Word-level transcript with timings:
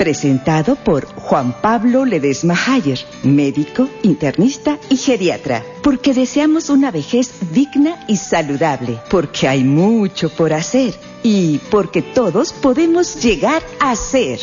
presentado 0.00 0.76
por 0.76 1.04
Juan 1.04 1.52
Pablo 1.60 2.06
Ledesma 2.06 2.54
Hayer, 2.54 2.98
médico, 3.22 3.86
internista 4.02 4.78
y 4.88 4.96
geriatra, 4.96 5.62
porque 5.82 6.14
deseamos 6.14 6.70
una 6.70 6.90
vejez 6.90 7.34
digna 7.52 8.02
y 8.08 8.16
saludable, 8.16 8.98
porque 9.10 9.46
hay 9.46 9.62
mucho 9.62 10.30
por 10.30 10.54
hacer 10.54 10.94
y 11.22 11.58
porque 11.70 12.00
todos 12.00 12.50
podemos 12.54 13.22
llegar 13.22 13.62
a 13.78 13.94
ser. 13.94 14.40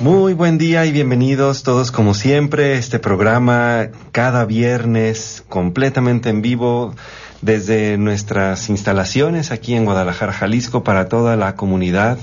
Muy 0.00 0.34
buen 0.34 0.58
día 0.58 0.86
y 0.86 0.90
bienvenidos 0.90 1.62
todos 1.62 1.92
como 1.92 2.14
siempre. 2.14 2.78
Este 2.78 2.98
programa 2.98 3.90
cada 4.10 4.44
viernes 4.44 5.44
completamente 5.48 6.30
en 6.30 6.42
vivo 6.42 6.96
desde 7.42 7.98
nuestras 7.98 8.68
instalaciones 8.68 9.50
aquí 9.50 9.74
en 9.74 9.84
Guadalajara, 9.84 10.32
Jalisco, 10.32 10.82
para 10.84 11.08
toda 11.08 11.36
la 11.36 11.54
comunidad 11.54 12.18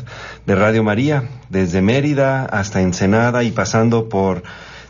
de 0.46 0.56
Radio 0.56 0.84
María, 0.84 1.30
desde 1.50 1.82
Mérida 1.82 2.46
hasta 2.46 2.82
Ensenada 2.82 3.44
y 3.44 3.52
pasando 3.52 4.10
por 4.10 4.44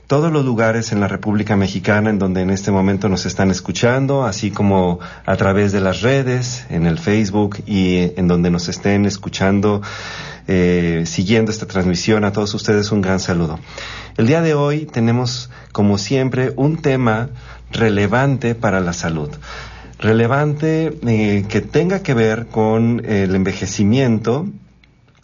todos 0.07 0.31
los 0.31 0.45
lugares 0.45 0.91
en 0.91 0.99
la 0.99 1.07
República 1.07 1.55
Mexicana 1.55 2.09
en 2.09 2.19
donde 2.19 2.41
en 2.41 2.49
este 2.49 2.71
momento 2.71 3.09
nos 3.09 3.25
están 3.25 3.51
escuchando, 3.51 4.25
así 4.25 4.51
como 4.51 4.99
a 5.25 5.35
través 5.37 5.71
de 5.71 5.81
las 5.81 6.01
redes, 6.01 6.65
en 6.69 6.85
el 6.85 6.99
Facebook 6.99 7.63
y 7.65 8.11
en 8.15 8.27
donde 8.27 8.51
nos 8.51 8.67
estén 8.67 9.05
escuchando, 9.05 9.81
eh, 10.47 11.03
siguiendo 11.05 11.51
esta 11.51 11.65
transmisión. 11.65 12.25
A 12.25 12.31
todos 12.31 12.53
ustedes 12.53 12.91
un 12.91 13.01
gran 13.01 13.19
saludo. 13.19 13.59
El 14.17 14.27
día 14.27 14.41
de 14.41 14.53
hoy 14.53 14.85
tenemos, 14.85 15.49
como 15.71 15.97
siempre, 15.97 16.53
un 16.55 16.77
tema 16.77 17.29
relevante 17.71 18.55
para 18.55 18.81
la 18.81 18.93
salud 18.93 19.31
relevante 20.03 20.99
eh, 21.07 21.45
que 21.47 21.61
tenga 21.61 22.03
que 22.03 22.13
ver 22.13 22.47
con 22.47 23.03
el 23.05 23.33
envejecimiento, 23.35 24.47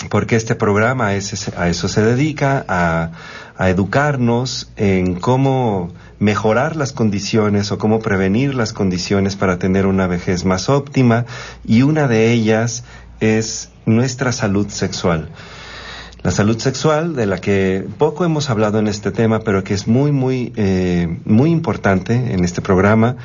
porque 0.10 0.38
este 0.38 0.56
programa 0.56 1.08
a, 1.08 1.16
eso 1.16 1.88
se 1.90 2.02
dedica, 2.02 2.66
a, 2.68 3.12
educarnos 3.68 4.72
en 4.78 5.16
cómo 5.16 5.92
mejorar 6.18 6.78
las 6.78 6.94
condiciones 6.94 7.74
o 7.74 7.78
cómo 7.78 8.00
prevenir 8.00 8.56
las 8.56 8.72
condiciones 8.72 9.36
para 9.36 9.60
tener 9.60 9.86
una 9.86 10.08
vejez 10.08 10.46
más 10.46 10.70
óptima 10.70 11.26
y 11.66 11.82
una 11.82 12.08
de 12.08 12.32
ellas 12.32 12.86
es 13.20 13.72
nuestra 13.86 14.32
salud 14.32 14.70
sexual. 14.70 15.28
La 16.24 16.32
salud 16.32 16.58
sexual, 16.58 17.18
de 17.18 17.26
la 17.26 17.40
que 17.40 17.86
poco 17.98 18.24
hemos 18.24 18.50
hablado 18.50 18.80
en 18.80 18.88
este 18.88 19.12
tema, 19.12 19.42
pero 19.42 19.66
que 19.66 19.74
es 19.74 19.88
muy, 19.88 20.14
muy, 20.14 20.54
eh, 20.56 21.20
muy 21.26 21.50
importante 21.50 22.14
en 22.34 22.46
este 22.46 22.62
programa, 22.62 23.18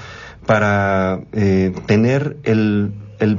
para 0.46 1.20
eh, 1.32 1.72
tener 1.86 2.36
el, 2.44 2.92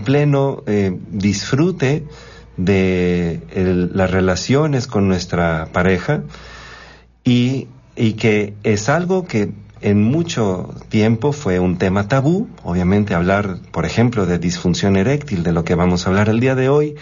pleno 0.03 0.63
eh, 0.65 0.97
disfrute 1.11 2.05
de 2.57 3.41
las 3.93 4.09
relaciones 4.09 4.87
con 4.87 5.07
nuestra 5.07 5.67
pareja 5.71 6.23
y, 7.23 7.67
y 7.95 8.13
que 8.13 8.53
es 8.63 8.89
algo 8.89 9.27
que 9.27 9.51
en 9.81 10.01
mucho 10.01 10.73
tiempo 10.89 11.31
fue 11.33 11.59
un 11.59 11.77
tema 11.77 12.07
tabú, 12.07 12.47
obviamente 12.63 13.13
hablar, 13.13 13.57
por 13.71 13.85
ejemplo, 13.85 14.25
de 14.25 14.39
disfunción 14.39 14.95
eréctil, 14.95 15.43
de 15.43 15.51
lo 15.51 15.63
que 15.63 15.75
vamos 15.75 16.05
a 16.05 16.09
hablar 16.09 16.29
el 16.29 16.39
día 16.39 16.55
de 16.55 16.69
hoy, 16.69 16.95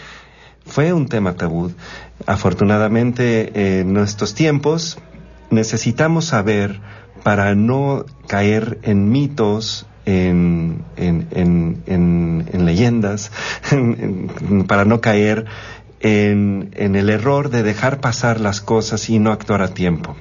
fue 0.65 0.91
un 0.91 1.07
tema 1.07 1.35
tabú. 1.35 1.71
Afortunadamente, 2.25 3.80
en 3.80 3.95
estos 3.97 4.33
tiempos 4.33 4.97
necesitamos 5.49 6.25
saber 6.25 6.81
para 7.23 7.55
no 7.55 8.05
caer 8.27 8.80
en 8.83 9.09
mitos, 9.09 9.87
en, 10.05 10.83
en, 10.97 12.65
leyendas, 12.65 13.31
para 14.67 14.86
no 14.86 15.02
caer 15.02 15.45
en, 15.99 16.71
el 16.75 17.09
error 17.09 17.49
de 17.49 17.64
dejar 17.64 17.99
pasar 17.99 18.39
las 18.39 18.61
cosas 18.61 19.09
y 19.09 19.19
no 19.19 19.31
actuar 19.31 19.61
a 19.61 19.73
tiempo. 19.73 20.15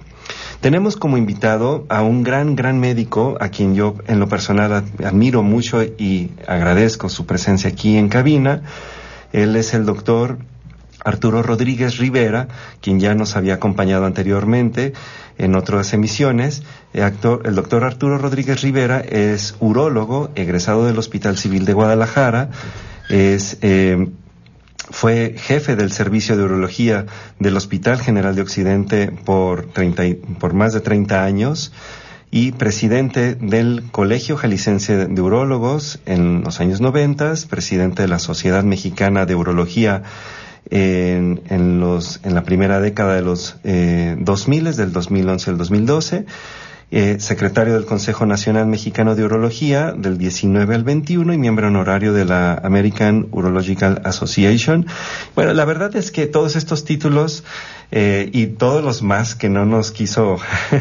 Tenemos 0.61 0.97
como 0.97 1.17
invitado 1.17 1.87
a 1.89 2.03
un 2.03 2.23
gran, 2.23 2.55
gran 2.55 2.79
médico 2.79 3.37
a 3.41 3.49
quien 3.49 3.75
yo 3.75 3.97
en 4.07 4.21
lo 4.21 4.29
personal 4.29 4.85
admiro 5.05 5.43
mucho 5.43 5.83
y 5.83 6.31
agradezco 6.47 7.09
su 7.09 7.27
presencia 7.27 7.71
aquí 7.71 7.97
en 7.97 8.09
cabina. 8.09 8.63
Él 9.33 9.57
es 9.57 9.75
el 9.75 9.85
doctor 9.85 10.39
Arturo 11.05 11.43
Rodríguez 11.43 11.99
Rivera, 11.99 12.49
quien 12.81 13.01
ya 13.01 13.15
nos 13.15 13.37
había 13.37 13.55
acompañado 13.55 14.05
anteriormente 14.07 14.93
en 15.39 15.55
otras 15.55 15.93
emisiones. 15.93 16.63
El, 16.93 17.55
doctor 17.55 17.85
Arturo 17.85 18.19
Rodríguez 18.19 18.63
Rivera 18.63 19.01
es 19.01 19.57
urólogo, 19.61 20.31
egresado 20.35 20.87
del 20.87 20.99
Hospital 20.99 21.37
Civil 21.37 21.65
de 21.65 21.73
Guadalajara, 21.73 22.51
es, 23.09 23.59
eh, 23.63 24.09
fue 24.91 25.35
jefe 25.39 25.77
del 25.77 25.93
servicio 25.93 26.37
de 26.37 26.45
urología 26.45 27.07
del 27.39 27.57
Hospital 27.57 28.01
General 28.01 28.35
de 28.35 28.43
Occidente 28.43 29.11
por, 29.25 29.69
por 30.39 30.55
más 30.55 30.73
de 30.73 30.81
30 30.81 31.25
años 31.25 31.73
y 32.31 32.53
presidente 32.53 33.35
del 33.35 33.85
Colegio 33.91 34.37
Jalicense 34.37 35.07
de 35.07 35.21
Urólogos 35.21 36.01
en 36.07 36.43
los 36.43 36.61
años 36.61 36.81
90, 36.81 37.35
presidente 37.49 38.03
de 38.03 38.09
la 38.09 38.19
Sociedad 38.19 38.65
Mexicana 38.65 39.27
de 39.27 39.35
Urología 39.35 40.03
en, 40.71 41.43
en, 41.49 41.81
los, 41.81 42.21
en 42.25 42.35
la 42.35 42.43
primera 42.43 42.81
década 42.81 43.15
de 43.15 43.23
los 43.23 43.57
eh, 43.65 44.17
2000, 44.19 44.77
del 44.77 44.93
2011 44.93 45.51
al 45.51 45.59
2012, 45.59 46.27
eh, 46.95 47.17
secretario 47.21 47.73
del 47.73 47.87
Consejo 47.87 48.27
Nacional 48.27 48.67
Mexicano 48.67 49.15
de 49.15 49.25
Urología 49.25 49.93
del 49.93 50.19
19 50.19 50.75
al 50.75 50.85
21 50.85 51.33
y 51.33 51.39
miembro 51.39 51.69
honorario 51.69 52.13
de 52.13 52.27
la 52.27 52.53
American 52.63 53.29
Urological 53.31 54.03
Association. 54.05 54.87
Bueno, 55.35 55.55
la 55.55 55.65
verdad 55.65 55.97
es 55.97 56.11
que 56.11 56.27
todos 56.27 56.55
estos 56.55 56.85
títulos 56.85 57.45
eh, 57.93 58.29
y 58.35 58.47
todos 58.49 58.85
los 58.85 59.03
más 59.03 59.35
que 59.35 59.49
no 59.49 59.65
nos 59.65 59.91
quiso 59.91 60.37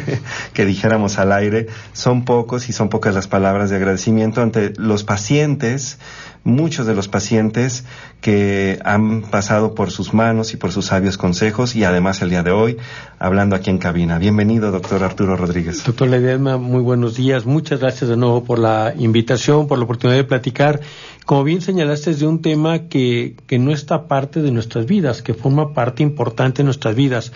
que 0.53 0.65
dijéramos 0.65 1.17
al 1.17 1.31
aire 1.31 1.67
son 1.93 2.25
pocos 2.25 2.67
y 2.67 2.73
son 2.73 2.89
pocas 2.89 3.15
las 3.15 3.29
palabras 3.29 3.69
de 3.69 3.77
agradecimiento 3.77 4.41
ante 4.41 4.73
los 4.75 5.05
pacientes, 5.05 5.97
muchos 6.43 6.87
de 6.87 6.95
los 6.95 7.07
pacientes 7.07 7.85
que 8.19 8.79
han 8.83 9.21
pasado 9.21 9.75
por 9.75 9.91
sus 9.91 10.13
manos 10.13 10.53
y 10.53 10.57
por 10.57 10.71
sus 10.71 10.87
sabios 10.87 11.17
consejos 11.17 11.75
y 11.75 11.83
además 11.83 12.21
el 12.21 12.29
día 12.29 12.43
de 12.43 12.51
hoy 12.51 12.77
hablando 13.19 13.55
aquí 13.55 13.69
en 13.69 13.77
cabina. 13.77 14.17
Bienvenido, 14.17 14.71
doctor 14.71 15.03
Arturo 15.03 15.35
Rodríguez. 15.35 15.83
Doctor 15.83 16.07
Ledesma, 16.07 16.57
muy 16.57 16.81
buenos 16.81 17.15
días. 17.15 17.45
Muchas 17.45 17.79
gracias 17.79 18.09
de 18.09 18.17
nuevo 18.17 18.43
por 18.43 18.59
la 18.59 18.93
invitación, 18.97 19.67
por 19.67 19.77
la 19.77 19.85
oportunidad 19.85 20.17
de 20.17 20.23
platicar. 20.23 20.81
Como 21.25 21.43
bien 21.43 21.61
señalaste, 21.61 22.11
es 22.11 22.19
de 22.19 22.27
un 22.27 22.41
tema 22.41 22.87
que, 22.87 23.35
que 23.45 23.59
no 23.59 23.71
está 23.71 24.07
parte 24.07 24.41
de 24.41 24.51
nuestras 24.51 24.85
vidas, 24.87 25.21
que 25.21 25.33
forma 25.33 25.73
parte 25.73 26.01
importante 26.01 26.57
de 26.59 26.65
nuestras 26.65 26.95
vidas. 26.95 27.31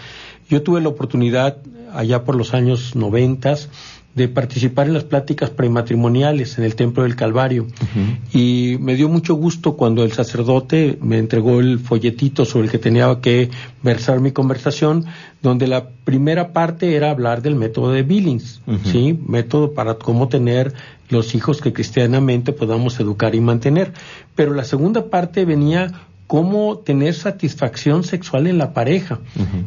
Yo 0.50 0.64
tuve 0.64 0.82
la 0.82 0.90
oportunidad 0.90 1.58
allá 1.94 2.24
por 2.24 2.36
los 2.36 2.54
años 2.54 2.96
noventas 2.96 3.70
de 4.16 4.30
participar 4.30 4.88
en 4.88 4.94
las 4.94 5.04
pláticas 5.04 5.50
prematrimoniales 5.50 6.58
en 6.58 6.64
el 6.64 6.76
Templo 6.76 7.04
del 7.04 7.18
Calvario. 7.18 7.68
Y 8.32 8.78
me 8.80 8.96
dio 8.96 9.10
mucho 9.10 9.36
gusto 9.36 9.76
cuando 9.76 10.04
el 10.04 10.14
sacerdote 10.14 10.98
me 11.02 11.18
entregó 11.18 11.60
el 11.60 11.80
folletito 11.80 12.46
sobre 12.46 12.66
el 12.66 12.72
que 12.72 12.80
tenía 12.80 13.20
que 13.20 13.50
versar 13.84 14.22
mi 14.22 14.32
conversación, 14.32 15.06
donde 15.42 15.68
la 15.68 15.90
primera 15.90 16.54
parte 16.54 16.96
era 16.96 17.12
hablar 17.12 17.42
del 17.42 17.56
método 17.56 17.92
de 17.92 18.04
Billings, 18.04 18.62
¿sí? 18.86 19.20
Método 19.28 19.74
para 19.74 19.96
cómo 19.96 20.30
tener 20.30 20.74
los 21.10 21.36
hijos 21.36 21.62
que 21.62 21.74
cristianamente 21.74 22.54
podamos 22.54 23.00
educar 23.02 23.36
y 23.36 23.42
mantener. 23.42 23.92
Pero 24.34 24.54
la 24.54 24.64
segunda 24.64 25.10
parte 25.10 25.44
venía 25.44 25.92
cómo 26.28 26.80
tener 26.80 27.14
satisfacción 27.14 28.04
sexual 28.04 28.48
en 28.48 28.58
la 28.58 28.74
pareja. 28.74 29.20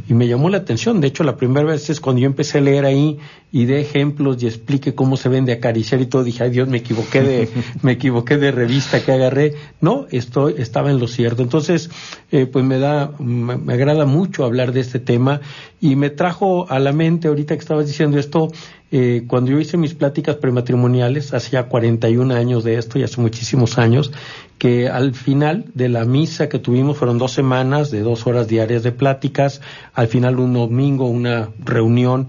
Y 0.08 0.14
me 0.14 0.26
llamó 0.26 0.50
la 0.50 0.58
atención. 0.58 1.00
De 1.00 1.06
hecho, 1.06 1.22
la 1.22 1.37
primera 1.37 1.64
vez 1.64 1.88
es 1.88 2.00
cuando 2.00 2.20
yo 2.20 2.26
empecé 2.26 2.58
a 2.58 2.60
leer 2.60 2.84
ahí 2.84 3.19
y 3.52 3.64
de 3.64 3.81
ejemplos 3.81 4.43
y 4.43 4.46
explique 4.46 4.94
cómo 4.94 5.16
se 5.16 5.28
vende 5.28 5.52
acariciar 5.52 6.00
y 6.00 6.06
todo, 6.06 6.22
dije, 6.22 6.44
ay 6.44 6.50
Dios, 6.50 6.69
me 6.69 6.78
equivoqué 6.78 7.22
de, 7.22 7.49
me 7.82 7.93
equivoqué 7.93 8.37
de 8.38 8.50
revista 8.50 9.05
que 9.05 9.12
agarré. 9.12 9.55
No, 9.81 10.06
esto 10.10 10.49
estaba 10.49 10.90
en 10.90 10.99
lo 10.99 11.06
cierto. 11.06 11.43
Entonces, 11.43 11.90
eh, 12.32 12.46
pues 12.46 12.64
me 12.64 12.78
da, 12.78 13.12
me, 13.19 13.72
agrada 13.72 14.04
mucho 14.04 14.44
hablar 14.44 14.72
de 14.72 14.81
este 14.81 14.99
tema 14.99 15.40
y 15.81 15.94
me 15.94 16.11
trajo 16.11 16.69
a 16.70 16.81
la 16.81 16.93
mente, 16.93 17.28
ahorita 17.28 17.54
que 17.54 17.61
estabas 17.61 17.87
diciendo 17.87 18.19
esto, 18.19 18.50
eh, 18.90 19.25
cuando 19.26 19.50
yo 19.50 19.58
hice 19.61 19.76
mis 19.76 19.94
pláticas 19.94 20.37
prematrimoniales, 20.37 21.35
hacía 21.35 21.64
41 21.64 22.35
años 22.35 22.64
de 22.64 22.76
esto 22.76 22.99
y 22.99 23.02
hace 23.02 23.20
muchísimos 23.20 23.76
años, 23.79 24.12
que 24.56 24.88
al 24.88 25.14
final 25.14 25.67
de 25.75 25.90
la 25.90 26.05
misa 26.06 26.49
que 26.49 26.58
tuvimos 26.58 26.96
fueron 26.96 27.19
dos 27.19 27.32
semanas 27.32 27.90
de 27.90 28.00
dos 28.00 28.26
horas 28.26 28.49
diarias 28.49 28.82
de 28.82 28.93
pláticas, 28.93 29.61
al 29.93 30.08
final 30.08 30.38
un 30.38 30.55
domingo 30.55 31.06
una 31.06 31.50
reunión 31.62 32.29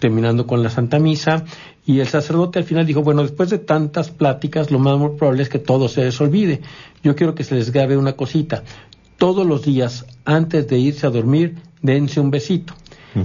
terminando 0.00 0.46
con 0.46 0.62
la 0.62 0.70
Santa 0.70 0.98
Misa 0.98 1.44
Y 1.86 2.00
el 2.00 2.08
sacerdote 2.08 2.58
al 2.58 2.64
final 2.64 2.86
dijo, 2.86 3.02
bueno, 3.02 3.22
después 3.22 3.50
de 3.50 3.58
tantas 3.58 4.10
pláticas, 4.10 4.70
lo 4.70 4.78
más 4.78 4.96
probable 5.16 5.42
es 5.42 5.48
que 5.48 5.58
todo 5.58 5.88
se 5.88 6.02
les 6.04 6.20
olvide. 6.20 6.60
Yo 7.02 7.16
quiero 7.16 7.34
que 7.34 7.44
se 7.44 7.54
les 7.54 7.72
grabe 7.72 7.96
una 7.96 8.14
cosita. 8.14 8.62
Todos 9.16 9.46
los 9.46 9.62
días, 9.62 10.06
antes 10.24 10.68
de 10.68 10.78
irse 10.78 11.06
a 11.06 11.10
dormir, 11.10 11.56
dense 11.82 12.20
un 12.20 12.30
besito. 12.30 12.74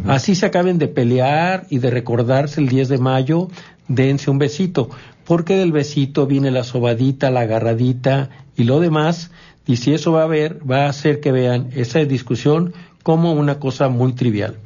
Así 0.08 0.36
se 0.36 0.46
acaben 0.46 0.78
de 0.78 0.88
pelear 0.88 1.68
y 1.70 1.80
de 1.80 1.92
recordarse 1.92 2.60
el 2.60 2.68
10 2.70 2.90
de 2.90 2.98
mayo, 2.98 3.50
dense 3.88 4.32
un 4.32 4.40
besito, 4.40 4.90
porque 5.26 5.58
del 5.58 5.72
besito 5.72 6.26
viene 6.28 6.52
la 6.52 6.64
sobadita, 6.64 7.30
la 7.32 7.42
agarradita 7.42 8.30
y 8.56 8.64
lo 8.64 8.80
demás, 8.80 9.32
y 9.68 9.78
si 9.78 9.94
eso 9.94 10.12
va 10.12 10.24
a 10.24 10.28
ver, 10.28 10.60
va 10.70 10.86
a 10.86 10.90
hacer 10.90 11.20
que 11.20 11.32
vean 11.32 11.70
esa 11.76 12.00
discusión 12.06 12.74
como 13.04 13.34
una 13.34 13.60
cosa 13.60 13.90
muy 13.90 14.14
trivial. 14.14 14.58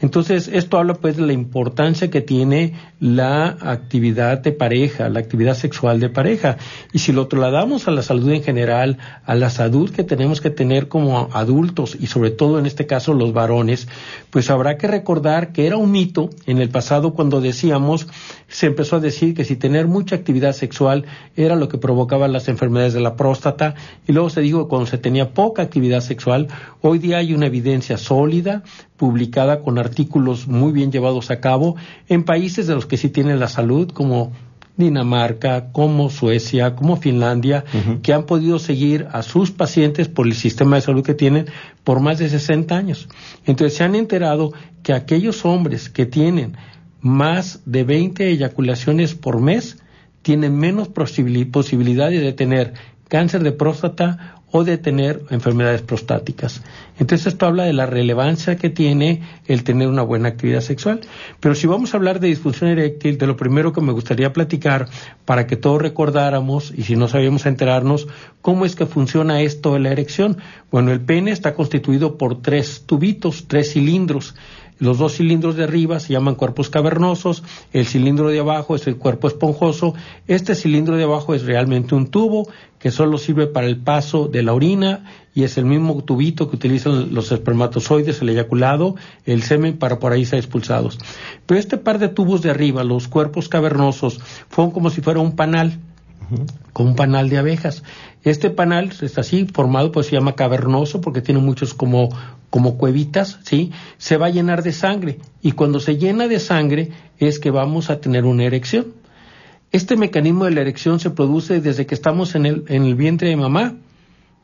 Entonces, 0.00 0.48
esto 0.48 0.78
habla 0.78 0.94
pues 0.94 1.16
de 1.16 1.26
la 1.26 1.32
importancia 1.32 2.10
que 2.10 2.22
tiene 2.22 2.74
la 3.00 3.48
actividad 3.60 4.38
de 4.38 4.52
pareja, 4.52 5.08
la 5.08 5.20
actividad 5.20 5.54
sexual 5.54 6.00
de 6.00 6.08
pareja. 6.08 6.56
Y 6.92 7.00
si 7.00 7.12
lo 7.12 7.28
trasladamos 7.28 7.86
a 7.86 7.90
la 7.90 8.02
salud 8.02 8.30
en 8.30 8.42
general, 8.42 8.98
a 9.26 9.34
la 9.34 9.50
salud 9.50 9.90
que 9.90 10.04
tenemos 10.04 10.40
que 10.40 10.50
tener 10.50 10.88
como 10.88 11.28
adultos 11.32 11.96
y 12.00 12.06
sobre 12.06 12.30
todo 12.30 12.58
en 12.58 12.66
este 12.66 12.86
caso 12.86 13.12
los 13.12 13.32
varones, 13.32 13.88
pues 14.30 14.50
habrá 14.50 14.78
que 14.78 14.86
recordar 14.86 15.52
que 15.52 15.66
era 15.66 15.76
un 15.76 15.90
mito 15.90 16.30
en 16.46 16.58
el 16.58 16.70
pasado 16.70 17.12
cuando 17.12 17.40
decíamos, 17.40 18.08
se 18.50 18.66
empezó 18.66 18.96
a 18.96 19.00
decir 19.00 19.34
que 19.34 19.44
si 19.44 19.56
tener 19.56 19.86
mucha 19.86 20.16
actividad 20.16 20.52
sexual 20.52 21.04
era 21.36 21.56
lo 21.56 21.68
que 21.68 21.78
provocaba 21.78 22.28
las 22.28 22.48
enfermedades 22.48 22.92
de 22.92 23.00
la 23.00 23.16
próstata 23.16 23.74
y 24.06 24.12
luego 24.12 24.28
se 24.28 24.40
dijo 24.40 24.64
que 24.64 24.68
cuando 24.68 24.86
se 24.86 24.98
tenía 24.98 25.32
poca 25.32 25.62
actividad 25.62 26.00
sexual, 26.00 26.48
hoy 26.82 26.98
día 26.98 27.18
hay 27.18 27.32
una 27.32 27.46
evidencia 27.46 27.96
sólida 27.96 28.64
publicada 28.96 29.60
con 29.60 29.78
artículos 29.78 30.48
muy 30.48 30.72
bien 30.72 30.90
llevados 30.90 31.30
a 31.30 31.40
cabo 31.40 31.76
en 32.08 32.24
países 32.24 32.66
de 32.66 32.74
los 32.74 32.86
que 32.86 32.96
sí 32.96 33.08
tienen 33.08 33.38
la 33.38 33.48
salud, 33.48 33.90
como 33.92 34.32
Dinamarca, 34.76 35.70
como 35.72 36.10
Suecia, 36.10 36.74
como 36.74 36.96
Finlandia, 36.96 37.64
que 38.02 38.12
han 38.12 38.24
podido 38.24 38.58
seguir 38.58 39.06
a 39.12 39.22
sus 39.22 39.52
pacientes 39.52 40.08
por 40.08 40.26
el 40.26 40.34
sistema 40.34 40.76
de 40.76 40.82
salud 40.82 41.04
que 41.04 41.14
tienen 41.14 41.46
por 41.84 42.00
más 42.00 42.18
de 42.18 42.28
60 42.28 42.76
años. 42.76 43.08
Entonces 43.46 43.76
se 43.76 43.84
han 43.84 43.94
enterado 43.94 44.52
que 44.82 44.92
aquellos 44.92 45.44
hombres 45.44 45.88
que 45.88 46.06
tienen 46.06 46.56
más 47.00 47.62
de 47.64 47.84
20 47.84 48.28
eyaculaciones 48.28 49.14
por 49.14 49.40
mes 49.40 49.78
tienen 50.22 50.56
menos 50.58 50.88
posibilidades 50.88 52.20
de 52.20 52.32
tener 52.32 52.74
cáncer 53.08 53.42
de 53.42 53.52
próstata 53.52 54.40
o 54.52 54.64
de 54.64 54.78
tener 54.78 55.22
enfermedades 55.30 55.82
prostáticas. 55.82 56.62
Entonces 56.98 57.28
esto 57.28 57.46
habla 57.46 57.64
de 57.64 57.72
la 57.72 57.86
relevancia 57.86 58.56
que 58.56 58.68
tiene 58.68 59.22
el 59.46 59.62
tener 59.62 59.88
una 59.88 60.02
buena 60.02 60.28
actividad 60.28 60.60
sexual. 60.60 61.00
Pero 61.38 61.54
si 61.54 61.66
vamos 61.66 61.94
a 61.94 61.96
hablar 61.96 62.20
de 62.20 62.28
disfunción 62.28 62.68
eréctil, 62.70 63.16
de 63.16 63.26
lo 63.26 63.36
primero 63.36 63.72
que 63.72 63.80
me 63.80 63.92
gustaría 63.92 64.32
platicar 64.32 64.88
para 65.24 65.46
que 65.46 65.56
todos 65.56 65.80
recordáramos, 65.80 66.72
y 66.76 66.82
si 66.82 66.96
no 66.96 67.06
sabíamos 67.06 67.46
enterarnos, 67.46 68.08
cómo 68.42 68.64
es 68.64 68.74
que 68.74 68.86
funciona 68.86 69.40
esto 69.40 69.74
de 69.74 69.80
la 69.80 69.92
erección. 69.92 70.38
Bueno, 70.70 70.90
el 70.90 71.00
pene 71.00 71.30
está 71.30 71.54
constituido 71.54 72.18
por 72.18 72.42
tres 72.42 72.84
tubitos, 72.86 73.46
tres 73.46 73.72
cilindros. 73.72 74.34
Los 74.80 74.96
dos 74.96 75.16
cilindros 75.16 75.56
de 75.56 75.64
arriba 75.64 76.00
se 76.00 76.14
llaman 76.14 76.34
cuerpos 76.34 76.70
cavernosos, 76.70 77.44
el 77.74 77.86
cilindro 77.86 78.28
de 78.28 78.40
abajo 78.40 78.74
es 78.74 78.86
el 78.86 78.96
cuerpo 78.96 79.28
esponjoso. 79.28 79.94
Este 80.26 80.54
cilindro 80.54 80.96
de 80.96 81.04
abajo 81.04 81.34
es 81.34 81.44
realmente 81.44 81.94
un 81.94 82.06
tubo 82.06 82.48
que 82.78 82.90
solo 82.90 83.18
sirve 83.18 83.46
para 83.46 83.66
el 83.66 83.76
paso 83.76 84.26
de 84.26 84.42
la 84.42 84.54
orina 84.54 85.04
y 85.34 85.42
es 85.44 85.58
el 85.58 85.66
mismo 85.66 86.02
tubito 86.02 86.48
que 86.48 86.56
utilizan 86.56 87.14
los 87.14 87.30
espermatozoides, 87.30 88.22
el 88.22 88.30
eyaculado, 88.30 88.96
el 89.26 89.42
semen 89.42 89.76
para 89.76 89.98
por 89.98 90.12
ahí 90.12 90.24
ser 90.24 90.38
expulsados. 90.38 90.98
Pero 91.44 91.60
este 91.60 91.76
par 91.76 91.98
de 91.98 92.08
tubos 92.08 92.40
de 92.40 92.50
arriba, 92.50 92.82
los 92.82 93.06
cuerpos 93.06 93.50
cavernosos, 93.50 94.18
fueron 94.48 94.72
como 94.72 94.88
si 94.88 95.02
fuera 95.02 95.20
un 95.20 95.36
panal 95.36 95.78
como 96.72 96.90
un 96.90 96.96
panal 96.96 97.28
de 97.28 97.38
abejas. 97.38 97.82
Este 98.22 98.50
panal 98.50 98.92
está 99.00 99.22
así 99.22 99.46
formado, 99.46 99.92
pues 99.92 100.06
se 100.06 100.12
llama 100.12 100.34
cavernoso 100.34 101.00
porque 101.00 101.22
tiene 101.22 101.40
muchos 101.40 101.74
como, 101.74 102.10
como 102.50 102.76
cuevitas, 102.76 103.38
¿sí? 103.44 103.72
Se 103.98 104.16
va 104.16 104.26
a 104.26 104.30
llenar 104.30 104.62
de 104.62 104.72
sangre 104.72 105.18
y 105.42 105.52
cuando 105.52 105.80
se 105.80 105.96
llena 105.96 106.28
de 106.28 106.38
sangre 106.38 106.90
es 107.18 107.38
que 107.38 107.50
vamos 107.50 107.90
a 107.90 108.00
tener 108.00 108.24
una 108.24 108.44
erección. 108.44 108.86
Este 109.72 109.96
mecanismo 109.96 110.46
de 110.46 110.50
la 110.50 110.62
erección 110.62 110.98
se 110.98 111.10
produce 111.10 111.60
desde 111.60 111.86
que 111.86 111.94
estamos 111.94 112.34
en 112.34 112.46
el, 112.46 112.64
en 112.68 112.84
el 112.84 112.94
vientre 112.94 113.28
de 113.28 113.36
mamá. 113.36 113.74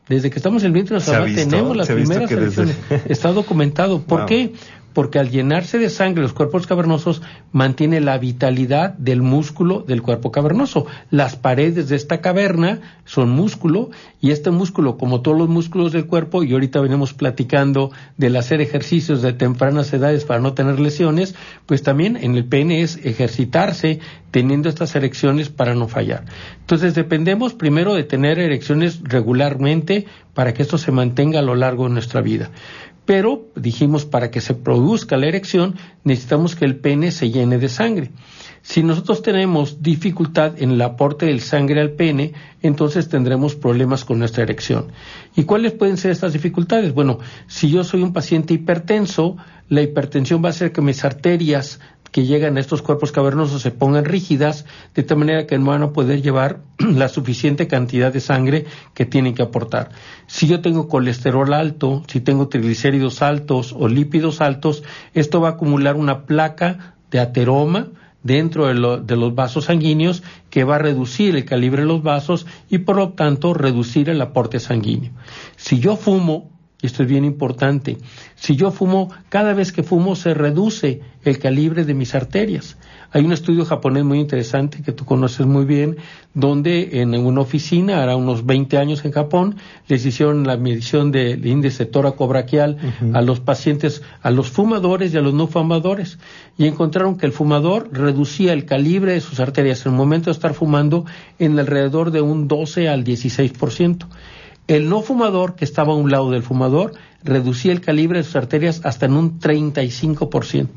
Desde 0.07 0.29
que 0.29 0.39
estamos 0.39 0.63
en 0.63 0.67
el 0.67 0.73
vientre 0.73 0.99
de 0.99 1.11
mamá 1.11 1.25
tenemos 1.35 1.75
las 1.75 1.87
primeras 1.87 2.31
erecciones. 2.31 2.77
Está 3.09 3.33
documentado. 3.33 4.01
¿Por 4.01 4.25
qué? 4.25 4.53
Porque 4.97 5.19
al 5.19 5.29
llenarse 5.29 5.77
de 5.77 5.91
sangre 5.91 6.23
los 6.23 6.33
cuerpos 6.33 6.65
cavernosos 6.65 7.21
mantiene 7.51 8.01
la 8.01 8.17
vitalidad 8.17 8.93
del 8.93 9.21
músculo 9.21 9.81
del 9.81 10.01
cuerpo 10.01 10.31
cavernoso. 10.31 10.87
Las 11.11 11.35
paredes 11.35 11.87
de 11.89 11.95
esta 11.95 12.19
caverna 12.19 12.97
son 13.05 13.29
músculo 13.29 13.91
y 14.21 14.31
este 14.31 14.49
músculo, 14.49 14.97
como 14.97 15.21
todos 15.21 15.37
los 15.37 15.49
músculos 15.49 15.91
del 15.91 16.07
cuerpo, 16.07 16.41
y 16.41 16.51
ahorita 16.51 16.81
venimos 16.81 17.13
platicando 17.13 17.91
del 18.17 18.37
hacer 18.37 18.59
ejercicios 18.59 19.21
de 19.21 19.33
tempranas 19.33 19.93
edades 19.93 20.25
para 20.25 20.39
no 20.39 20.55
tener 20.55 20.79
lesiones, 20.79 21.35
pues 21.67 21.83
también 21.83 22.17
en 22.17 22.33
el 22.33 22.45
pene 22.45 22.81
es 22.81 22.97
ejercitarse 23.05 23.99
teniendo 24.31 24.67
estas 24.67 24.95
erecciones 24.95 25.49
para 25.49 25.75
no 25.75 25.87
fallar. 25.87 26.25
Entonces 26.59 26.95
dependemos 26.95 27.53
primero 27.53 27.93
de 27.93 28.03
tener 28.03 28.39
erecciones 28.39 29.01
regularmente 29.03 30.07
para 30.33 30.55
que 30.55 30.63
esto 30.63 30.79
se 30.79 30.91
mantenga 30.91 31.39
a 31.39 31.43
lo 31.43 31.53
largo 31.53 31.83
de 31.83 31.93
nuestra 31.93 32.21
vida 32.21 32.49
pero 33.07 33.47
dijimos 33.55 34.05
para 34.05 34.29
que 34.29 34.41
se 34.41 34.53
produzca 34.53 35.15
la 35.15 35.27
erección 35.27 35.75
necesitamos 36.03 36.57
que 36.57 36.65
el 36.65 36.75
pene 36.75 37.11
se 37.11 37.31
llene 37.31 37.57
de 37.57 37.69
sangre. 37.69 38.11
Si 38.61 38.83
nosotros 38.83 39.21
tenemos 39.21 39.81
dificultad 39.81 40.61
en 40.61 40.71
el 40.71 40.81
aporte 40.81 41.25
del 41.25 41.39
sangre 41.39 41.79
al 41.79 41.91
pene, 41.91 42.33
entonces 42.61 43.07
tendremos 43.07 43.55
problemas 43.55 44.03
con 44.03 44.19
nuestra 44.19 44.43
erección. 44.43 44.87
¿Y 45.37 45.45
cuáles 45.45 45.71
pueden 45.71 45.95
ser 45.95 46.11
estas 46.11 46.33
dificultades? 46.33 46.93
Bueno, 46.93 47.19
si 47.47 47.69
yo 47.69 47.85
soy 47.85 48.03
un 48.03 48.11
paciente 48.11 48.53
hipertenso, 48.53 49.37
la 49.69 49.81
hipertensión 49.81 50.43
va 50.43 50.47
a 50.47 50.49
hacer 50.49 50.73
que 50.73 50.81
mis 50.81 51.05
arterias 51.05 51.79
que 52.17 52.25
llegan 52.25 52.57
a 52.57 52.61
estos 52.61 52.81
cuerpos 52.81 53.11
cavernosos 53.11 53.61
se 53.61 53.69
pongan 53.69 54.03
rígidas, 54.03 54.65
de 54.95 55.03
tal 55.03 55.19
manera 55.19 55.45
que 55.45 55.59
no 55.59 55.67
van 55.67 55.83
a 55.83 55.93
poder 55.93 56.23
llevar 56.23 56.61
la 56.79 57.09
suficiente 57.09 57.67
cantidad 57.67 58.11
de 58.11 58.21
sangre 58.21 58.65
que 58.95 59.05
tienen 59.05 59.35
que 59.35 59.43
aportar. 59.43 59.89
Si 60.25 60.47
yo 60.47 60.59
tengo 60.59 60.87
colesterol 60.87 61.53
alto, 61.53 62.01
si 62.07 62.19
tengo 62.19 62.47
triglicéridos 62.47 63.21
altos 63.21 63.71
o 63.71 63.87
lípidos 63.87 64.41
altos, 64.41 64.81
esto 65.13 65.41
va 65.41 65.49
a 65.49 65.51
acumular 65.51 65.95
una 65.95 66.25
placa 66.25 66.95
de 67.11 67.19
ateroma 67.19 67.89
dentro 68.23 68.65
de, 68.65 69.03
de 69.03 69.15
los 69.15 69.35
vasos 69.35 69.65
sanguíneos 69.65 70.23
que 70.49 70.63
va 70.63 70.77
a 70.77 70.79
reducir 70.79 71.35
el 71.35 71.45
calibre 71.45 71.83
de 71.83 71.87
los 71.87 72.01
vasos 72.01 72.47
y 72.67 72.79
por 72.79 72.95
lo 72.95 73.09
tanto 73.09 73.53
reducir 73.53 74.09
el 74.09 74.19
aporte 74.21 74.59
sanguíneo. 74.59 75.11
Si 75.55 75.79
yo 75.79 75.95
fumo, 75.95 76.49
esto 76.81 77.03
es 77.03 77.09
bien 77.09 77.25
importante. 77.25 77.97
Si 78.35 78.55
yo 78.55 78.71
fumo, 78.71 79.09
cada 79.29 79.53
vez 79.53 79.71
que 79.71 79.81
fumo 79.81 80.15
se 80.15 80.33
reduce 80.35 81.01
el 81.23 81.39
calibre 81.39 81.85
de 81.85 81.93
mis 81.93 82.13
arterias. 82.13 82.77
Hay 83.11 83.25
un 83.25 83.33
estudio 83.33 83.65
japonés 83.65 84.03
muy 84.03 84.19
interesante 84.19 84.83
que 84.83 84.91
tú 84.91 85.03
conoces 85.05 85.45
muy 85.45 85.65
bien, 85.65 85.97
donde 86.33 87.01
en 87.01 87.15
una 87.15 87.41
oficina, 87.41 88.03
hará 88.03 88.15
unos 88.15 88.45
20 88.45 88.77
años 88.77 89.03
en 89.05 89.11
Japón, 89.11 89.55
les 89.87 90.05
hicieron 90.05 90.45
la 90.45 90.57
medición 90.57 91.11
del 91.11 91.45
índice 91.45 91.85
toracobraquial 91.85 92.77
a 93.13 93.21
los 93.21 93.39
pacientes, 93.39 94.03
a 94.21 94.29
los 94.29 94.49
fumadores 94.49 95.13
y 95.13 95.17
a 95.17 95.21
los 95.21 95.33
no 95.33 95.47
fumadores, 95.47 96.19
y 96.57 96.67
encontraron 96.67 97.17
que 97.17 97.25
el 97.25 97.31
fumador 97.31 97.89
reducía 97.91 98.53
el 98.53 98.65
calibre 98.65 99.13
de 99.13 99.21
sus 99.21 99.39
arterias 99.39 99.85
en 99.85 99.93
el 99.93 99.97
momento 99.97 100.25
de 100.25 100.33
estar 100.33 100.53
fumando 100.53 101.05
en 101.39 101.57
alrededor 101.57 102.11
de 102.11 102.21
un 102.21 102.47
12 102.47 102.87
al 102.89 103.03
16%. 103.03 104.05
El 104.67 104.89
no 104.89 105.01
fumador, 105.01 105.55
que 105.55 105.65
estaba 105.65 105.93
a 105.93 105.95
un 105.95 106.11
lado 106.11 106.31
del 106.31 106.43
fumador, 106.43 106.93
reducía 107.23 107.71
el 107.71 107.81
calibre 107.81 108.19
de 108.19 108.23
sus 108.23 108.35
arterias 108.35 108.81
hasta 108.83 109.05
en 109.05 109.13
un 109.13 109.39
35%. 109.39 110.67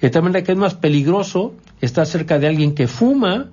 De 0.00 0.10
tal 0.10 0.22
manera 0.22 0.44
que 0.44 0.52
es 0.52 0.58
más 0.58 0.74
peligroso 0.74 1.54
estar 1.80 2.06
cerca 2.06 2.38
de 2.38 2.46
alguien 2.46 2.74
que 2.74 2.88
fuma, 2.88 3.50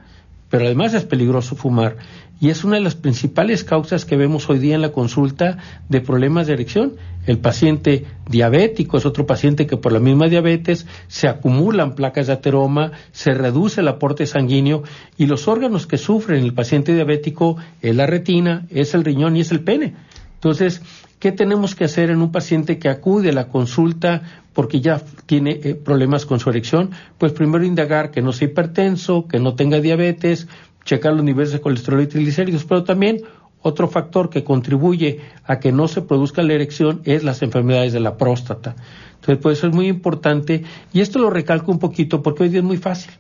pero 0.50 0.66
además 0.66 0.94
es 0.94 1.04
peligroso 1.04 1.56
fumar 1.56 1.98
y 2.40 2.50
es 2.50 2.64
una 2.64 2.76
de 2.76 2.82
las 2.82 2.96
principales 2.96 3.64
causas 3.64 4.06
que 4.06 4.18
vemos 4.18 4.50
hoy 4.50 4.60
día 4.60 4.76
en 4.76 4.82
la 4.82 4.92
consulta 4.92 5.58
de 5.90 6.02
problemas 6.02 6.48
de 6.48 6.54
erección. 6.54 6.94
El 7.26 7.40
paciente 7.40 8.06
diabético 8.30 8.98
es 8.98 9.06
otro 9.06 9.26
paciente 9.26 9.66
que 9.66 9.78
por 9.78 9.92
la 9.92 10.00
misma 10.00 10.28
diabetes 10.28 10.86
se 11.08 11.28
acumulan 11.28 11.96
placas 11.96 12.28
de 12.28 12.34
ateroma, 12.34 12.92
se 13.12 13.34
reduce 13.34 13.82
el 13.82 13.88
aporte 13.88 14.26
sanguíneo 14.26 14.84
y 15.18 15.26
los 15.26 15.48
órganos 15.48 15.88
que 15.88 15.98
sufren 15.98 16.44
el 16.44 16.54
paciente 16.54 16.94
diabético 16.94 17.58
es 17.82 17.96
la 17.96 18.06
retina, 18.06 18.66
es 18.70 18.94
el 18.94 19.04
riñón 19.04 19.38
y 19.38 19.42
es 19.42 19.52
el 19.52 19.64
pene. 19.64 19.96
Entonces, 20.36 20.82
¿qué 21.20 21.32
tenemos 21.32 21.74
que 21.74 21.86
hacer 21.86 22.12
en 22.12 22.22
un 22.22 22.32
paciente 22.32 22.78
que 22.78 22.90
acude 22.90 23.30
a 23.30 23.34
la 23.34 23.48
consulta 23.48 24.44
porque 24.54 24.80
ya 24.80 25.02
tiene 25.26 25.60
eh, 25.64 25.76
problemas 25.76 26.26
con 26.26 26.40
su 26.40 26.50
erección? 26.50 26.92
Pues 27.18 27.32
primero 27.32 27.66
indagar 27.66 28.12
que 28.12 28.22
no 28.22 28.32
sea 28.32 28.48
hipertenso, 28.48 29.28
que 29.28 29.40
no 29.40 29.56
tenga 29.56 29.80
diabetes, 29.80 30.48
checar 30.84 31.14
los 31.14 31.24
niveles 31.24 31.52
de 31.52 31.62
colesterol 31.62 32.02
y 32.02 32.08
triglicéridos, 32.08 32.64
pero 32.64 32.84
también 32.84 33.24
otro 33.68 33.88
factor 33.88 34.30
que 34.30 34.44
contribuye 34.44 35.22
a 35.44 35.60
que 35.60 35.72
no 35.72 35.88
se 35.88 36.04
produzca 36.04 36.44
la 36.44 36.54
erección 36.54 37.02
es 37.04 37.24
las 37.24 37.42
enfermedades 37.42 37.94
de 37.94 38.00
la 38.00 38.16
próstata. 38.16 38.76
Entonces, 39.16 39.42
por 39.42 39.52
eso 39.54 39.66
es 39.66 39.74
muy 39.74 39.88
importante, 39.88 40.64
y 40.94 41.02
esto 41.02 41.18
lo 41.18 41.32
recalco 41.32 41.72
un 41.72 41.80
poquito 41.80 42.22
porque 42.22 42.44
hoy 42.44 42.50
día 42.50 42.60
es 42.60 42.64
muy 42.64 42.78
fácil. 42.78 43.12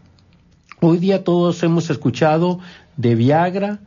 Hoy 0.81 0.99
día 0.99 1.23
todos 1.23 1.63
hemos 1.63 1.89
escuchado 1.89 2.59
de 2.95 3.15
Viagra, 3.15 3.79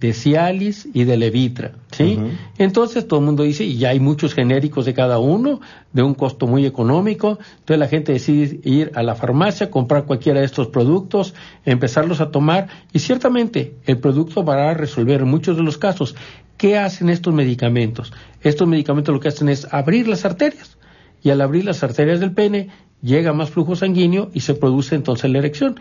de 0.00 0.12
Cialis 0.12 0.88
y 0.92 1.04
de 1.04 1.16
Levitra, 1.16 1.72
¿sí? 1.90 2.18
Entonces 2.58 3.08
todo 3.08 3.20
el 3.20 3.26
mundo 3.26 3.44
dice, 3.44 3.64
y 3.64 3.78
ya 3.78 3.90
hay 3.90 4.00
muchos 4.00 4.34
genéricos 4.34 4.84
de 4.84 4.92
cada 4.92 5.18
uno, 5.18 5.60
de 5.92 6.02
un 6.02 6.14
costo 6.14 6.46
muy 6.46 6.66
económico, 6.66 7.38
entonces 7.60 7.78
la 7.78 7.88
gente 7.88 8.12
decide 8.12 8.60
ir 8.64 8.92
a 8.94 9.02
la 9.02 9.14
farmacia, 9.14 9.70
comprar 9.70 10.04
cualquiera 10.04 10.40
de 10.40 10.46
estos 10.46 10.68
productos, 10.68 11.34
empezarlos 11.64 12.20
a 12.20 12.30
tomar, 12.30 12.68
y 12.92 12.98
ciertamente 12.98 13.76
el 13.86 13.98
producto 13.98 14.44
va 14.44 14.70
a 14.70 14.74
resolver 14.74 15.24
muchos 15.24 15.56
de 15.56 15.62
los 15.62 15.78
casos. 15.78 16.14
¿Qué 16.58 16.76
hacen 16.76 17.08
estos 17.08 17.32
medicamentos? 17.32 18.12
Estos 18.42 18.68
medicamentos 18.68 19.14
lo 19.14 19.20
que 19.20 19.28
hacen 19.28 19.48
es 19.48 19.66
abrir 19.72 20.08
las 20.08 20.26
arterias, 20.26 20.76
y 21.22 21.30
al 21.30 21.40
abrir 21.40 21.64
las 21.64 21.82
arterias 21.82 22.20
del 22.20 22.32
pene 22.32 22.68
llega 23.02 23.32
más 23.32 23.50
flujo 23.50 23.76
sanguíneo 23.76 24.30
y 24.32 24.40
se 24.40 24.54
produce 24.54 24.94
entonces 24.94 25.30
la 25.30 25.38
erección. 25.38 25.76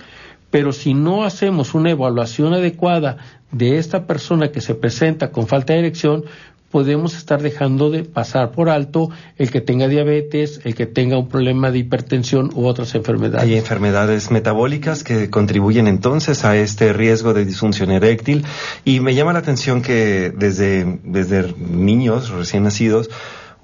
Pero 0.56 0.72
si 0.72 0.94
no 0.94 1.26
hacemos 1.26 1.74
una 1.74 1.92
evaluación 1.92 2.54
adecuada 2.54 3.18
de 3.52 3.78
esta 3.78 4.08
persona 4.08 4.54
que 4.54 4.62
se 4.62 4.74
presenta 4.74 5.30
con 5.30 5.48
falta 5.48 5.74
de 5.74 5.80
erección, 5.80 6.24
podemos 6.72 7.18
estar 7.18 7.42
dejando 7.42 7.92
de 7.92 8.06
pasar 8.06 8.52
por 8.52 8.70
alto 8.70 9.10
el 9.38 9.52
que 9.52 9.60
tenga 9.60 9.90
diabetes, 9.90 10.62
el 10.64 10.74
que 10.74 10.86
tenga 10.86 11.18
un 11.18 11.28
problema 11.28 11.72
de 11.72 11.80
hipertensión 11.80 12.52
u 12.56 12.68
otras 12.68 12.96
enfermedades. 12.96 13.46
Hay 13.46 13.58
enfermedades 13.58 14.32
metabólicas 14.32 15.04
que 15.04 15.30
contribuyen 15.30 15.90
entonces 15.90 16.46
a 16.46 16.56
este 16.56 16.94
riesgo 16.94 17.34
de 17.34 17.44
disfunción 17.44 17.92
eréctil 17.92 18.46
y 18.86 19.02
me 19.02 19.14
llama 19.14 19.34
la 19.34 19.40
atención 19.40 19.82
que 19.82 20.32
desde, 20.38 21.00
desde 21.04 21.54
niños 21.58 22.30
recién 22.30 22.64
nacidos 22.64 23.10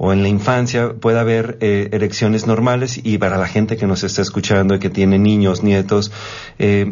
o 0.03 0.11
en 0.13 0.23
la 0.23 0.29
infancia 0.29 0.93
puede 0.99 1.19
haber 1.19 1.59
eh, 1.61 1.89
erecciones 1.91 2.47
normales 2.47 2.99
y 3.03 3.19
para 3.19 3.37
la 3.37 3.45
gente 3.45 3.77
que 3.77 3.85
nos 3.85 4.03
está 4.03 4.23
escuchando 4.23 4.73
y 4.73 4.79
que 4.79 4.89
tiene 4.89 5.19
niños, 5.19 5.61
nietos, 5.61 6.11
eh, 6.57 6.91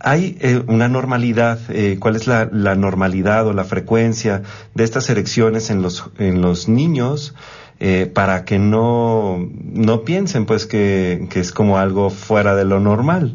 ¿hay 0.00 0.36
eh, 0.38 0.62
una 0.66 0.86
normalidad? 0.86 1.58
¿Cuál 1.98 2.16
es 2.16 2.26
la, 2.26 2.44
normalidad 2.44 3.46
o 3.46 3.54
la 3.54 3.64
frecuencia 3.64 4.42
de 4.74 4.84
estas 4.84 5.08
erecciones 5.08 5.70
en 5.70 5.80
los, 5.80 6.04
en 6.18 6.42
los 6.42 6.68
niños? 6.68 7.34
para 8.14 8.44
que 8.44 8.60
no, 8.60 9.44
no 9.60 10.02
piensen 10.02 10.46
pues 10.46 10.66
que, 10.66 11.26
que, 11.30 11.40
es 11.40 11.50
como 11.50 11.78
algo 11.78 12.10
fuera 12.10 12.54
de 12.54 12.64
lo 12.64 12.78
normal. 12.78 13.34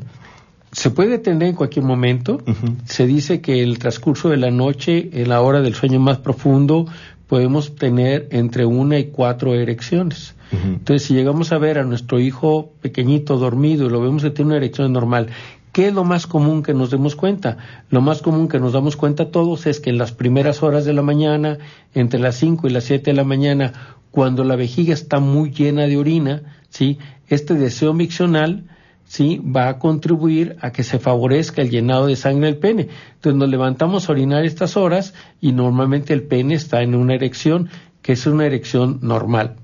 Se 0.72 0.90
puede 0.90 1.18
tener 1.18 1.50
en 1.50 1.56
cualquier 1.56 1.84
momento. 1.84 2.42
Se 2.86 3.06
dice 3.06 3.42
que 3.42 3.62
el 3.62 3.78
transcurso 3.78 4.30
de 4.30 4.38
la 4.38 4.50
noche, 4.50 5.10
en 5.12 5.28
la 5.28 5.42
hora 5.42 5.60
del 5.60 5.76
sueño 5.76 6.00
más 6.00 6.20
profundo, 6.20 6.86
podemos 7.28 7.76
tener 7.76 8.28
entre 8.32 8.66
una 8.66 8.98
y 8.98 9.06
cuatro 9.06 9.54
erecciones. 9.54 10.36
Entonces, 10.52 11.06
si 11.06 11.14
llegamos 11.14 11.52
a 11.52 11.58
ver 11.58 11.78
a 11.78 11.84
nuestro 11.84 12.20
hijo 12.20 12.72
pequeñito 12.82 13.38
dormido 13.38 13.86
y 13.86 13.90
lo 13.90 14.02
vemos 14.02 14.24
que 14.24 14.30
tiene 14.30 14.50
una 14.50 14.58
erección 14.58 14.94
normal, 14.94 15.28
¿qué 15.74 15.88
es 15.88 15.94
lo 15.94 16.06
más 16.06 16.26
común 16.26 16.64
que 16.64 16.74
nos 16.74 16.90
demos 16.90 17.18
cuenta? 17.18 17.58
Lo 17.90 18.00
más 18.00 18.22
común 18.22 18.48
que 18.48 18.60
nos 18.60 18.72
damos 18.72 18.96
cuenta 18.96 19.30
todos 19.30 19.68
es 19.68 19.82
que 19.82 19.90
en 19.90 19.98
las 19.98 20.14
primeras 20.14 20.64
horas 20.64 20.86
de 20.86 20.94
la 20.94 21.02
mañana, 21.02 21.58
entre 21.94 22.20
las 22.22 22.36
5 22.38 22.66
y 22.68 22.72
las 22.72 22.86
7 22.86 23.12
de 23.12 23.18
la 23.18 23.26
mañana, 23.26 23.74
cuando 24.12 24.46
la 24.46 24.56
vejiga 24.56 24.94
está 24.94 25.20
muy 25.20 25.52
llena 25.52 25.86
de 25.86 25.98
orina, 25.98 26.44
¿sí? 26.70 26.98
este 27.28 27.56
deseo 27.56 27.94
miccional 27.94 28.64
¿sí? 29.08 29.40
va 29.40 29.70
a 29.70 29.80
contribuir 29.80 30.58
a 30.62 30.72
que 30.72 30.84
se 30.84 31.00
favorezca 31.00 31.62
el 31.62 31.70
llenado 31.70 32.08
de 32.08 32.16
sangre 32.16 32.48
del 32.48 32.58
pene. 32.58 32.90
Entonces 33.16 33.40
nos 33.40 33.50
levantamos 33.50 34.08
a 34.08 34.12
orinar 34.12 34.46
estas 34.46 34.78
horas 34.78 35.14
y 35.42 35.54
normalmente 35.54 36.14
el 36.14 36.24
pene 36.24 36.56
está 36.56 36.82
en 36.82 36.96
una 36.96 37.16
erección 37.16 37.70
que 38.02 38.14
es 38.14 38.26
una 38.28 38.46
erección 38.46 39.00
normal. 39.02 39.56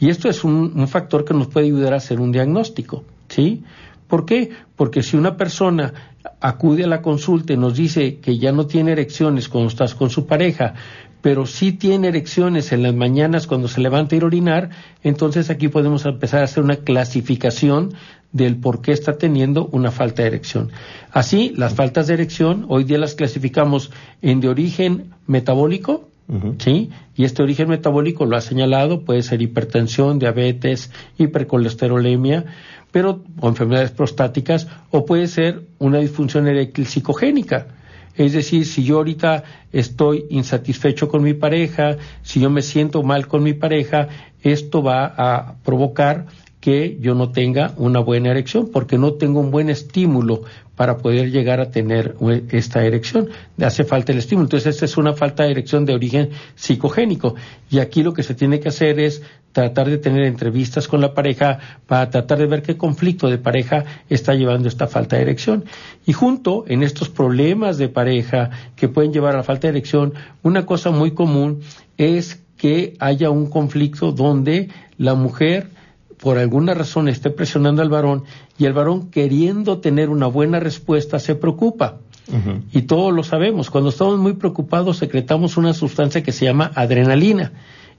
Y 0.00 0.10
esto 0.10 0.28
es 0.28 0.44
un, 0.44 0.86
factor 0.86 1.24
que 1.24 1.34
nos 1.34 1.48
puede 1.48 1.66
ayudar 1.66 1.94
a 1.94 1.96
hacer 1.96 2.20
un 2.20 2.30
diagnóstico, 2.30 3.02
¿sí? 3.28 3.64
¿Por 4.06 4.24
qué? 4.24 4.50
Porque 4.76 5.02
si 5.02 5.16
una 5.16 5.36
persona 5.36 5.92
acude 6.40 6.84
a 6.84 6.86
la 6.86 7.02
consulta 7.02 7.52
y 7.52 7.56
nos 7.56 7.76
dice 7.76 8.18
que 8.18 8.38
ya 8.38 8.52
no 8.52 8.66
tiene 8.66 8.92
erecciones 8.92 9.48
cuando 9.48 9.68
estás 9.68 9.94
con 9.94 10.10
su 10.10 10.26
pareja, 10.26 10.74
pero 11.20 11.46
sí 11.46 11.72
tiene 11.72 12.08
erecciones 12.08 12.72
en 12.72 12.84
las 12.84 12.94
mañanas 12.94 13.46
cuando 13.46 13.66
se 13.66 13.80
levanta 13.80 14.14
a 14.14 14.18
ir 14.18 14.22
a 14.22 14.26
orinar, 14.26 14.70
entonces 15.02 15.50
aquí 15.50 15.68
podemos 15.68 16.06
empezar 16.06 16.40
a 16.40 16.44
hacer 16.44 16.62
una 16.62 16.76
clasificación 16.76 17.94
del 18.32 18.56
por 18.56 18.82
qué 18.82 18.92
está 18.92 19.16
teniendo 19.16 19.66
una 19.72 19.90
falta 19.90 20.22
de 20.22 20.28
erección. 20.28 20.70
Así, 21.10 21.52
las 21.56 21.74
faltas 21.74 22.06
de 22.06 22.14
erección 22.14 22.66
hoy 22.68 22.84
día 22.84 22.98
las 22.98 23.14
clasificamos 23.14 23.90
en 24.22 24.40
de 24.40 24.48
origen 24.48 25.14
metabólico, 25.26 26.08
¿sí? 26.58 26.90
Y 27.16 27.24
este 27.24 27.42
origen 27.42 27.68
metabólico 27.68 28.26
lo 28.26 28.36
ha 28.36 28.40
señalado, 28.40 29.04
puede 29.04 29.22
ser 29.22 29.40
hipertensión, 29.40 30.18
diabetes, 30.18 30.90
hipercolesterolemia, 31.16 32.44
pero 32.90 33.22
o 33.40 33.48
enfermedades 33.48 33.92
prostáticas, 33.92 34.68
o 34.90 35.06
puede 35.06 35.26
ser 35.26 35.62
una 35.78 35.98
disfunción 35.98 36.46
eréctil 36.46 36.86
psicogénica 36.86 37.68
es 38.18 38.32
decir, 38.32 38.66
si 38.66 38.82
yo 38.82 38.96
ahorita 38.96 39.44
estoy 39.72 40.26
insatisfecho 40.28 41.08
con 41.08 41.22
mi 41.22 41.34
pareja, 41.34 41.98
si 42.22 42.40
yo 42.40 42.50
me 42.50 42.62
siento 42.62 43.04
mal 43.04 43.28
con 43.28 43.44
mi 43.44 43.54
pareja, 43.54 44.08
esto 44.42 44.82
va 44.82 45.06
a 45.16 45.54
provocar 45.62 46.26
que 46.60 46.98
yo 47.00 47.14
no 47.14 47.30
tenga 47.30 47.72
una 47.76 48.00
buena 48.00 48.30
erección, 48.30 48.70
porque 48.72 48.98
no 48.98 49.14
tengo 49.14 49.40
un 49.40 49.50
buen 49.50 49.70
estímulo 49.70 50.42
para 50.74 50.98
poder 50.98 51.30
llegar 51.30 51.60
a 51.60 51.70
tener 51.70 52.14
esta 52.50 52.84
erección. 52.84 53.28
Hace 53.60 53.84
falta 53.84 54.12
el 54.12 54.18
estímulo. 54.18 54.46
Entonces, 54.46 54.74
esta 54.74 54.84
es 54.84 54.96
una 54.96 55.12
falta 55.12 55.44
de 55.44 55.50
erección 55.50 55.84
de 55.84 55.94
origen 55.94 56.30
psicogénico. 56.54 57.34
Y 57.70 57.80
aquí 57.80 58.02
lo 58.02 58.12
que 58.12 58.22
se 58.22 58.34
tiene 58.34 58.60
que 58.60 58.68
hacer 58.68 59.00
es 59.00 59.22
tratar 59.52 59.88
de 59.88 59.98
tener 59.98 60.24
entrevistas 60.24 60.86
con 60.86 61.00
la 61.00 61.14
pareja 61.14 61.58
para 61.86 62.10
tratar 62.10 62.38
de 62.38 62.46
ver 62.46 62.62
qué 62.62 62.76
conflicto 62.76 63.28
de 63.28 63.38
pareja 63.38 63.84
está 64.08 64.34
llevando 64.34 64.68
esta 64.68 64.86
falta 64.86 65.16
de 65.16 65.22
erección. 65.22 65.64
Y 66.06 66.12
junto 66.12 66.64
en 66.68 66.82
estos 66.82 67.08
problemas 67.08 67.78
de 67.78 67.88
pareja 67.88 68.50
que 68.76 68.88
pueden 68.88 69.12
llevar 69.12 69.34
a 69.34 69.38
la 69.38 69.42
falta 69.42 69.66
de 69.66 69.78
erección, 69.78 70.14
una 70.42 70.64
cosa 70.64 70.90
muy 70.90 71.12
común 71.12 71.60
es 71.96 72.40
que 72.56 72.94
haya 72.98 73.30
un 73.30 73.48
conflicto 73.48 74.12
donde 74.12 74.68
la 74.96 75.14
mujer 75.14 75.70
por 76.20 76.38
alguna 76.38 76.74
razón 76.74 77.08
esté 77.08 77.30
presionando 77.30 77.82
al 77.82 77.88
varón 77.88 78.24
y 78.58 78.64
el 78.64 78.72
varón 78.72 79.10
queriendo 79.10 79.78
tener 79.78 80.10
una 80.10 80.26
buena 80.26 80.60
respuesta 80.60 81.18
se 81.18 81.34
preocupa. 81.34 81.98
Y 82.72 82.82
todos 82.82 83.14
lo 83.14 83.22
sabemos, 83.22 83.70
cuando 83.70 83.88
estamos 83.88 84.18
muy 84.18 84.34
preocupados 84.34 84.98
secretamos 84.98 85.56
una 85.56 85.72
sustancia 85.72 86.22
que 86.22 86.32
se 86.32 86.44
llama 86.44 86.70
adrenalina 86.74 87.52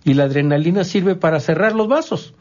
y 0.03 0.13
la 0.13 0.25
adrenalina 0.25 0.83
sirve 0.83 1.15
para 1.15 1.39
cerrar 1.39 1.73
los 1.73 1.87
vasos. 1.87 2.35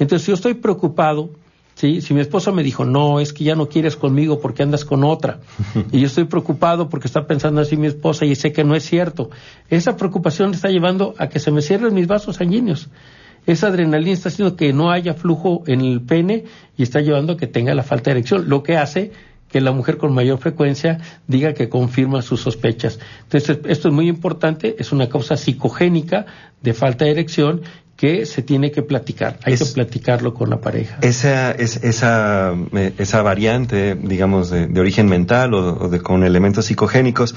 Entonces, 0.00 0.26
si 0.26 0.32
yo 0.32 0.34
estoy 0.34 0.54
preocupado, 0.54 1.30
¿sí? 1.76 2.00
si 2.00 2.12
mi 2.12 2.20
esposa 2.20 2.50
me 2.50 2.64
dijo, 2.64 2.84
no, 2.84 3.20
es 3.20 3.32
que 3.32 3.44
ya 3.44 3.54
no 3.54 3.68
quieres 3.68 3.96
conmigo 3.96 4.40
porque 4.40 4.64
andas 4.64 4.84
con 4.84 5.04
otra, 5.04 5.38
y 5.92 6.00
yo 6.00 6.06
estoy 6.06 6.24
preocupado 6.24 6.88
porque 6.88 7.06
está 7.06 7.26
pensando 7.26 7.60
así 7.60 7.76
mi 7.76 7.86
esposa 7.86 8.24
y 8.24 8.34
sé 8.34 8.52
que 8.52 8.64
no 8.64 8.74
es 8.74 8.84
cierto, 8.84 9.30
esa 9.70 9.96
preocupación 9.96 10.54
está 10.54 10.70
llevando 10.70 11.14
a 11.18 11.28
que 11.28 11.38
se 11.38 11.52
me 11.52 11.62
cierren 11.62 11.94
mis 11.94 12.08
vasos 12.08 12.36
sanguíneos. 12.36 12.88
Esa 13.48 13.68
adrenalina 13.68 14.12
está 14.12 14.28
haciendo 14.28 14.56
que 14.56 14.74
no 14.74 14.90
haya 14.90 15.14
flujo 15.14 15.64
en 15.66 15.80
el 15.80 16.02
pene 16.02 16.44
y 16.76 16.82
está 16.82 17.00
llevando 17.00 17.32
a 17.32 17.36
que 17.38 17.46
tenga 17.46 17.74
la 17.74 17.82
falta 17.82 18.10
de 18.10 18.18
erección, 18.18 18.46
lo 18.50 18.62
que 18.62 18.76
hace 18.76 19.10
que 19.48 19.62
la 19.62 19.72
mujer 19.72 19.96
con 19.96 20.12
mayor 20.12 20.36
frecuencia 20.36 20.98
diga 21.26 21.54
que 21.54 21.70
confirma 21.70 22.20
sus 22.20 22.42
sospechas. 22.42 23.00
Entonces, 23.22 23.60
esto 23.64 23.88
es 23.88 23.94
muy 23.94 24.06
importante, 24.06 24.76
es 24.78 24.92
una 24.92 25.08
causa 25.08 25.38
psicogénica 25.38 26.26
de 26.60 26.74
falta 26.74 27.06
de 27.06 27.12
erección 27.12 27.62
que 27.98 28.26
se 28.26 28.42
tiene 28.42 28.70
que 28.70 28.82
platicar, 28.82 29.40
hay 29.42 29.56
que 29.56 29.64
platicarlo 29.64 30.32
con 30.32 30.48
la 30.50 30.60
pareja. 30.60 30.98
Esa, 31.02 31.50
es, 31.50 31.82
esa, 31.82 32.54
eh, 32.72 32.92
esa 32.96 33.22
variante, 33.22 33.96
digamos, 33.96 34.50
de, 34.50 34.68
origen 34.78 35.08
mental 35.08 35.52
o, 35.52 35.88
de, 35.88 36.00
con 36.00 36.22
elementos 36.22 36.66
psicogénicos, 36.66 37.34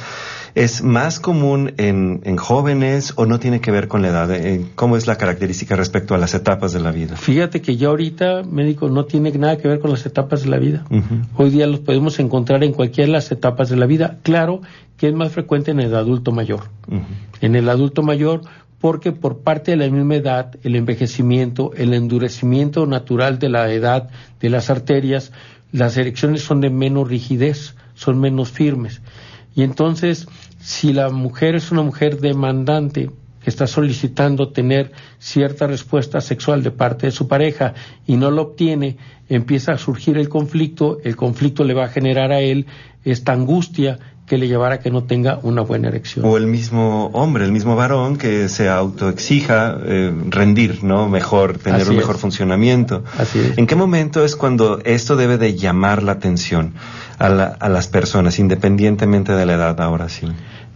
¿es 0.53 0.84
más 0.84 1.20
común 1.20 1.74
en, 1.77 2.22
en, 2.25 2.38
jóvenes 2.38 3.13
o 3.15 3.25
no 3.25 3.39
tiene 3.39 3.60
que 3.60 3.72
ver 3.72 3.88
con 3.88 4.03
la 4.03 4.10
edad? 4.10 4.32
Eh, 4.32 4.63
¿Cómo 4.75 4.98
es 4.98 5.08
la 5.08 5.18
característica 5.18 5.75
respecto 5.75 6.13
a 6.13 6.20
las 6.20 6.36
etapas 6.36 6.74
de 6.74 6.80
la 6.80 6.91
vida? 6.91 7.15
Fíjate 7.15 7.60
que 7.63 7.75
ya 7.75 7.88
ahorita, 7.88 8.44
médico, 8.44 8.88
no 8.88 9.06
tiene 9.06 9.32
nada 9.32 9.58
que 9.58 9.68
ver 9.68 9.80
con 9.80 9.89
las 9.89 10.06
etapas 10.06 10.44
de 10.44 10.50
la 10.50 10.60
vida. 10.60 10.86
Hoy 11.38 11.50
día 11.50 11.65
los 11.65 11.80
podemos 11.80 12.20
encontrar 12.20 12.63
en 12.63 12.74
cualquiera 12.74 13.08
de 13.08 13.13
las 13.13 13.32
etapas 13.32 13.70
de 13.70 13.77
la 13.77 13.88
vida. 13.88 14.20
Claro 14.22 14.62
que 14.96 15.08
es 15.08 15.15
más 15.15 15.32
frecuente 15.32 15.72
en 15.72 15.80
el 15.80 15.96
adulto 15.96 16.32
mayor. 16.32 16.65
En 17.41 17.56
el 17.56 17.68
adulto 17.68 18.03
mayor 18.03 18.41
porque 18.82 19.12
por 19.12 19.44
parte 19.44 19.72
de 19.72 19.78
la 19.78 19.90
misma 19.90 20.16
edad, 20.16 20.56
el 20.64 20.76
envejecimiento, 20.76 21.72
el 21.78 21.94
endurecimiento 21.94 22.88
natural 22.88 23.38
de 23.38 23.50
la 23.50 23.72
edad 23.72 24.10
de 24.40 24.50
las 24.50 24.72
arterias, 24.72 25.32
las 25.72 25.96
erecciones 25.98 26.42
son 26.42 26.60
de 26.62 26.72
menos 26.72 27.08
rigidez, 27.08 27.76
son 27.94 28.20
menos 28.20 28.52
firmes. 28.52 29.02
Y 29.56 29.62
entonces, 29.62 30.28
si 30.60 30.94
la 30.94 31.10
mujer 31.10 31.56
es 31.56 31.72
una 31.72 31.84
mujer 31.84 32.20
demandante 32.20 33.12
que 33.44 33.50
está 33.50 33.68
solicitando 33.68 34.50
tener 34.50 34.92
cierta 35.20 35.68
respuesta 35.68 36.20
sexual 36.20 36.64
de 36.64 36.72
parte 36.72 37.08
de 37.08 37.12
su 37.12 37.28
pareja 37.28 37.74
y 38.08 38.18
no 38.18 38.32
lo 38.32 38.42
obtiene, 38.42 38.98
empieza 39.30 39.74
a 39.74 39.78
surgir 39.78 40.18
el 40.18 40.30
conflicto, 40.30 40.98
el 41.04 41.16
conflicto 41.16 41.64
le 41.64 41.74
va 41.74 41.86
a 41.86 41.90
generar 41.90 42.32
a 42.32 42.42
él 42.42 42.66
esta 43.04 43.34
angustia 43.34 44.00
que 44.32 44.38
le 44.38 44.48
llevará 44.48 44.76
a 44.76 44.80
que 44.80 44.92
no 44.92 45.04
tenga 45.04 45.40
una 45.44 45.62
buena 45.62 45.90
erección. 45.90 46.24
O 46.24 46.38
el 46.38 46.48
mismo 46.48 47.08
hombre, 47.08 47.44
el 47.44 47.52
mismo 47.52 47.76
varón 47.76 48.18
que 48.18 48.48
se 48.48 48.70
autoexija 48.70 49.78
eh, 49.84 50.14
rendir, 50.30 50.86
¿no? 50.86 51.10
Mejor, 51.10 51.58
tener 51.58 51.90
un 51.90 51.98
mejor 51.98 52.18
funcionamiento. 52.18 53.04
Así 53.18 53.40
es. 53.40 53.58
¿En 53.58 53.68
qué 53.68 53.76
momento 53.76 54.24
es 54.24 54.38
cuando 54.38 54.80
esto 54.86 55.18
debe 55.18 55.38
de 55.38 55.58
llamar 55.58 56.02
la 56.02 56.14
atención 56.14 56.76
a, 57.20 57.26
a 57.26 57.68
las 57.68 57.90
personas, 57.90 58.40
independientemente 58.40 59.34
de 59.34 59.46
la 59.46 59.56
edad 59.56 59.82
ahora 59.82 60.08
sí? 60.08 60.28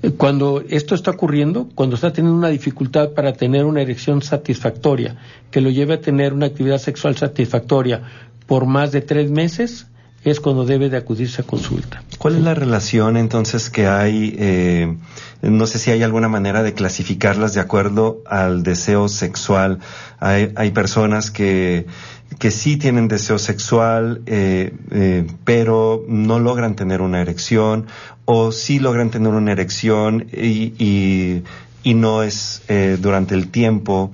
Eh, 0.03 0.11
cuando 0.11 0.61
esto 0.67 0.93
está 0.93 1.11
ocurriendo, 1.11 1.69
cuando 1.75 1.95
está 1.95 2.11
teniendo 2.11 2.37
una 2.37 2.49
dificultad 2.49 3.11
para 3.11 3.31
tener 3.31 3.63
una 3.63 3.81
erección 3.81 4.21
satisfactoria, 4.21 5.15
que 5.49 5.61
lo 5.61 5.69
lleve 5.69 5.93
a 5.93 6.01
tener 6.01 6.33
una 6.33 6.47
actividad 6.47 6.79
sexual 6.79 7.15
satisfactoria 7.15 8.01
por 8.47 8.65
más 8.65 8.91
de 8.91 8.99
tres 8.99 9.31
meses, 9.31 9.87
es 10.25 10.39
cuando 10.39 10.65
debe 10.65 10.89
de 10.89 10.97
acudirse 10.97 11.43
a 11.43 11.45
consulta. 11.45 12.03
¿Cuál 12.17 12.37
es 12.37 12.41
la 12.41 12.55
relación 12.55 13.15
entonces 13.15 13.69
que 13.69 13.85
hay? 13.85 14.35
Eh, 14.39 14.97
no 15.43 15.67
sé 15.67 15.77
si 15.77 15.91
hay 15.91 16.01
alguna 16.01 16.27
manera 16.27 16.63
de 16.63 16.73
clasificarlas 16.73 17.53
de 17.53 17.61
acuerdo 17.61 18.23
al 18.25 18.63
deseo 18.63 19.07
sexual. 19.07 19.79
Hay, 20.19 20.71
personas 20.71 21.29
que, 21.29 21.85
que 22.39 22.49
sí 22.49 22.77
tienen 22.77 23.07
deseo 23.07 23.37
sexual, 23.37 24.23
eh, 24.25 24.73
eh, 24.89 25.27
pero 25.43 26.03
no 26.07 26.39
logran 26.39 26.75
tener 26.75 27.01
una 27.01 27.21
erección, 27.21 27.85
o 28.25 28.51
sí 28.51 28.79
logran 28.79 29.11
tener 29.11 29.31
una 29.31 29.51
erección 29.51 30.25
y, 30.33 30.73
y, 31.83 31.93
no 31.93 32.23
es 32.23 32.63
durante 32.99 33.35
el 33.35 33.49
tiempo 33.49 34.11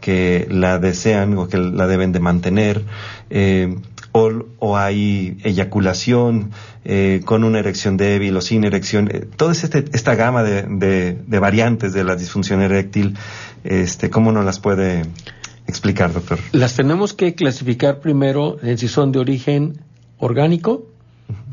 que 0.00 0.48
la 0.50 0.78
desean 0.78 1.36
o 1.36 1.48
que 1.48 1.58
la 1.58 1.86
deben 1.86 2.12
de 2.12 2.20
mantener. 2.20 2.82
O, 4.12 4.30
o 4.58 4.76
hay 4.76 5.38
eyaculación 5.44 6.50
eh, 6.84 7.20
con 7.24 7.44
una 7.44 7.58
erección 7.58 7.96
débil 7.96 8.36
o 8.36 8.40
sin 8.40 8.64
erección. 8.64 9.08
Eh, 9.12 9.26
toda 9.36 9.52
este, 9.52 9.84
esta 9.92 10.14
gama 10.14 10.42
de, 10.42 10.62
de, 10.62 11.18
de, 11.26 11.38
variantes 11.38 11.92
de 11.92 12.04
la 12.04 12.16
disfunción 12.16 12.62
eréctil, 12.62 13.16
este, 13.64 14.10
¿cómo 14.10 14.32
nos 14.32 14.44
las 14.44 14.58
puede 14.58 15.02
explicar, 15.66 16.12
doctor? 16.12 16.38
Las 16.52 16.74
tenemos 16.74 17.14
que 17.14 17.34
clasificar 17.34 18.00
primero 18.00 18.58
en 18.62 18.78
si 18.78 18.88
son 18.88 19.12
de 19.12 19.18
origen 19.18 19.80
orgánico, 20.18 20.86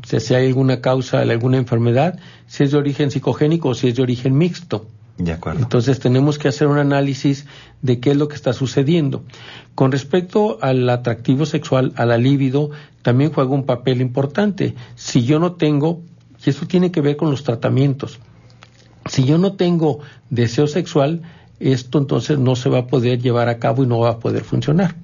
o 0.02 0.06
sea, 0.06 0.20
si 0.20 0.34
hay 0.34 0.46
alguna 0.46 0.80
causa 0.80 1.20
de 1.20 1.30
alguna 1.30 1.58
enfermedad, 1.58 2.18
si 2.46 2.64
es 2.64 2.72
de 2.72 2.78
origen 2.78 3.10
psicogénico 3.10 3.70
o 3.70 3.74
si 3.74 3.88
es 3.88 3.94
de 3.94 4.02
origen 4.02 4.36
mixto. 4.36 4.86
Entonces 5.18 5.98
tenemos 5.98 6.38
que 6.38 6.48
hacer 6.48 6.68
un 6.68 6.78
análisis 6.78 7.46
de 7.82 7.98
qué 7.98 8.12
es 8.12 8.16
lo 8.16 8.28
que 8.28 8.36
está 8.36 8.52
sucediendo. 8.52 9.24
Con 9.74 9.90
respecto 9.90 10.58
al 10.62 10.88
atractivo 10.88 11.44
sexual, 11.44 11.92
a 11.96 12.06
la 12.06 12.18
libido, 12.18 12.70
también 13.02 13.32
juega 13.32 13.50
un 13.50 13.66
papel 13.66 14.00
importante. 14.00 14.74
Si 14.94 15.24
yo 15.24 15.40
no 15.40 15.52
tengo, 15.52 16.02
y 16.44 16.50
eso 16.50 16.66
tiene 16.66 16.92
que 16.92 17.00
ver 17.00 17.16
con 17.16 17.30
los 17.30 17.42
tratamientos, 17.42 18.20
si 19.06 19.24
yo 19.24 19.38
no 19.38 19.54
tengo 19.54 20.00
deseo 20.30 20.66
sexual, 20.66 21.22
esto 21.58 21.98
entonces 21.98 22.38
no 22.38 22.54
se 22.54 22.68
va 22.68 22.80
a 22.80 22.86
poder 22.86 23.20
llevar 23.20 23.48
a 23.48 23.58
cabo 23.58 23.82
y 23.82 23.86
no 23.86 23.98
va 23.98 24.10
a 24.10 24.18
poder 24.18 24.44
funcionar. 24.44 24.94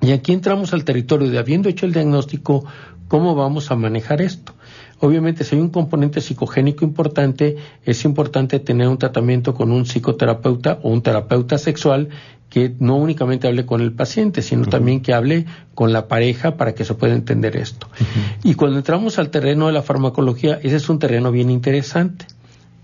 Y 0.00 0.12
aquí 0.12 0.32
entramos 0.32 0.72
al 0.72 0.84
territorio 0.84 1.28
de 1.30 1.38
habiendo 1.38 1.68
hecho 1.68 1.86
el 1.86 1.92
diagnóstico, 1.92 2.64
¿cómo 3.08 3.34
vamos 3.34 3.70
a 3.70 3.76
manejar 3.76 4.20
esto? 4.20 4.52
Obviamente, 4.98 5.44
si 5.44 5.56
hay 5.56 5.60
un 5.60 5.68
componente 5.68 6.20
psicogénico 6.20 6.84
importante, 6.84 7.56
es 7.84 8.04
importante 8.04 8.60
tener 8.60 8.88
un 8.88 8.96
tratamiento 8.96 9.54
con 9.54 9.70
un 9.70 9.84
psicoterapeuta 9.84 10.78
o 10.82 10.90
un 10.90 11.02
terapeuta 11.02 11.58
sexual 11.58 12.08
que 12.48 12.74
no 12.78 12.96
únicamente 12.96 13.48
hable 13.48 13.66
con 13.66 13.80
el 13.80 13.92
paciente, 13.92 14.40
sino 14.40 14.62
uh 14.62 14.64
-huh. 14.64 14.70
también 14.70 15.00
que 15.00 15.12
hable 15.12 15.44
con 15.74 15.92
la 15.92 16.08
pareja 16.08 16.56
para 16.56 16.74
que 16.74 16.84
se 16.84 16.94
pueda 16.94 17.14
entender 17.14 17.56
esto. 17.56 17.88
Uh 17.88 18.04
-huh. 18.04 18.50
Y 18.50 18.54
cuando 18.54 18.78
entramos 18.78 19.18
al 19.18 19.30
terreno 19.30 19.66
de 19.66 19.72
la 19.72 19.82
farmacología, 19.82 20.58
ese 20.62 20.76
es 20.76 20.88
un 20.88 20.98
terreno 20.98 21.30
bien 21.30 21.50
interesante, 21.50 22.26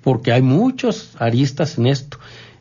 porque 0.02 0.33
hay 0.33 0.42
muchos 0.42 1.12
aristas 1.19 1.78
en 1.78 1.87
esto. 1.87 2.19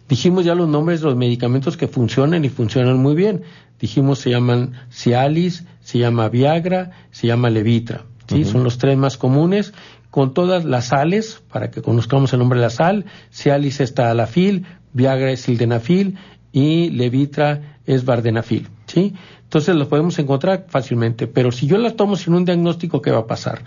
Dijimos 0.08 0.46
ya 0.46 0.56
los 0.56 0.68
nombres 0.68 1.02
de 1.02 1.08
los 1.08 1.16
medicamentos 1.16 1.76
que 1.76 1.88
funcionan 1.88 2.46
y 2.46 2.50
funcionan 2.50 2.98
muy 3.00 3.16
bien. 3.16 3.44
Dijimos 3.80 4.20
se 4.20 4.30
llaman 4.30 4.74
Cialis, 4.92 5.66
se 5.82 5.98
llama 5.98 6.30
Viagra, 6.30 6.92
se 7.12 7.28
llama 7.28 7.50
Levitra. 7.50 8.04
¿Sí? 8.32 8.42
Uh 8.42 8.46
-huh. 8.46 8.52
Son 8.52 8.64
los 8.64 8.78
tres 8.78 8.98
más 8.98 9.18
comunes, 9.18 9.74
con 10.10 10.34
todas 10.34 10.66
las 10.66 10.88
sales, 10.88 11.42
para 11.52 11.72
que 11.72 11.82
conozcamos 11.82 12.34
el 12.34 12.40
nombre 12.40 12.60
de 12.60 12.66
la 12.66 12.70
sal. 12.70 13.06
Cialis 13.32 13.80
es 13.80 13.94
talafil, 13.94 14.66
Viagra 14.94 15.32
es 15.32 15.42
sildenafil 15.42 16.18
y 16.52 16.90
Levitra 16.90 17.78
es 17.86 18.04
vardenafil. 18.06 18.68
¿sí? 18.86 19.14
Entonces 19.44 19.76
los 19.76 19.88
podemos 19.88 20.18
encontrar 20.20 20.66
fácilmente, 20.68 21.28
pero 21.28 21.52
si 21.52 21.68
yo 21.68 21.78
las 21.78 21.96
tomo 21.96 22.16
sin 22.16 22.34
un 22.34 22.46
diagnóstico, 22.46 23.02
¿qué 23.02 23.12
va 23.12 23.20
a 23.20 23.28
pasar? 23.28 23.62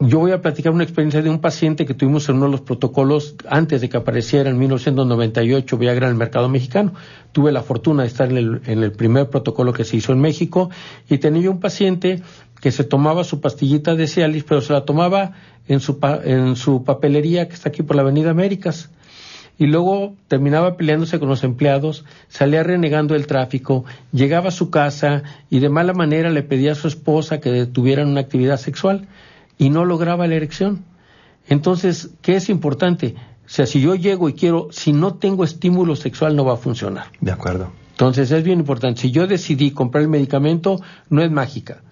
Yo 0.00 0.18
voy 0.18 0.32
a 0.32 0.42
platicar 0.42 0.72
una 0.72 0.82
experiencia 0.82 1.22
de 1.22 1.30
un 1.30 1.40
paciente 1.40 1.86
que 1.86 1.94
tuvimos 1.94 2.28
en 2.28 2.36
uno 2.36 2.46
de 2.46 2.52
los 2.52 2.60
protocolos 2.62 3.36
antes 3.48 3.80
de 3.80 3.88
que 3.88 3.96
apareciera 3.96 4.50
en 4.50 4.58
1998 4.58 5.78
Viagra 5.78 6.06
en 6.06 6.12
el 6.12 6.18
mercado 6.18 6.48
mexicano. 6.48 6.92
Tuve 7.32 7.52
la 7.52 7.62
fortuna 7.62 8.02
de 8.02 8.08
estar 8.08 8.28
en 8.30 8.36
el, 8.36 8.60
en 8.66 8.82
el 8.82 8.92
primer 8.92 9.30
protocolo 9.30 9.72
que 9.72 9.84
se 9.84 9.96
hizo 9.96 10.12
en 10.12 10.20
México 10.20 10.68
y 11.08 11.18
tenía 11.18 11.48
un 11.48 11.60
paciente 11.60 12.22
que 12.60 12.72
se 12.72 12.84
tomaba 12.84 13.24
su 13.24 13.40
pastillita 13.40 13.94
de 13.94 14.06
Cialis, 14.06 14.44
pero 14.44 14.60
se 14.60 14.72
la 14.72 14.84
tomaba 14.84 15.32
en 15.68 15.80
su, 15.80 15.98
en 16.24 16.56
su 16.56 16.84
papelería 16.84 17.48
que 17.48 17.54
está 17.54 17.68
aquí 17.68 17.82
por 17.82 17.96
la 17.96 18.02
Avenida 18.02 18.30
Américas. 18.30 18.90
Y 19.56 19.66
luego 19.66 20.14
terminaba 20.26 20.76
peleándose 20.76 21.20
con 21.20 21.28
los 21.28 21.44
empleados, 21.44 22.04
salía 22.28 22.64
renegando 22.64 23.14
el 23.14 23.28
tráfico, 23.28 23.84
llegaba 24.12 24.48
a 24.48 24.52
su 24.52 24.70
casa 24.70 25.22
y 25.48 25.60
de 25.60 25.68
mala 25.68 25.92
manera 25.92 26.30
le 26.30 26.42
pedía 26.42 26.72
a 26.72 26.74
su 26.74 26.88
esposa 26.88 27.40
que 27.40 27.50
detuvieran 27.50 28.08
una 28.08 28.20
actividad 28.20 28.56
sexual 28.56 29.06
y 29.56 29.70
no 29.70 29.84
lograba 29.84 30.26
la 30.26 30.34
erección. 30.34 30.84
Entonces, 31.48 32.10
¿qué 32.22 32.36
es 32.36 32.48
importante? 32.48 33.14
O 33.46 33.48
sea, 33.48 33.66
si 33.66 33.80
yo 33.80 33.94
llego 33.94 34.28
y 34.28 34.32
quiero, 34.32 34.68
si 34.70 34.92
no 34.92 35.14
tengo 35.14 35.44
estímulo 35.44 35.94
sexual, 35.96 36.34
no 36.34 36.44
va 36.44 36.54
a 36.54 36.56
funcionar. 36.56 37.06
De 37.20 37.30
acuerdo. 37.30 37.70
Entonces, 37.90 38.30
es 38.30 38.42
bien 38.42 38.58
importante. 38.58 39.02
Si 39.02 39.10
yo 39.10 39.26
decidí 39.26 39.70
comprar 39.70 40.02
el 40.02 40.08
medicamento, 40.08 40.80
no 41.10 41.22
es 41.22 41.30
mágica. 41.30 41.82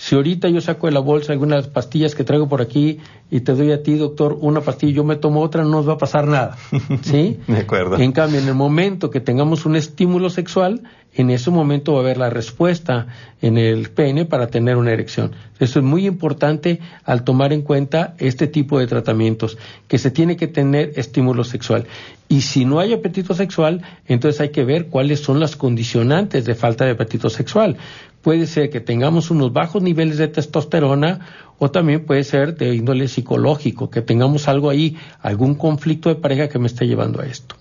Si 0.00 0.14
ahorita 0.14 0.48
yo 0.48 0.62
saco 0.62 0.86
de 0.86 0.94
la 0.94 1.00
bolsa 1.00 1.34
algunas 1.34 1.68
pastillas 1.68 2.14
que 2.14 2.24
traigo 2.24 2.48
por 2.48 2.62
aquí 2.62 3.00
y 3.30 3.40
te 3.40 3.52
doy 3.52 3.70
a 3.70 3.82
ti, 3.82 3.96
doctor, 3.98 4.38
una 4.40 4.62
pastilla 4.62 4.92
y 4.92 4.94
yo 4.94 5.04
me 5.04 5.16
tomo 5.16 5.42
otra, 5.42 5.62
no 5.62 5.68
nos 5.68 5.86
va 5.86 5.92
a 5.92 5.98
pasar 5.98 6.26
nada. 6.26 6.56
¿Sí? 7.02 7.38
De 7.46 7.58
acuerdo. 7.58 7.98
En 7.98 8.12
cambio, 8.12 8.40
en 8.40 8.48
el 8.48 8.54
momento 8.54 9.10
que 9.10 9.20
tengamos 9.20 9.66
un 9.66 9.76
estímulo 9.76 10.30
sexual, 10.30 10.84
en 11.12 11.28
ese 11.28 11.50
momento 11.50 11.92
va 11.92 11.98
a 11.98 12.02
haber 12.02 12.16
la 12.16 12.30
respuesta 12.30 13.08
en 13.42 13.58
el 13.58 13.90
pene 13.90 14.24
para 14.24 14.46
tener 14.46 14.78
una 14.78 14.92
erección. 14.92 15.32
Eso 15.58 15.80
es 15.80 15.84
muy 15.84 16.06
importante 16.06 16.80
al 17.04 17.22
tomar 17.22 17.52
en 17.52 17.60
cuenta 17.60 18.14
este 18.18 18.46
tipo 18.46 18.78
de 18.78 18.86
tratamientos, 18.86 19.58
que 19.86 19.98
se 19.98 20.10
tiene 20.10 20.36
que 20.36 20.46
tener 20.46 20.92
estímulo 20.96 21.44
sexual. 21.44 21.86
Y 22.28 22.42
si 22.42 22.64
no 22.64 22.78
hay 22.78 22.92
apetito 22.92 23.34
sexual, 23.34 23.82
entonces 24.06 24.40
hay 24.40 24.50
que 24.50 24.64
ver 24.64 24.86
cuáles 24.86 25.20
son 25.20 25.40
las 25.40 25.56
condicionantes 25.56 26.44
de 26.44 26.54
falta 26.54 26.84
de 26.84 26.92
apetito 26.92 27.28
sexual. 27.28 27.76
Puede 28.22 28.46
ser 28.46 28.70
que 28.70 28.80
tengamos 28.80 29.30
unos 29.30 29.52
bajos 29.52 29.82
niveles 29.82 30.18
de 30.18 30.28
testosterona 30.28 31.20
o 31.58 31.70
también 31.70 32.04
puede 32.04 32.24
ser 32.24 32.56
de 32.56 32.74
índole 32.74 33.08
psicológico, 33.08 33.90
que 33.90 34.02
tengamos 34.02 34.48
algo 34.48 34.70
ahí, 34.70 34.96
algún 35.20 35.54
conflicto 35.54 36.08
de 36.08 36.16
pareja 36.16 36.48
que 36.48 36.58
me 36.58 36.66
esté 36.66 36.86
llevando 36.86 37.20
a 37.20 37.26
esto. 37.26 37.54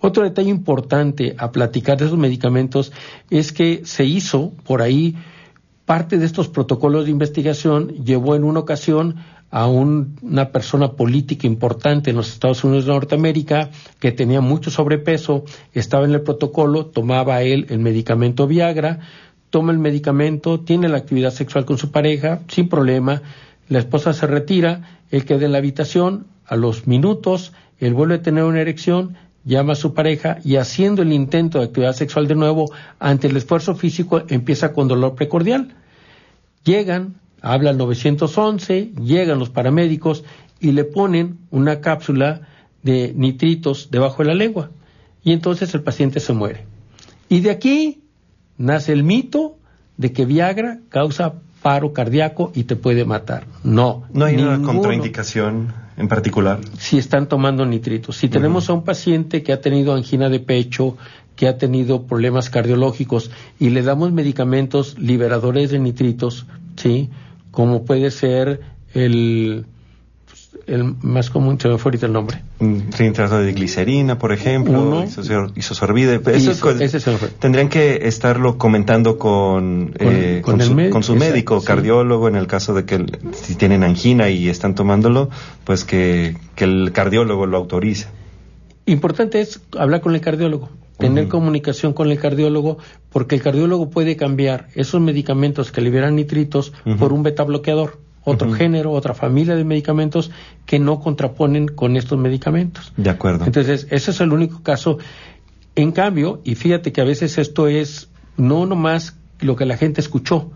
Otro 0.00 0.24
detalle 0.24 0.50
importante 0.50 1.34
a 1.38 1.52
platicar 1.52 1.96
de 1.98 2.06
esos 2.06 2.18
medicamentos 2.18 2.92
es 3.30 3.52
que 3.52 3.82
se 3.84 4.04
hizo 4.04 4.52
por 4.64 4.82
ahí 4.82 5.16
parte 5.84 6.18
de 6.18 6.26
estos 6.26 6.48
protocolos 6.48 7.04
de 7.04 7.10
investigación, 7.10 7.88
llevó 8.04 8.34
en 8.34 8.44
una 8.44 8.60
ocasión 8.60 9.16
a 9.50 9.66
un, 9.66 10.16
una 10.22 10.50
persona 10.50 10.92
política 10.92 11.46
importante 11.46 12.10
en 12.10 12.16
los 12.16 12.32
Estados 12.32 12.64
Unidos 12.64 12.86
de 12.86 12.92
Norteamérica 12.92 13.70
que 14.00 14.10
tenía 14.10 14.40
mucho 14.40 14.70
sobrepeso, 14.70 15.44
estaba 15.74 16.06
en 16.06 16.12
el 16.12 16.22
protocolo, 16.22 16.86
tomaba 16.86 17.42
él 17.42 17.66
el 17.68 17.78
medicamento 17.78 18.46
Viagra, 18.46 19.00
toma 19.52 19.70
el 19.70 19.78
medicamento, 19.78 20.60
tiene 20.60 20.88
la 20.88 20.96
actividad 20.96 21.30
sexual 21.30 21.66
con 21.66 21.76
su 21.76 21.90
pareja, 21.90 22.40
sin 22.48 22.70
problema, 22.70 23.20
la 23.68 23.80
esposa 23.80 24.14
se 24.14 24.26
retira, 24.26 24.98
él 25.10 25.26
queda 25.26 25.44
en 25.44 25.52
la 25.52 25.58
habitación, 25.58 26.26
a 26.46 26.56
los 26.56 26.86
minutos, 26.86 27.52
él 27.78 27.92
vuelve 27.92 28.14
a 28.14 28.22
tener 28.22 28.44
una 28.44 28.62
erección, 28.62 29.14
llama 29.44 29.74
a 29.74 29.76
su 29.76 29.92
pareja 29.92 30.38
y 30.42 30.56
haciendo 30.56 31.02
el 31.02 31.12
intento 31.12 31.58
de 31.58 31.66
actividad 31.66 31.92
sexual 31.92 32.26
de 32.28 32.34
nuevo, 32.34 32.72
ante 32.98 33.26
el 33.26 33.36
esfuerzo 33.36 33.74
físico, 33.74 34.22
empieza 34.28 34.72
con 34.72 34.88
dolor 34.88 35.14
precordial. 35.14 35.74
Llegan, 36.64 37.16
habla 37.42 37.70
el 37.70 37.76
911, 37.76 38.92
llegan 39.04 39.38
los 39.38 39.50
paramédicos 39.50 40.24
y 40.60 40.72
le 40.72 40.84
ponen 40.84 41.40
una 41.50 41.82
cápsula 41.82 42.48
de 42.82 43.12
nitritos 43.14 43.90
debajo 43.90 44.22
de 44.22 44.28
la 44.28 44.34
lengua. 44.34 44.70
Y 45.22 45.32
entonces 45.32 45.74
el 45.74 45.82
paciente 45.82 46.20
se 46.20 46.32
muere. 46.32 46.64
Y 47.28 47.40
de 47.40 47.50
aquí 47.50 48.01
nace 48.58 48.92
el 48.92 49.02
mito 49.04 49.56
de 49.96 50.12
que 50.12 50.24
Viagra 50.24 50.78
causa 50.88 51.34
paro 51.62 51.92
cardíaco 51.92 52.50
y 52.54 52.64
te 52.64 52.76
puede 52.76 53.04
matar. 53.04 53.46
No. 53.62 54.04
No 54.12 54.24
hay 54.24 54.36
una 54.36 54.60
contraindicación 54.62 55.72
en 55.96 56.08
particular. 56.08 56.60
Si 56.78 56.98
están 56.98 57.28
tomando 57.28 57.64
nitritos. 57.64 58.16
Si 58.16 58.28
tenemos 58.28 58.68
a 58.68 58.72
un 58.72 58.84
paciente 58.84 59.42
que 59.42 59.52
ha 59.52 59.60
tenido 59.60 59.94
angina 59.94 60.28
de 60.28 60.40
pecho, 60.40 60.96
que 61.36 61.46
ha 61.46 61.58
tenido 61.58 62.06
problemas 62.06 62.50
cardiológicos 62.50 63.30
y 63.58 63.70
le 63.70 63.82
damos 63.82 64.12
medicamentos 64.12 64.98
liberadores 64.98 65.70
de 65.70 65.78
nitritos, 65.78 66.46
¿sí? 66.76 67.10
Como 67.50 67.84
puede 67.84 68.10
ser 68.10 68.60
el 68.94 69.66
el 70.66 70.94
más 71.02 71.30
común, 71.30 71.58
se 71.60 71.68
me 71.68 71.78
fue 71.78 71.90
ahorita 71.90 72.06
el 72.06 72.12
nombre. 72.12 72.42
Nitrato 72.60 73.38
de 73.38 73.52
glicerina, 73.52 74.18
por 74.18 74.32
ejemplo, 74.32 75.04
isosorbide. 75.54 76.20
Eso, 76.32 76.76
tendrían 77.38 77.68
que 77.68 78.06
estarlo 78.06 78.58
comentando 78.58 79.18
con, 79.18 79.94
eh, 79.98 80.40
con, 80.42 80.60
su, 81.02 81.16
médico, 81.16 81.62
cardiólogo, 81.62 82.28
en 82.28 82.36
el 82.36 82.46
caso 82.46 82.74
de 82.74 82.84
que 82.84 83.04
si 83.32 83.54
tienen 83.54 83.82
angina 83.82 84.30
y 84.30 84.48
están 84.48 84.74
tomándolo, 84.74 85.30
pues 85.64 85.84
que, 85.84 86.36
el 86.56 86.92
cardiólogo 86.92 87.46
lo 87.46 87.56
autorice. 87.56 88.06
Importante 88.86 89.40
es 89.40 89.60
hablar 89.76 90.00
con 90.00 90.14
el 90.14 90.20
cardiólogo, 90.20 90.70
tener 90.96 91.26
comunicación 91.26 91.92
con 91.92 92.10
el 92.10 92.20
cardiólogo, 92.20 92.78
porque 93.10 93.34
el 93.34 93.42
cardiólogo 93.42 93.90
puede 93.90 94.16
cambiar 94.16 94.68
esos 94.74 95.00
medicamentos 95.00 95.72
que 95.72 95.80
liberan 95.80 96.14
nitritos 96.14 96.72
por 96.98 97.12
un 97.12 97.24
beta 97.24 97.42
bloqueador 97.42 97.98
otro 98.24 98.52
género, 98.52 98.92
otra 98.92 99.14
familia 99.14 99.56
de 99.56 99.64
medicamentos 99.64 100.30
que 100.66 100.78
no 100.78 101.00
contraponen 101.00 101.68
con 101.68 101.96
estos 101.96 102.18
medicamentos. 102.18 102.92
De 102.96 103.10
acuerdo. 103.10 103.44
Entonces, 103.44 103.86
ese 103.90 104.10
es 104.10 104.20
el 104.20 104.32
único 104.32 104.62
caso. 104.62 104.98
En 105.74 105.92
cambio, 105.92 106.40
y 106.44 106.54
fíjate 106.54 106.92
que 106.92 107.00
a 107.00 107.04
veces 107.04 107.38
esto 107.38 107.66
es 107.66 108.08
no 108.36 108.66
nomás 108.66 109.16
lo 109.40 109.56
que 109.56 109.66
la 109.66 109.76
gente 109.76 110.00
escuchó, 110.00 110.52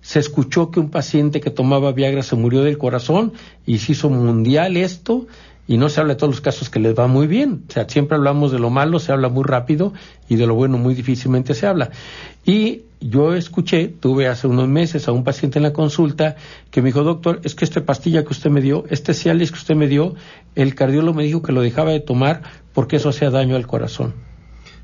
se 0.00 0.18
escuchó 0.18 0.70
que 0.70 0.80
un 0.80 0.90
paciente 0.90 1.40
que 1.40 1.50
tomaba 1.50 1.92
Viagra 1.92 2.22
se 2.22 2.36
murió 2.36 2.62
del 2.62 2.78
corazón 2.78 3.34
y 3.66 3.78
se 3.78 3.92
hizo 3.92 4.08
mundial 4.08 4.76
esto 4.76 5.26
y 5.70 5.76
no 5.76 5.88
se 5.88 6.00
habla 6.00 6.14
de 6.14 6.18
todos 6.18 6.34
los 6.34 6.40
casos 6.40 6.68
que 6.68 6.80
les 6.80 6.98
va 6.98 7.06
muy 7.06 7.28
bien. 7.28 7.62
O 7.68 7.72
sea, 7.72 7.88
siempre 7.88 8.16
hablamos 8.16 8.50
de 8.50 8.58
lo 8.58 8.70
malo, 8.70 8.98
se 8.98 9.12
habla 9.12 9.28
muy 9.28 9.44
rápido 9.44 9.92
y 10.28 10.34
de 10.34 10.44
lo 10.48 10.56
bueno 10.56 10.78
muy 10.78 10.94
difícilmente 10.94 11.54
se 11.54 11.68
habla. 11.68 11.90
Y 12.44 12.82
yo 13.00 13.34
escuché, 13.34 13.86
tuve 13.86 14.26
hace 14.26 14.48
unos 14.48 14.66
meses 14.66 15.06
a 15.06 15.12
un 15.12 15.22
paciente 15.22 15.60
en 15.60 15.62
la 15.62 15.72
consulta 15.72 16.34
que 16.72 16.82
me 16.82 16.88
dijo, 16.88 17.04
doctor, 17.04 17.40
es 17.44 17.54
que 17.54 17.64
esta 17.64 17.84
pastilla 17.84 18.24
que 18.24 18.30
usted 18.30 18.50
me 18.50 18.60
dio, 18.60 18.82
este 18.90 19.14
Cialis 19.14 19.52
que 19.52 19.58
usted 19.58 19.76
me 19.76 19.86
dio, 19.86 20.16
el 20.56 20.74
cardiólogo 20.74 21.16
me 21.16 21.22
dijo 21.22 21.40
que 21.40 21.52
lo 21.52 21.60
dejaba 21.60 21.92
de 21.92 22.00
tomar 22.00 22.42
porque 22.72 22.96
eso 22.96 23.10
hacía 23.10 23.30
daño 23.30 23.54
al 23.54 23.68
corazón. 23.68 24.14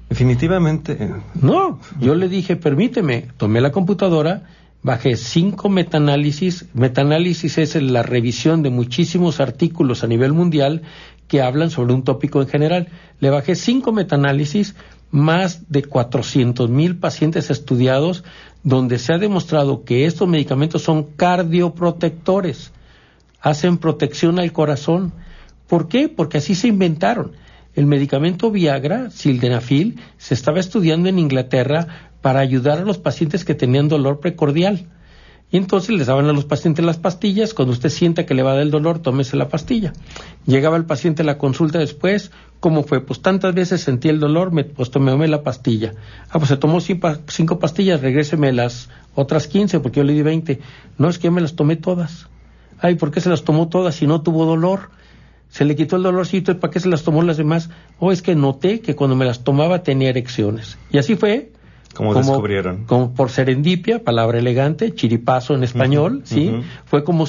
Definitivamente. 0.08 1.10
No, 1.34 1.80
yo 1.98 2.14
le 2.14 2.28
dije, 2.28 2.54
permíteme, 2.54 3.26
tomé 3.38 3.60
la 3.60 3.72
computadora 3.72 4.44
bajé 4.86 5.16
cinco 5.16 5.68
metaanálisis. 5.68 6.66
Metaanálisis 6.72 7.58
es 7.58 7.74
la 7.74 8.04
revisión 8.04 8.62
de 8.62 8.70
muchísimos 8.70 9.40
artículos 9.40 10.04
a 10.04 10.06
nivel 10.06 10.32
mundial 10.32 10.82
que 11.26 11.42
hablan 11.42 11.70
sobre 11.70 11.92
un 11.92 12.04
tópico 12.04 12.40
en 12.40 12.46
general. 12.46 12.86
Le 13.18 13.30
bajé 13.30 13.56
cinco 13.56 13.90
metaanálisis, 13.90 14.76
más 15.10 15.72
de 15.72 15.82
400 15.82 16.70
mil 16.70 16.98
pacientes 16.98 17.50
estudiados, 17.50 18.22
donde 18.62 19.00
se 19.00 19.12
ha 19.12 19.18
demostrado 19.18 19.82
que 19.82 20.06
estos 20.06 20.28
medicamentos 20.28 20.82
son 20.82 21.02
cardioprotectores, 21.02 22.70
hacen 23.40 23.78
protección 23.78 24.38
al 24.38 24.52
corazón. 24.52 25.12
¿Por 25.66 25.88
qué? 25.88 26.08
Porque 26.08 26.38
así 26.38 26.54
se 26.54 26.68
inventaron. 26.68 27.32
El 27.74 27.86
medicamento 27.86 28.52
Viagra, 28.52 29.10
sildenafil, 29.10 29.98
se 30.16 30.34
estaba 30.34 30.60
estudiando 30.60 31.08
en 31.08 31.18
Inglaterra 31.18 32.12
para 32.26 32.40
ayudar 32.40 32.78
a 32.78 32.84
los 32.84 32.98
pacientes 32.98 33.44
que 33.44 33.54
tenían 33.54 33.86
dolor 33.86 34.18
precordial. 34.18 34.88
Y 35.52 35.58
entonces 35.58 35.90
les 35.90 36.08
daban 36.08 36.26
a 36.26 36.32
los 36.32 36.44
pacientes 36.44 36.84
las 36.84 36.96
pastillas. 36.96 37.54
Cuando 37.54 37.70
usted 37.70 37.88
sienta 37.88 38.26
que 38.26 38.34
le 38.34 38.42
va 38.42 38.50
a 38.50 38.54
dar 38.54 38.62
el 38.64 38.72
dolor, 38.72 38.98
tómese 38.98 39.36
la 39.36 39.48
pastilla. 39.48 39.92
Llegaba 40.44 40.76
el 40.76 40.86
paciente 40.86 41.22
a 41.22 41.24
la 41.24 41.38
consulta 41.38 41.78
después. 41.78 42.32
¿Cómo 42.58 42.82
fue? 42.82 43.00
Pues 43.00 43.22
tantas 43.22 43.54
veces 43.54 43.80
sentí 43.80 44.08
el 44.08 44.18
dolor, 44.18 44.50
me, 44.50 44.64
pues 44.64 44.90
tomé 44.90 45.28
la 45.28 45.44
pastilla. 45.44 45.92
Ah, 46.28 46.40
pues 46.40 46.48
se 46.48 46.56
tomó 46.56 46.80
cinco, 46.80 47.60
pastillas, 47.60 48.00
regréseme 48.00 48.52
las 48.52 48.88
otras 49.14 49.46
quince, 49.46 49.78
porque 49.78 50.00
yo 50.00 50.02
le 50.02 50.12
di 50.12 50.22
veinte. 50.22 50.58
No, 50.98 51.08
es 51.08 51.20
que 51.20 51.26
yo 51.28 51.32
me 51.32 51.40
las 51.40 51.54
tomé 51.54 51.76
todas. 51.76 52.26
Ay, 52.80 52.96
¿por 52.96 53.12
qué 53.12 53.20
se 53.20 53.30
las 53.30 53.44
tomó 53.44 53.68
todas 53.68 53.94
si 53.94 54.08
no 54.08 54.22
tuvo 54.22 54.46
dolor? 54.46 54.90
Se 55.48 55.64
le 55.64 55.76
quitó 55.76 55.94
el 55.94 56.02
dolorcito, 56.02 56.50
¿y 56.50 56.56
para 56.56 56.72
qué 56.72 56.80
se 56.80 56.88
las 56.88 57.04
tomó 57.04 57.22
las 57.22 57.36
demás? 57.36 57.70
O 58.00 58.06
oh, 58.06 58.10
es 58.10 58.20
que 58.20 58.34
noté 58.34 58.80
que 58.80 58.96
cuando 58.96 59.14
me 59.14 59.26
las 59.26 59.44
tomaba 59.44 59.84
tenía 59.84 60.08
erecciones. 60.08 60.76
Y 60.90 60.98
así 60.98 61.14
fue 61.14 61.52
¿Cómo 61.96 62.12
como, 62.12 62.32
descubrieron? 62.32 62.84
Como 62.84 63.14
por 63.14 63.30
serendipia, 63.30 64.04
palabra 64.04 64.38
elegante, 64.38 64.94
chiripazo 64.94 65.54
en 65.54 65.64
español, 65.64 66.22
¿sí? 66.24 66.52
Fue 66.84 67.04
como 67.04 67.24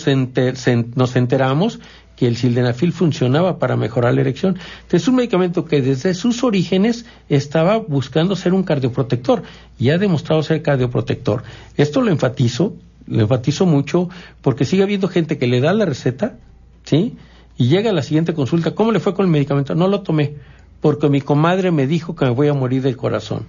nos 0.95 1.15
enteramos 1.15 1.79
que 2.17 2.27
el 2.27 2.35
sildenafil 2.35 2.91
funcionaba 2.91 3.59
para 3.59 3.77
mejorar 3.77 4.15
la 4.15 4.21
erección. 4.21 4.57
es 4.91 5.07
un 5.07 5.15
medicamento 5.15 5.65
que 5.65 5.81
desde 5.81 6.13
sus 6.15 6.43
orígenes 6.43 7.05
estaba 7.29 7.77
buscando 7.77 8.35
ser 8.35 8.53
un 8.53 8.63
cardioprotector 8.63 9.43
y 9.79 9.91
ha 9.91 9.97
demostrado 9.97 10.43
ser 10.43 10.61
cardioprotector. 10.61 11.43
Esto 11.77 12.01
lo 12.01 12.11
enfatizo, 12.11 12.73
lo 13.05 13.21
enfatizo 13.21 13.65
mucho 13.65 14.09
porque 14.41 14.65
sigue 14.65 14.83
habiendo 14.83 15.07
gente 15.07 15.37
que 15.37 15.47
le 15.47 15.61
da 15.61 15.73
la 15.73 15.85
receta, 15.85 16.37
¿sí? 16.83 17.15
Y 17.55 17.67
llega 17.69 17.91
a 17.91 17.93
la 17.93 18.01
siguiente 18.01 18.33
consulta, 18.33 18.71
¿cómo 18.71 18.91
le 18.91 18.99
fue 18.99 19.13
con 19.13 19.25
el 19.25 19.31
medicamento? 19.31 19.75
No 19.75 19.87
lo 19.87 20.01
tomé, 20.01 20.35
porque 20.81 21.07
mi 21.09 21.21
comadre 21.21 21.71
me 21.71 21.87
dijo 21.87 22.15
que 22.15 22.25
me 22.25 22.31
voy 22.31 22.47
a 22.47 22.53
morir 22.53 22.81
del 22.81 22.97
corazón. 22.97 23.45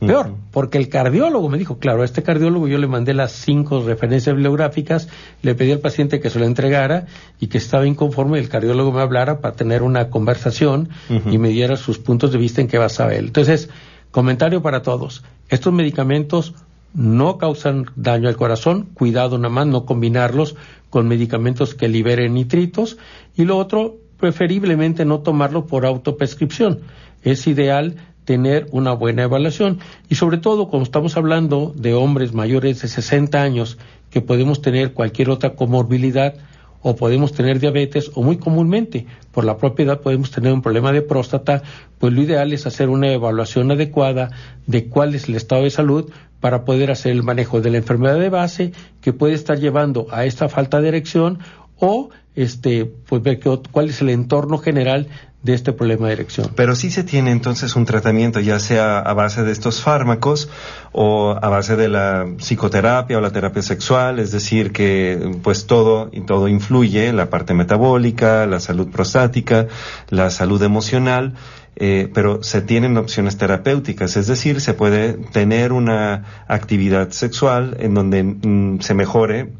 Peor, 0.00 0.34
porque 0.52 0.78
el 0.78 0.88
cardiólogo 0.88 1.48
me 1.48 1.58
dijo, 1.58 1.78
claro, 1.78 2.02
a 2.02 2.04
este 2.04 2.22
cardiólogo 2.22 2.68
yo 2.68 2.78
le 2.78 2.86
mandé 2.86 3.14
las 3.14 3.32
cinco 3.32 3.82
referencias 3.84 4.34
bibliográficas, 4.34 5.08
le 5.42 5.56
pedí 5.56 5.72
al 5.72 5.80
paciente 5.80 6.20
que 6.20 6.30
se 6.30 6.38
lo 6.38 6.44
entregara 6.44 7.06
y 7.40 7.48
que 7.48 7.58
estaba 7.58 7.86
inconforme, 7.86 8.38
el 8.38 8.48
cardiólogo 8.48 8.92
me 8.92 9.00
hablara 9.00 9.40
para 9.40 9.56
tener 9.56 9.82
una 9.82 10.08
conversación 10.08 10.88
y 11.08 11.38
me 11.38 11.48
diera 11.48 11.76
sus 11.76 11.98
puntos 11.98 12.30
de 12.30 12.38
vista 12.38 12.60
en 12.60 12.68
qué 12.68 12.78
basaba 12.78 13.14
él. 13.14 13.26
Entonces, 13.26 13.70
comentario 14.12 14.62
para 14.62 14.82
todos, 14.82 15.24
estos 15.48 15.72
medicamentos 15.72 16.54
no 16.94 17.36
causan 17.38 17.86
daño 17.96 18.28
al 18.28 18.36
corazón, 18.36 18.88
cuidado 18.94 19.36
nada 19.38 19.52
más 19.52 19.66
no 19.66 19.84
combinarlos 19.84 20.56
con 20.90 21.08
medicamentos 21.08 21.74
que 21.74 21.88
liberen 21.88 22.34
nitritos 22.34 22.98
y 23.36 23.44
lo 23.44 23.56
otro, 23.58 23.96
preferiblemente 24.18 25.04
no 25.04 25.20
tomarlo 25.20 25.66
por 25.66 25.86
autoprescripción. 25.86 26.80
Es 27.22 27.46
ideal 27.46 27.96
tener 28.28 28.66
una 28.72 28.92
buena 28.92 29.22
evaluación. 29.22 29.78
Y 30.10 30.16
sobre 30.16 30.36
todo 30.36 30.68
como 30.68 30.82
estamos 30.82 31.16
hablando 31.16 31.72
de 31.74 31.94
hombres 31.94 32.34
mayores 32.34 32.82
de 32.82 32.88
60 32.88 33.40
años 33.40 33.78
que 34.10 34.20
podemos 34.20 34.60
tener 34.60 34.92
cualquier 34.92 35.30
otra 35.30 35.54
comorbilidad 35.54 36.34
o 36.82 36.94
podemos 36.94 37.32
tener 37.32 37.58
diabetes 37.58 38.10
o 38.12 38.22
muy 38.22 38.36
comúnmente 38.36 39.06
por 39.32 39.46
la 39.46 39.56
propiedad 39.56 40.02
podemos 40.02 40.30
tener 40.30 40.52
un 40.52 40.60
problema 40.60 40.92
de 40.92 41.00
próstata, 41.00 41.62
pues 41.98 42.12
lo 42.12 42.20
ideal 42.20 42.52
es 42.52 42.66
hacer 42.66 42.90
una 42.90 43.10
evaluación 43.10 43.70
adecuada 43.70 44.30
de 44.66 44.88
cuál 44.88 45.14
es 45.14 45.26
el 45.30 45.36
estado 45.36 45.62
de 45.62 45.70
salud 45.70 46.10
para 46.38 46.66
poder 46.66 46.90
hacer 46.90 47.12
el 47.12 47.22
manejo 47.22 47.62
de 47.62 47.70
la 47.70 47.78
enfermedad 47.78 48.18
de 48.18 48.28
base 48.28 48.72
que 49.00 49.14
puede 49.14 49.32
estar 49.32 49.58
llevando 49.58 50.06
a 50.10 50.26
esta 50.26 50.50
falta 50.50 50.82
de 50.82 50.88
erección 50.88 51.38
o 51.80 52.10
este 52.36 52.84
pues 52.84 53.22
ver 53.22 53.40
cuál 53.72 53.88
es 53.88 54.02
el 54.02 54.10
entorno 54.10 54.58
general 54.58 55.06
de 55.42 55.54
este 55.54 55.72
problema 55.72 56.08
de 56.08 56.14
erección. 56.14 56.50
Pero 56.56 56.74
sí 56.74 56.90
se 56.90 57.04
tiene 57.04 57.30
entonces 57.30 57.76
un 57.76 57.84
tratamiento, 57.84 58.40
ya 58.40 58.58
sea 58.58 58.98
a 58.98 59.14
base 59.14 59.44
de 59.44 59.52
estos 59.52 59.80
fármacos 59.80 60.50
o 60.92 61.36
a 61.40 61.48
base 61.48 61.76
de 61.76 61.88
la 61.88 62.26
psicoterapia 62.38 63.18
o 63.18 63.20
la 63.20 63.30
terapia 63.30 63.62
sexual, 63.62 64.18
es 64.18 64.32
decir, 64.32 64.72
que 64.72 65.38
pues 65.42 65.66
todo 65.66 66.10
y 66.12 66.22
todo 66.22 66.48
influye, 66.48 67.12
la 67.12 67.30
parte 67.30 67.54
metabólica, 67.54 68.46
la 68.46 68.58
salud 68.58 68.88
prostática, 68.88 69.68
la 70.08 70.30
salud 70.30 70.62
emocional. 70.62 71.34
Eh, 71.80 72.10
pero 72.12 72.42
se 72.42 72.60
tienen 72.60 72.96
opciones 72.96 73.38
terapéuticas, 73.38 74.16
es 74.16 74.26
decir, 74.26 74.60
se 74.60 74.74
puede 74.74 75.12
tener 75.12 75.72
una 75.72 76.44
actividad 76.48 77.10
sexual 77.10 77.76
en 77.78 77.94
donde 77.94 78.24
mm, 78.24 78.80
se 78.80 78.94
mejore 78.94 79.52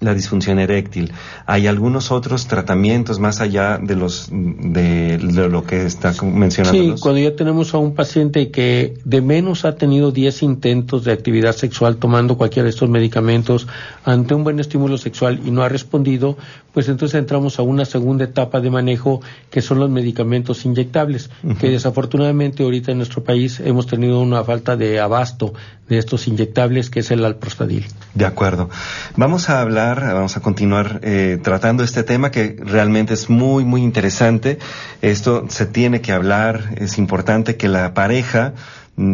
la 0.00 0.14
disfunción 0.14 0.58
eréctil. 0.58 1.12
Hay 1.46 1.66
algunos 1.66 2.10
otros 2.10 2.46
tratamientos 2.46 3.18
más 3.18 3.40
allá 3.40 3.78
de 3.78 3.96
los 3.96 4.28
de, 4.30 5.18
lo 5.18 5.64
que 5.64 5.86
está 5.86 6.12
mencionando. 6.22 6.96
Sí, 6.96 7.00
cuando 7.00 7.20
ya 7.20 7.34
tenemos 7.36 7.74
a 7.74 7.78
un 7.78 7.94
paciente 7.94 8.50
que 8.50 8.94
de 9.04 9.20
menos 9.20 9.64
ha 9.64 9.76
tenido 9.76 10.10
10 10.10 10.42
intentos 10.42 11.04
de 11.04 11.12
actividad 11.12 11.52
sexual 11.52 11.96
tomando 11.96 12.36
cualquiera 12.36 12.64
de 12.64 12.70
estos 12.70 12.88
medicamentos 12.90 13.66
ante 14.04 14.34
un 14.34 14.44
buen 14.44 14.58
estímulo 14.60 14.98
sexual 14.98 15.40
y 15.44 15.50
no 15.50 15.62
ha 15.62 15.68
respondido, 15.68 16.36
pues 16.72 16.88
entonces 16.88 17.18
entramos 17.18 17.58
a 17.58 17.62
una 17.62 17.84
segunda 17.84 18.24
etapa 18.24 18.60
de 18.60 18.70
manejo 18.70 19.20
que 19.50 19.62
son 19.62 19.78
los 19.78 19.90
medicamentos 19.90 20.64
inyectables, 20.64 21.30
que 21.60 21.70
desafortunadamente 21.70 22.62
ahorita 22.62 22.92
en 22.92 22.98
nuestro 22.98 23.22
país 23.22 23.60
hemos 23.60 23.86
tenido 23.86 24.20
una 24.20 24.44
falta 24.44 24.76
de 24.76 25.00
abasto 25.00 25.54
de 25.88 25.98
estos 25.98 26.26
inyectables 26.28 26.90
que 26.90 27.00
es 27.00 27.10
el 27.10 27.24
alprostadil. 27.24 27.86
De 28.14 28.24
acuerdo. 28.24 28.70
Vamos 29.16 29.50
a 29.50 29.60
hablar, 29.60 30.00
vamos 30.00 30.36
a 30.36 30.40
continuar 30.40 31.00
eh, 31.02 31.38
tratando 31.42 31.84
este 31.84 32.02
tema 32.02 32.30
que 32.30 32.56
realmente 32.58 33.14
es 33.14 33.28
muy, 33.28 33.64
muy 33.64 33.82
interesante. 33.82 34.58
Esto 35.02 35.46
se 35.48 35.66
tiene 35.66 36.00
que 36.00 36.12
hablar, 36.12 36.74
es 36.76 36.98
importante 36.98 37.56
que 37.56 37.68
la 37.68 37.92
pareja 37.92 38.54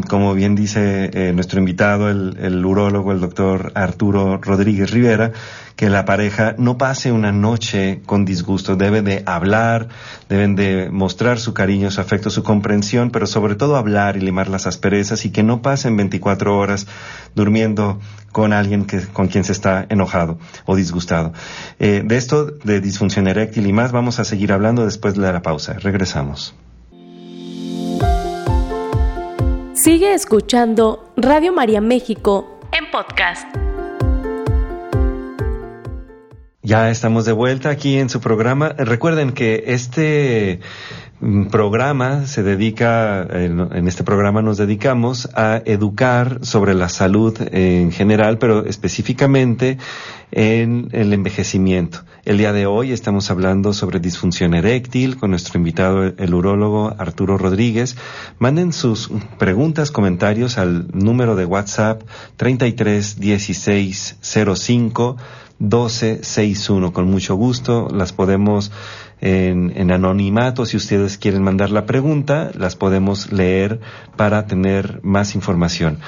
como 0.09 0.35
bien 0.35 0.55
dice 0.55 1.11
eh, 1.13 1.33
nuestro 1.33 1.59
invitado, 1.59 2.11
el, 2.11 2.37
el 2.41 2.65
urólogo, 2.65 3.13
el 3.13 3.21
doctor 3.21 3.73
Arturo 3.75 4.39
Rodríguez 4.39 4.91
Rivera, 4.91 5.33
que 5.81 5.89
la 5.89 6.05
pareja 6.05 6.55
no 6.59 6.77
pase 6.77 7.11
una 7.11 7.33
noche 7.33 8.03
con 8.05 8.27
disgusto, 8.27 8.77
debe 8.77 9.01
de 9.01 9.23
hablar, 9.25 9.89
deben 10.29 10.55
de 10.55 10.91
mostrar 10.91 11.41
su 11.41 11.55
cariño, 11.55 11.91
su 11.91 12.03
afecto, 12.03 12.29
su 12.29 12.43
comprensión, 12.43 13.11
pero 13.11 13.27
sobre 13.27 13.55
todo 13.55 13.77
hablar 13.77 14.19
y 14.19 14.21
limar 14.21 14.49
las 14.49 14.67
asperezas 14.67 15.25
y 15.25 15.31
que 15.31 15.43
no 15.43 15.63
pasen 15.63 15.97
24 15.97 16.55
horas 16.55 16.87
durmiendo 17.35 17.99
con 18.31 18.53
alguien 18.53 18.85
que, 18.85 19.01
con 19.01 19.29
quien 19.29 19.45
se 19.45 19.53
está 19.53 19.87
enojado 19.89 20.39
o 20.67 20.77
disgustado. 20.77 21.33
Eh, 21.79 22.03
de 22.05 22.17
esto, 22.19 22.45
de 22.45 22.83
disfunción 22.83 23.27
eréctil 23.27 23.67
y 23.67 23.73
más, 23.73 23.91
vamos 23.91 24.21
a 24.21 24.25
seguir 24.25 24.53
hablando 24.53 24.85
después 24.85 25.15
de 25.15 25.33
la 25.33 25.41
pausa. 25.41 25.79
Regresamos. 25.79 26.55
Sigue 29.83 30.13
escuchando 30.13 31.11
Radio 31.17 31.55
María 31.55 31.81
México 31.81 32.61
en 32.71 32.91
podcast. 32.91 33.49
Ya 36.61 36.91
estamos 36.91 37.25
de 37.25 37.33
vuelta 37.33 37.71
aquí 37.71 37.97
en 37.97 38.11
su 38.11 38.21
programa. 38.21 38.75
Recuerden 38.77 39.33
que 39.33 39.65
este 39.69 40.61
programa 41.51 42.27
se 42.27 42.43
dedica, 42.43 43.23
en 43.23 43.87
este 43.87 44.05
programa 44.05 44.41
nos 44.41 44.57
dedicamos 44.57 45.29
a 45.35 45.61
educar 45.65 46.39
sobre 46.43 46.75
la 46.75 46.89
salud 46.89 47.37
en 47.53 47.93
general, 47.93 48.39
pero 48.39 48.65
específicamente 48.65 49.77
en 50.33 50.89
el 50.93 51.13
envejecimiento. 51.13 52.01
El 52.25 52.39
día 52.39 52.53
de 52.53 52.67
hoy 52.67 52.93
estamos 52.93 53.31
hablando 53.31 53.73
sobre 53.73 54.01
disfunción 54.01 54.55
eréctil 54.55 55.17
con 55.17 55.31
nuestro 55.31 55.59
invitado, 55.59 56.05
el 56.05 56.35
urólogo 56.35 56.95
Arturo 56.99 57.37
Rodríguez. 57.37 57.97
Manden 58.39 58.73
sus 58.73 59.11
preguntas, 59.39 59.91
comentarios 59.91 60.57
al 60.57 60.89
número 60.93 61.37
de 61.37 61.45
WhatsApp 61.45 62.03
33 62.37 63.21
16 63.21 64.19
05 64.23 65.17
1261. 65.61 66.93
Con 66.93 67.11
mucho 67.11 67.35
gusto 67.35 67.89
las 67.93 68.13
podemos 68.13 68.73
en, 69.21 69.73
en, 69.77 69.91
anonimato. 69.91 70.67
Si 70.67 70.77
ustedes 70.77 71.19
quieren 71.19 71.43
mandar 71.43 71.71
la 71.71 71.87
pregunta, 71.87 72.51
las 72.57 72.77
podemos 72.77 73.33
leer 73.33 73.81
para 74.17 74.47
tener 74.47 75.01
más 75.03 75.35
información. 75.35 75.99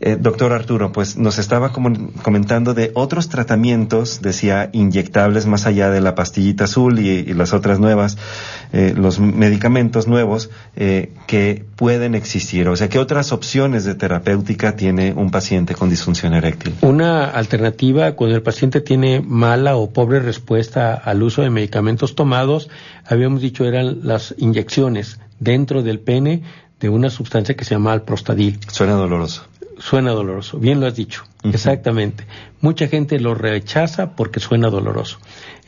Eh, 0.00 0.16
doctor 0.18 0.52
Arturo, 0.52 0.90
pues 0.90 1.16
nos 1.16 1.38
estaba 1.38 1.72
comentando 1.72 2.74
de 2.74 2.90
otros 2.94 3.28
tratamientos, 3.28 4.20
decía, 4.22 4.68
inyectables 4.72 5.46
más 5.46 5.66
allá 5.66 5.88
de 5.90 6.00
la 6.00 6.16
pastillita 6.16 6.64
azul 6.64 6.98
y, 6.98 7.32
las 7.34 7.52
otras 7.52 7.78
nuevas, 7.78 8.18
eh, 8.72 8.92
los 8.96 9.20
medicamentos 9.20 10.08
nuevos 10.08 10.50
eh, 10.74 11.12
que 11.28 11.64
pueden 11.76 12.16
existir. 12.16 12.66
O 12.68 12.74
sea, 12.74 12.88
¿qué 12.88 12.98
otras 12.98 13.30
opciones 13.30 13.84
de 13.84 13.94
terapéutica 13.94 14.74
tiene 14.74 15.12
un 15.12 15.30
paciente 15.30 15.76
con 15.76 15.90
disfunción 15.90 16.34
eréctil? 16.34 16.74
Una 16.80 17.26
alternativa 17.26 18.12
cuando 18.12 18.34
el 18.34 18.42
paciente 18.42 18.80
tiene 18.80 19.20
mala 19.20 19.76
o 19.76 19.90
pobre 19.90 20.18
respuesta 20.18 20.94
al 20.94 21.22
uso 21.22 21.42
de 21.42 21.50
medicamentos 21.50 22.16
tomados, 22.16 22.68
habíamos 23.06 23.40
dicho 23.40 23.64
eran 23.64 24.00
las 24.02 24.34
inyecciones 24.38 25.20
dentro 25.38 25.84
del 25.84 26.00
pene 26.00 26.42
de 26.80 26.88
una 26.88 27.10
sustancia 27.10 27.54
que 27.54 27.64
se 27.64 27.76
llama 27.76 27.92
alprostadil. 27.92 28.58
Suena 28.66 28.94
doloroso 28.94 29.46
suena 29.78 30.12
doloroso. 30.12 30.58
Bien 30.58 30.80
lo 30.80 30.86
has 30.86 30.94
dicho. 30.94 31.24
Exactamente. 31.42 32.24
Mucha 32.60 32.88
gente 32.88 33.18
lo 33.20 33.34
rechaza 33.34 34.16
porque 34.16 34.40
suena 34.40 34.70
doloroso. 34.70 35.18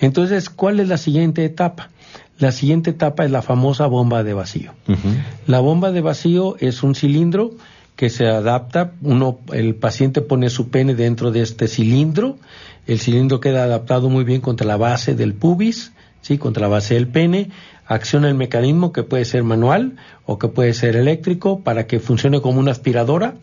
Entonces, 0.01 0.51
¿cuál 0.51 0.81
es 0.81 0.89
la 0.89 0.97
siguiente 0.97 1.45
etapa? 1.45 1.91
La 2.39 2.53
siguiente 2.53 2.91
etapa 2.91 3.25
es 3.25 3.31
la 3.31 3.43
famosa 3.43 3.87
bomba 3.87 4.23
de 4.23 4.35
vacío. 4.35 4.73
La 5.47 5.61
bomba 5.61 5.91
de 5.91 6.03
vacío 6.03 6.57
es 6.59 6.83
un 6.83 6.95
cilindro 6.95 7.53
que 7.97 8.11
se 8.11 8.27
adapta, 8.27 8.93
uno, 9.01 9.39
el 9.53 9.75
paciente 9.75 10.21
pone 10.21 10.51
su 10.51 10.69
pene 10.69 10.95
dentro 10.95 11.31
de 11.31 11.41
este 11.41 11.67
cilindro, 11.67 12.37
el 12.87 13.01
cilindro 13.01 13.41
queda 13.41 13.65
adaptado 13.65 14.11
muy 14.11 14.23
bien 14.25 14.43
contra 14.43 14.67
la 14.67 14.77
base 14.77 15.15
del 15.15 15.33
pubis, 15.33 15.93
sí, 16.21 16.37
contra 16.37 16.63
la 16.63 16.69
base 16.69 16.93
del 16.93 17.09
pene, 17.09 17.51
acciona 17.87 18.29
el 18.29 18.35
mecanismo 18.35 18.93
que 18.93 19.03
puede 19.03 19.25
ser 19.25 19.43
manual 19.45 19.97
o 20.25 20.39
que 20.39 20.49
puede 20.49 20.75
ser 20.75 20.97
eléctrico 20.97 21.61
para 21.61 21.87
que 21.87 22.01
funcione 22.01 22.41
como 22.41 22.61
una 22.61 22.73
aspiradora 22.73 23.35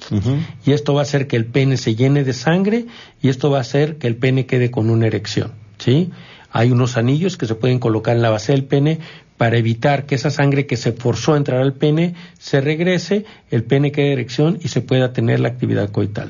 y 0.66 0.72
esto 0.72 0.94
va 0.94 1.02
a 1.02 1.04
hacer 1.04 1.28
que 1.28 1.36
el 1.36 1.46
pene 1.46 1.78
se 1.78 1.96
llene 1.96 2.24
de 2.24 2.34
sangre 2.34 2.86
y 3.22 3.30
esto 3.30 3.50
va 3.50 3.60
a 3.60 3.62
hacer 3.62 3.98
que 3.98 4.08
el 4.08 4.18
pene 4.18 4.46
quede 4.46 4.70
con 4.70 4.90
una 4.90 5.08
erección, 5.08 5.52
¿sí? 5.78 6.12
Hay 6.52 6.72
unos 6.72 6.98
anillos 6.98 7.36
que 7.36 7.48
se 7.48 7.56
pueden 7.56 7.80
colocar 7.80 8.16
en 8.16 8.22
la 8.22 8.30
base 8.30 8.52
del 8.52 8.66
pene 8.66 9.00
para 9.38 9.58
evitar 9.58 10.06
que 10.06 10.16
esa 10.16 10.30
sangre 10.30 10.68
que 10.68 10.78
se 10.78 10.92
forzó 10.92 11.34
a 11.34 11.38
entrar 11.38 11.62
al 11.62 11.74
pene 11.74 12.14
se 12.38 12.62
regrese, 12.62 13.26
el 13.50 13.64
pene 13.64 13.92
quede 13.92 14.14
erección 14.14 14.60
y 14.62 14.68
se 14.68 14.82
pueda 14.82 15.14
tener 15.14 15.40
la 15.40 15.50
actividad 15.50 15.90
coital. 15.90 16.30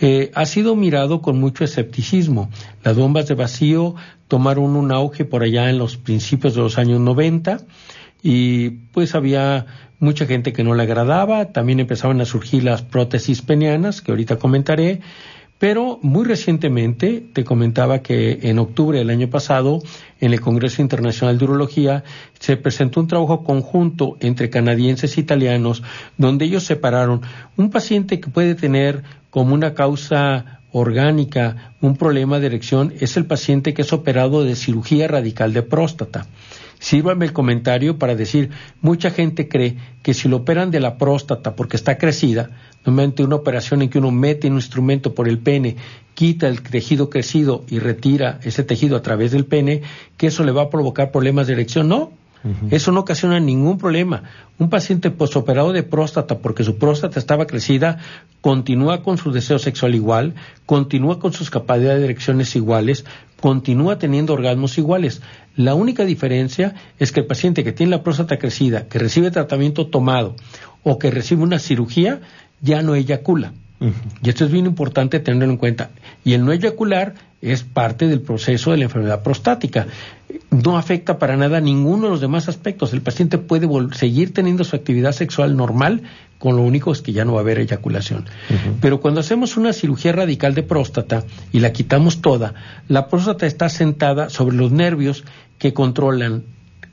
Eh, 0.00 0.30
ha 0.34 0.44
sido 0.46 0.76
mirado 0.76 1.22
con 1.22 1.38
mucho 1.38 1.64
escepticismo. 1.64 2.50
Las 2.82 2.96
bombas 2.96 3.28
de 3.28 3.34
vacío 3.34 3.94
tomaron 4.28 4.76
un 4.76 4.92
auge 4.92 5.24
por 5.24 5.42
allá 5.42 5.70
en 5.70 5.78
los 5.78 5.96
principios 5.96 6.54
de 6.54 6.62
los 6.62 6.78
años 6.78 7.00
90 7.00 7.58
y 8.22 8.70
pues 8.92 9.14
había 9.14 9.66
mucha 9.98 10.26
gente 10.26 10.52
que 10.52 10.64
no 10.64 10.74
le 10.74 10.82
agradaba, 10.82 11.52
también 11.52 11.80
empezaban 11.80 12.20
a 12.20 12.24
surgir 12.24 12.64
las 12.64 12.82
prótesis 12.82 13.40
penianas, 13.40 14.02
que 14.02 14.12
ahorita 14.12 14.36
comentaré, 14.36 15.00
pero 15.58 15.98
muy 16.02 16.24
recientemente 16.24 17.24
te 17.32 17.44
comentaba 17.44 18.00
que 18.00 18.40
en 18.42 18.58
octubre 18.58 18.98
del 18.98 19.10
año 19.10 19.30
pasado, 19.30 19.80
en 20.20 20.32
el 20.32 20.40
Congreso 20.40 20.82
Internacional 20.82 21.38
de 21.38 21.44
Urología, 21.44 22.04
se 22.38 22.56
presentó 22.56 23.00
un 23.00 23.08
trabajo 23.08 23.42
conjunto 23.42 24.16
entre 24.20 24.50
canadienses 24.50 25.16
e 25.16 25.20
italianos, 25.20 25.82
donde 26.18 26.44
ellos 26.44 26.64
separaron 26.64 27.22
un 27.56 27.70
paciente 27.70 28.20
que 28.20 28.30
puede 28.30 28.54
tener 28.54 29.02
como 29.30 29.54
una 29.54 29.74
causa 29.74 30.56
orgánica 30.72 31.72
un 31.80 31.96
problema 31.96 32.38
de 32.38 32.46
erección 32.46 32.92
es 33.00 33.16
el 33.16 33.24
paciente 33.24 33.72
que 33.72 33.82
es 33.82 33.92
operado 33.92 34.44
de 34.44 34.56
cirugía 34.56 35.08
radical 35.08 35.52
de 35.54 35.62
próstata. 35.62 36.26
Sírvame 36.78 37.24
el 37.24 37.32
comentario 37.32 37.98
para 37.98 38.14
decir, 38.14 38.50
mucha 38.82 39.10
gente 39.10 39.48
cree 39.48 39.76
que 40.02 40.12
si 40.12 40.28
lo 40.28 40.38
operan 40.38 40.70
de 40.70 40.80
la 40.80 40.98
próstata 40.98 41.56
porque 41.56 41.76
está 41.76 41.96
crecida, 41.96 42.50
normalmente 42.86 43.24
una 43.24 43.36
operación 43.36 43.82
en 43.82 43.90
que 43.90 43.98
uno 43.98 44.12
mete 44.12 44.48
un 44.48 44.54
instrumento 44.54 45.14
por 45.14 45.28
el 45.28 45.38
pene, 45.38 45.76
quita 46.14 46.46
el 46.46 46.62
tejido 46.62 47.10
crecido 47.10 47.64
y 47.68 47.80
retira 47.80 48.38
ese 48.44 48.62
tejido 48.62 48.96
a 48.96 49.02
través 49.02 49.32
del 49.32 49.44
pene, 49.44 49.82
que 50.16 50.28
eso 50.28 50.44
le 50.44 50.52
va 50.52 50.62
a 50.62 50.70
provocar 50.70 51.10
problemas 51.10 51.48
de 51.48 51.54
erección. 51.54 51.88
No, 51.88 52.12
eso 52.70 52.92
no 52.92 53.00
ocasiona 53.00 53.40
ningún 53.40 53.76
problema. 53.76 54.22
Un 54.58 54.70
paciente 54.70 55.10
posoperado 55.10 55.72
de 55.72 55.82
próstata 55.82 56.38
porque 56.38 56.62
su 56.62 56.78
próstata 56.78 57.18
estaba 57.18 57.48
crecida 57.48 57.98
continúa 58.40 59.02
con 59.02 59.18
su 59.18 59.32
deseo 59.32 59.58
sexual 59.58 59.96
igual, 59.96 60.34
continúa 60.64 61.18
con 61.18 61.32
sus 61.32 61.50
capacidades 61.50 61.98
de 61.98 62.04
erecciones 62.04 62.54
iguales, 62.54 63.04
continúa 63.40 63.98
teniendo 63.98 64.32
orgasmos 64.32 64.78
iguales. 64.78 65.22
La 65.56 65.74
única 65.74 66.04
diferencia 66.04 66.74
es 67.00 67.10
que 67.10 67.20
el 67.20 67.26
paciente 67.26 67.64
que 67.64 67.72
tiene 67.72 67.90
la 67.90 68.04
próstata 68.04 68.38
crecida, 68.38 68.86
que 68.86 69.00
recibe 69.00 69.32
tratamiento 69.32 69.88
tomado 69.88 70.36
o 70.84 71.00
que 71.00 71.10
recibe 71.10 71.42
una 71.42 71.58
cirugía, 71.58 72.20
ya 72.60 72.82
no 72.82 72.94
eyacula. 72.94 73.52
Y 74.22 74.28
esto 74.30 74.46
es 74.46 74.50
bien 74.50 74.66
importante 74.66 75.20
tenerlo 75.20 75.52
en 75.52 75.58
cuenta. 75.58 75.90
Y 76.24 76.32
el 76.32 76.44
no 76.44 76.52
eyacular 76.52 77.14
es 77.42 77.62
parte 77.62 78.08
del 78.08 78.22
proceso 78.22 78.70
de 78.70 78.78
la 78.78 78.84
enfermedad 78.84 79.22
prostática. 79.22 79.86
No 80.50 80.78
afecta 80.78 81.18
para 81.18 81.36
nada 81.36 81.60
ninguno 81.60 82.04
de 82.04 82.10
los 82.10 82.20
demás 82.20 82.48
aspectos. 82.48 82.92
El 82.92 83.02
paciente 83.02 83.36
puede 83.38 83.68
seguir 83.92 84.32
teniendo 84.32 84.64
su 84.64 84.76
actividad 84.76 85.12
sexual 85.12 85.56
normal, 85.56 86.02
con 86.38 86.56
lo 86.56 86.62
único 86.62 86.92
es 86.92 87.02
que 87.02 87.12
ya 87.12 87.24
no 87.24 87.34
va 87.34 87.40
a 87.40 87.42
haber 87.42 87.58
eyaculación. 87.58 88.24
Pero 88.80 89.00
cuando 89.00 89.20
hacemos 89.20 89.56
una 89.56 89.74
cirugía 89.74 90.12
radical 90.12 90.54
de 90.54 90.62
próstata 90.62 91.24
y 91.52 91.60
la 91.60 91.72
quitamos 91.72 92.22
toda, 92.22 92.54
la 92.88 93.08
próstata 93.08 93.46
está 93.46 93.68
sentada 93.68 94.30
sobre 94.30 94.56
los 94.56 94.72
nervios 94.72 95.24
que 95.58 95.74
controlan 95.74 96.44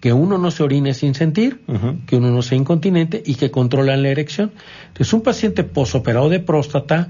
que 0.03 0.11
uno 0.11 0.37
no 0.37 0.51
se 0.51 0.63
orine 0.63 0.93
sin 0.93 1.15
sentir, 1.15 1.61
que 2.07 2.17
uno 2.17 2.29
no 2.29 2.41
sea 2.41 2.57
incontinente 2.57 3.23
y 3.25 3.35
que 3.35 3.51
controlan 3.51 4.03
la 4.03 4.09
erección. 4.09 4.51
Entonces, 4.89 5.13
un 5.13 5.21
paciente 5.21 5.63
posoperado 5.63 6.27
de 6.27 6.41
próstata 6.41 7.07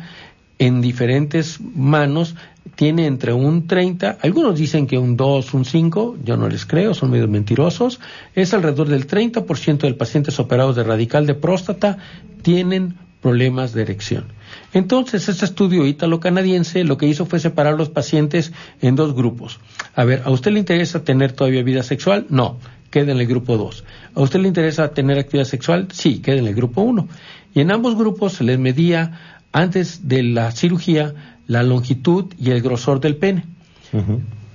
en 0.59 0.79
diferentes 0.79 1.59
manos 1.59 2.35
tiene 2.75 3.07
entre 3.07 3.33
un 3.33 3.65
30, 3.65 4.19
algunos 4.21 4.59
dicen 4.59 4.85
que 4.85 4.99
un 4.99 5.17
2, 5.17 5.55
un 5.55 5.65
5, 5.65 6.17
yo 6.23 6.37
no 6.37 6.47
les 6.47 6.67
creo, 6.67 6.93
son 6.93 7.09
medio 7.09 7.27
mentirosos, 7.27 7.99
es 8.35 8.53
alrededor 8.53 8.87
del 8.89 9.07
30% 9.07 9.79
de 9.79 9.93
pacientes 9.95 10.39
operados 10.39 10.75
de 10.75 10.83
radical 10.83 11.25
de 11.25 11.33
próstata 11.33 11.97
tienen 12.43 12.93
problemas 13.23 13.73
de 13.73 13.81
erección. 13.81 14.25
Entonces, 14.71 15.29
este 15.29 15.45
estudio 15.45 15.87
ítalo-canadiense 15.87 16.83
lo 16.83 16.97
que 16.97 17.07
hizo 17.07 17.25
fue 17.25 17.39
separar 17.39 17.73
los 17.73 17.89
pacientes 17.89 18.53
en 18.81 18.95
dos 18.95 19.15
grupos. 19.15 19.59
A 19.95 20.03
ver, 20.03 20.21
¿a 20.25 20.29
usted 20.29 20.51
le 20.51 20.59
interesa 20.59 21.03
tener 21.03 21.31
todavía 21.31 21.63
vida 21.63 21.81
sexual? 21.81 22.27
No, 22.29 22.59
quede 22.93 23.11
en 23.11 23.19
el 23.19 23.25
grupo 23.25 23.57
2. 23.57 23.83
¿A 24.13 24.21
usted 24.21 24.39
le 24.39 24.47
interesa 24.47 24.93
tener 24.93 25.17
actividad 25.17 25.45
sexual? 25.45 25.87
Sí, 25.91 26.19
quede 26.19 26.37
en 26.37 26.45
el 26.45 26.53
grupo 26.53 26.81
1. 26.81 27.07
Y 27.55 27.61
en 27.61 27.71
ambos 27.71 27.97
grupos 27.97 28.33
se 28.33 28.43
les 28.43 28.59
medía 28.59 29.39
antes 29.51 30.07
de 30.07 30.21
la 30.21 30.51
cirugía 30.51 31.15
la 31.47 31.63
longitud 31.63 32.25
y 32.37 32.51
el 32.51 32.61
grosor 32.61 32.99
del 32.99 33.15
pene. 33.15 33.45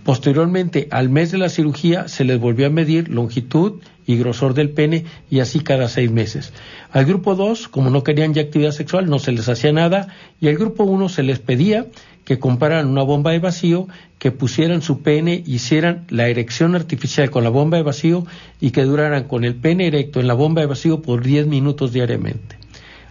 Posteriormente, 0.05 0.87
al 0.93 1.09
mes 1.09 1.33
de 1.33 1.39
la 1.39 1.49
cirugía, 1.49 2.07
se 2.07 2.25
les 2.25 2.39
volvió 2.39 2.69
a 2.69 2.71
medir 2.71 3.09
longitud 3.09 3.81
y 4.07 4.17
grosor 4.17 4.55
del 4.55 4.71
pene 4.71 5.05
y 5.29 5.41
así 5.41 5.59
cada 5.59 5.89
seis 5.89 6.11
meses. 6.11 6.53
Al 6.93 7.07
grupo 7.07 7.35
2, 7.35 7.67
como 7.67 7.91
no 7.91 8.05
querían 8.05 8.35
ya 8.35 8.43
actividad 8.43 8.71
sexual, 8.71 9.11
no 9.11 9.19
se 9.19 9.33
les 9.33 9.49
hacía 9.49 9.73
nada 9.73 10.15
y 10.41 10.47
al 10.47 10.57
grupo 10.57 10.85
1 10.85 11.09
se 11.09 11.25
les 11.25 11.41
pedía 11.41 11.87
que 12.25 12.39
compraran 12.39 12.87
una 12.87 13.03
bomba 13.03 13.33
de 13.33 13.39
vacío, 13.39 13.89
que 14.19 14.33
pusieran 14.33 14.83
su 14.83 15.03
pene, 15.03 15.43
hicieran 15.47 16.05
la 16.09 16.29
erección 16.29 16.75
artificial 16.75 17.31
con 17.31 17.45
la 17.45 17.51
bomba 17.51 17.77
de 17.77 17.85
vacío 17.85 18.27
y 18.61 18.73
que 18.73 18.83
duraran 18.83 19.25
con 19.25 19.45
el 19.45 19.55
pene 19.55 19.87
erecto 19.87 20.21
en 20.21 20.27
la 20.27 20.35
bomba 20.35 20.61
de 20.61 20.67
vacío 20.67 21.03
por 21.03 21.23
10 21.23 21.47
minutos 21.47 21.93
diariamente. 21.93 22.59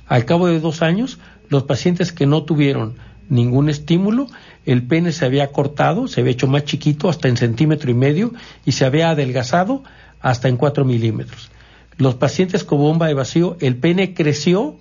Al 0.08 0.26
cabo 0.26 0.48
de 0.48 0.60
dos 0.60 0.82
años, 0.82 1.20
los 1.50 1.64
pacientes 1.64 2.12
que 2.12 2.26
no 2.26 2.44
tuvieron 2.44 2.96
ningún 3.30 3.70
estímulo, 3.70 4.28
el 4.66 4.84
pene 4.84 5.12
se 5.12 5.26
había 5.26 5.52
cortado, 5.52 6.08
se 6.08 6.22
había 6.22 6.34
hecho 6.34 6.48
más 6.48 6.66
chiquito, 6.66 7.10
hasta 7.10 7.28
en 7.28 7.38
centímetro 7.38 7.90
y 7.90 7.94
medio, 7.94 8.34
y 8.66 8.74
se 8.74 8.86
había 8.86 9.10
adelgazado 9.10 9.84
hasta 10.20 10.50
en 10.50 10.58
4 10.58 10.86
milímetros. 10.86 11.50
Los 11.98 12.16
pacientes 12.16 12.64
con 12.64 12.80
bomba 12.80 13.08
de 13.08 13.14
vacío, 13.14 13.58
el 13.60 13.78
pene 13.78 14.14
creció 14.14 14.78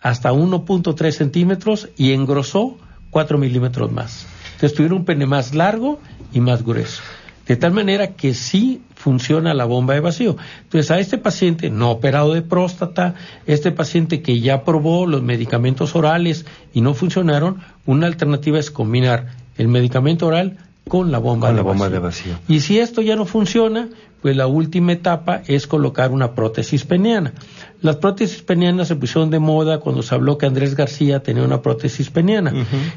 hasta 0.00 0.32
1.3 0.32 1.12
centímetros 1.12 1.88
y 1.96 2.12
engrosó 2.12 2.78
4 3.10 3.38
milímetros 3.38 3.92
más. 3.92 4.26
Entonces 4.62 4.76
tuvieron 4.76 4.98
un 4.98 5.04
pene 5.04 5.26
más 5.26 5.56
largo 5.56 5.98
y 6.32 6.38
más 6.38 6.64
grueso. 6.64 7.02
De 7.48 7.56
tal 7.56 7.72
manera 7.72 8.14
que 8.14 8.32
sí 8.32 8.80
funciona 8.94 9.54
la 9.54 9.64
bomba 9.64 9.94
de 9.94 10.00
vacío. 10.00 10.36
Entonces 10.62 10.88
a 10.92 11.00
este 11.00 11.18
paciente 11.18 11.68
no 11.68 11.90
operado 11.90 12.32
de 12.32 12.42
próstata, 12.42 13.16
este 13.44 13.72
paciente 13.72 14.22
que 14.22 14.38
ya 14.38 14.62
probó 14.62 15.08
los 15.08 15.20
medicamentos 15.20 15.96
orales 15.96 16.46
y 16.72 16.80
no 16.80 16.94
funcionaron, 16.94 17.60
una 17.86 18.06
alternativa 18.06 18.60
es 18.60 18.70
combinar 18.70 19.30
el 19.58 19.66
medicamento 19.66 20.28
oral 20.28 20.58
con 20.88 21.10
la 21.10 21.18
bomba, 21.18 21.52
de 21.52 21.98
vacío. 21.98 22.38
Y 22.48 22.60
si 22.60 22.78
esto 22.78 23.02
ya 23.02 23.16
no 23.16 23.24
funciona, 23.24 23.88
pues 24.20 24.36
la 24.36 24.46
última 24.46 24.92
etapa 24.92 25.42
es 25.46 25.66
colocar 25.66 26.12
una 26.12 26.34
prótesis 26.34 26.84
peniana. 26.84 27.32
Las 27.80 27.96
prótesis 27.96 28.42
penianas 28.42 28.88
se 28.88 28.96
pusieron 28.96 29.30
de 29.30 29.40
moda 29.40 29.80
cuando 29.80 30.02
se 30.02 30.14
habló 30.14 30.38
que 30.38 30.46
Andrés 30.46 30.76
García 30.76 31.20
tenía 31.20 31.42
una 31.42 31.60
prótesis 31.60 32.10
peniana. 32.10 32.52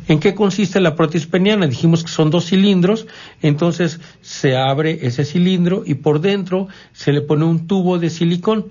¿En 0.08 0.20
qué 0.20 0.36
consiste 0.36 0.80
la 0.80 0.96
prótesis 0.96 1.28
peniana? 1.28 1.66
Dijimos 1.66 2.04
que 2.04 2.12
son 2.12 2.30
dos 2.30 2.46
cilindros, 2.46 3.08
entonces 3.42 4.00
se 4.22 4.56
abre 4.56 5.08
ese 5.08 5.26
cilindro 5.26 5.84
y 5.86 5.96
por 5.96 6.22
dentro 6.22 6.68
se 6.94 7.12
le 7.12 7.22
pone 7.22 7.46
un 7.46 7.66
tubo 7.66 7.98
de 7.98 8.12
silicón 8.12 8.68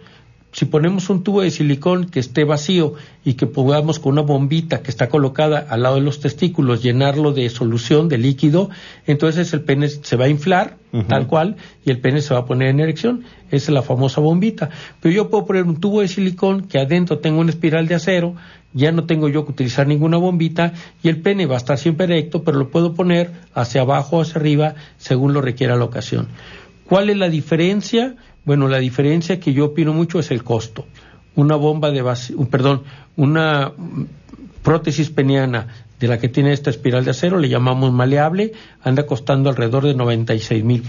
si 0.54 0.66
ponemos 0.66 1.10
un 1.10 1.24
tubo 1.24 1.42
de 1.42 1.50
silicón 1.50 2.06
que 2.06 2.20
esté 2.20 2.44
vacío 2.44 2.94
y 3.24 3.34
que 3.34 3.46
podamos 3.46 3.98
con 3.98 4.12
una 4.12 4.22
bombita 4.22 4.82
que 4.82 4.90
está 4.90 5.08
colocada 5.08 5.66
al 5.68 5.82
lado 5.82 5.96
de 5.96 6.02
los 6.02 6.20
testículos 6.20 6.80
llenarlo 6.80 7.32
de 7.32 7.50
solución, 7.50 8.08
de 8.08 8.18
líquido, 8.18 8.70
entonces 9.04 9.52
el 9.52 9.62
pene 9.62 9.88
se 9.88 10.16
va 10.16 10.26
a 10.26 10.28
inflar 10.28 10.76
tal 11.08 11.26
cual 11.26 11.56
y 11.84 11.90
el 11.90 11.98
pene 11.98 12.20
se 12.20 12.34
va 12.34 12.40
a 12.40 12.46
poner 12.46 12.68
en 12.68 12.78
erección. 12.78 13.24
Esa 13.50 13.72
es 13.72 13.74
la 13.74 13.82
famosa 13.82 14.20
bombita. 14.20 14.70
Pero 15.00 15.12
yo 15.12 15.28
puedo 15.28 15.44
poner 15.44 15.64
un 15.64 15.80
tubo 15.80 16.02
de 16.02 16.06
silicón 16.06 16.68
que 16.68 16.78
adentro 16.78 17.18
tengo 17.18 17.40
una 17.40 17.50
espiral 17.50 17.88
de 17.88 17.96
acero, 17.96 18.36
ya 18.72 18.92
no 18.92 19.06
tengo 19.06 19.28
yo 19.28 19.44
que 19.44 19.50
utilizar 19.50 19.88
ninguna 19.88 20.18
bombita 20.18 20.72
y 21.02 21.08
el 21.08 21.20
pene 21.20 21.46
va 21.46 21.54
a 21.54 21.58
estar 21.58 21.78
siempre 21.78 22.04
erecto, 22.06 22.44
pero 22.44 22.58
lo 22.58 22.70
puedo 22.70 22.94
poner 22.94 23.32
hacia 23.54 23.80
abajo 23.80 24.18
o 24.18 24.20
hacia 24.20 24.36
arriba 24.36 24.76
según 24.98 25.32
lo 25.32 25.40
requiera 25.40 25.74
la 25.74 25.84
ocasión. 25.84 26.28
¿Cuál 26.86 27.10
es 27.10 27.16
la 27.16 27.28
diferencia? 27.28 28.14
Bueno, 28.44 28.68
la 28.68 28.78
diferencia 28.78 29.40
que 29.40 29.52
yo 29.52 29.66
opino 29.66 29.92
mucho 29.92 30.18
es 30.18 30.30
el 30.30 30.44
costo. 30.44 30.86
Una 31.34 31.56
bomba 31.56 31.90
de 31.90 32.02
vacío, 32.02 32.38
perdón, 32.48 32.82
una 33.16 33.72
prótesis 34.62 35.10
peniana 35.10 35.68
de 36.00 36.08
la 36.08 36.18
que 36.18 36.28
tiene 36.28 36.52
esta 36.52 36.70
espiral 36.70 37.04
de 37.04 37.12
acero, 37.12 37.38
le 37.38 37.48
llamamos 37.48 37.92
maleable, 37.92 38.52
anda 38.82 39.06
costando 39.06 39.48
alrededor 39.50 39.84
de 39.84 39.94
96 39.94 40.64
mil, 40.64 40.82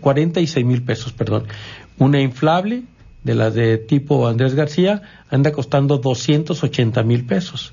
46 0.00 0.66
mil 0.66 0.82
pesos, 0.82 1.12
perdón. 1.12 1.44
Una 1.98 2.20
inflable, 2.20 2.84
de 3.24 3.34
la 3.34 3.50
de 3.50 3.78
tipo 3.78 4.26
Andrés 4.26 4.54
García, 4.54 5.02
anda 5.30 5.52
costando 5.52 5.98
280 5.98 7.02
mil 7.02 7.24
pesos. 7.24 7.72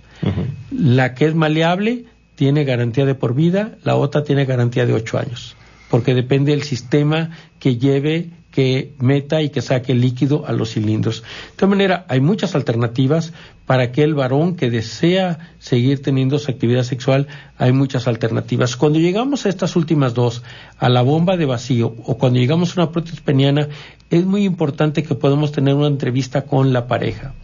La 0.72 1.14
que 1.14 1.26
es 1.26 1.36
maleable 1.36 2.06
tiene 2.36 2.64
garantía 2.64 3.06
de 3.06 3.16
por 3.16 3.34
vida, 3.34 3.78
la 3.84 3.96
otra 3.96 4.24
tiene 4.24 4.46
garantía 4.46 4.86
de 4.86 4.94
ocho 4.94 5.18
años, 5.18 5.56
porque 5.90 6.14
depende 6.14 6.52
del 6.52 6.64
sistema 6.64 7.32
que 7.60 7.78
lleve 7.78 8.30
que 8.52 8.94
meta 9.00 9.42
y 9.42 9.50
que 9.50 9.62
saque 9.62 9.94
líquido 9.94 10.46
a 10.48 10.54
los 10.54 10.72
cilindros. 10.74 11.22
De 11.22 11.56
todas 11.56 11.70
manera, 11.70 12.06
hay 12.08 12.20
muchas 12.20 12.56
alternativas 12.56 13.34
para 13.66 13.84
aquel 13.84 14.16
varón 14.16 14.56
que 14.56 14.72
desea 14.72 15.54
seguir 15.60 16.02
teniendo 16.02 16.40
su 16.40 16.50
actividad 16.50 16.82
sexual, 16.82 17.28
hay 17.58 17.72
muchas 17.72 18.08
alternativas. 18.08 18.76
Cuando 18.76 18.98
llegamos 18.98 19.46
a 19.46 19.50
estas 19.50 19.76
últimas 19.76 20.16
dos, 20.16 20.42
a 20.80 20.90
la 20.90 21.04
bomba 21.04 21.38
de 21.38 21.46
vacío 21.46 21.94
o 22.04 22.18
cuando 22.18 22.40
llegamos 22.40 22.72
a 22.76 22.82
una 22.82 22.92
prótesis 22.92 23.22
peniana, 23.22 23.68
es 24.10 24.26
muy 24.26 24.44
importante 24.44 25.04
que 25.04 25.14
podamos 25.14 25.52
tener 25.52 25.76
una 25.76 25.88
entrevista 25.88 26.42
con 26.46 26.74
la 26.74 26.88
pareja, 26.88 27.36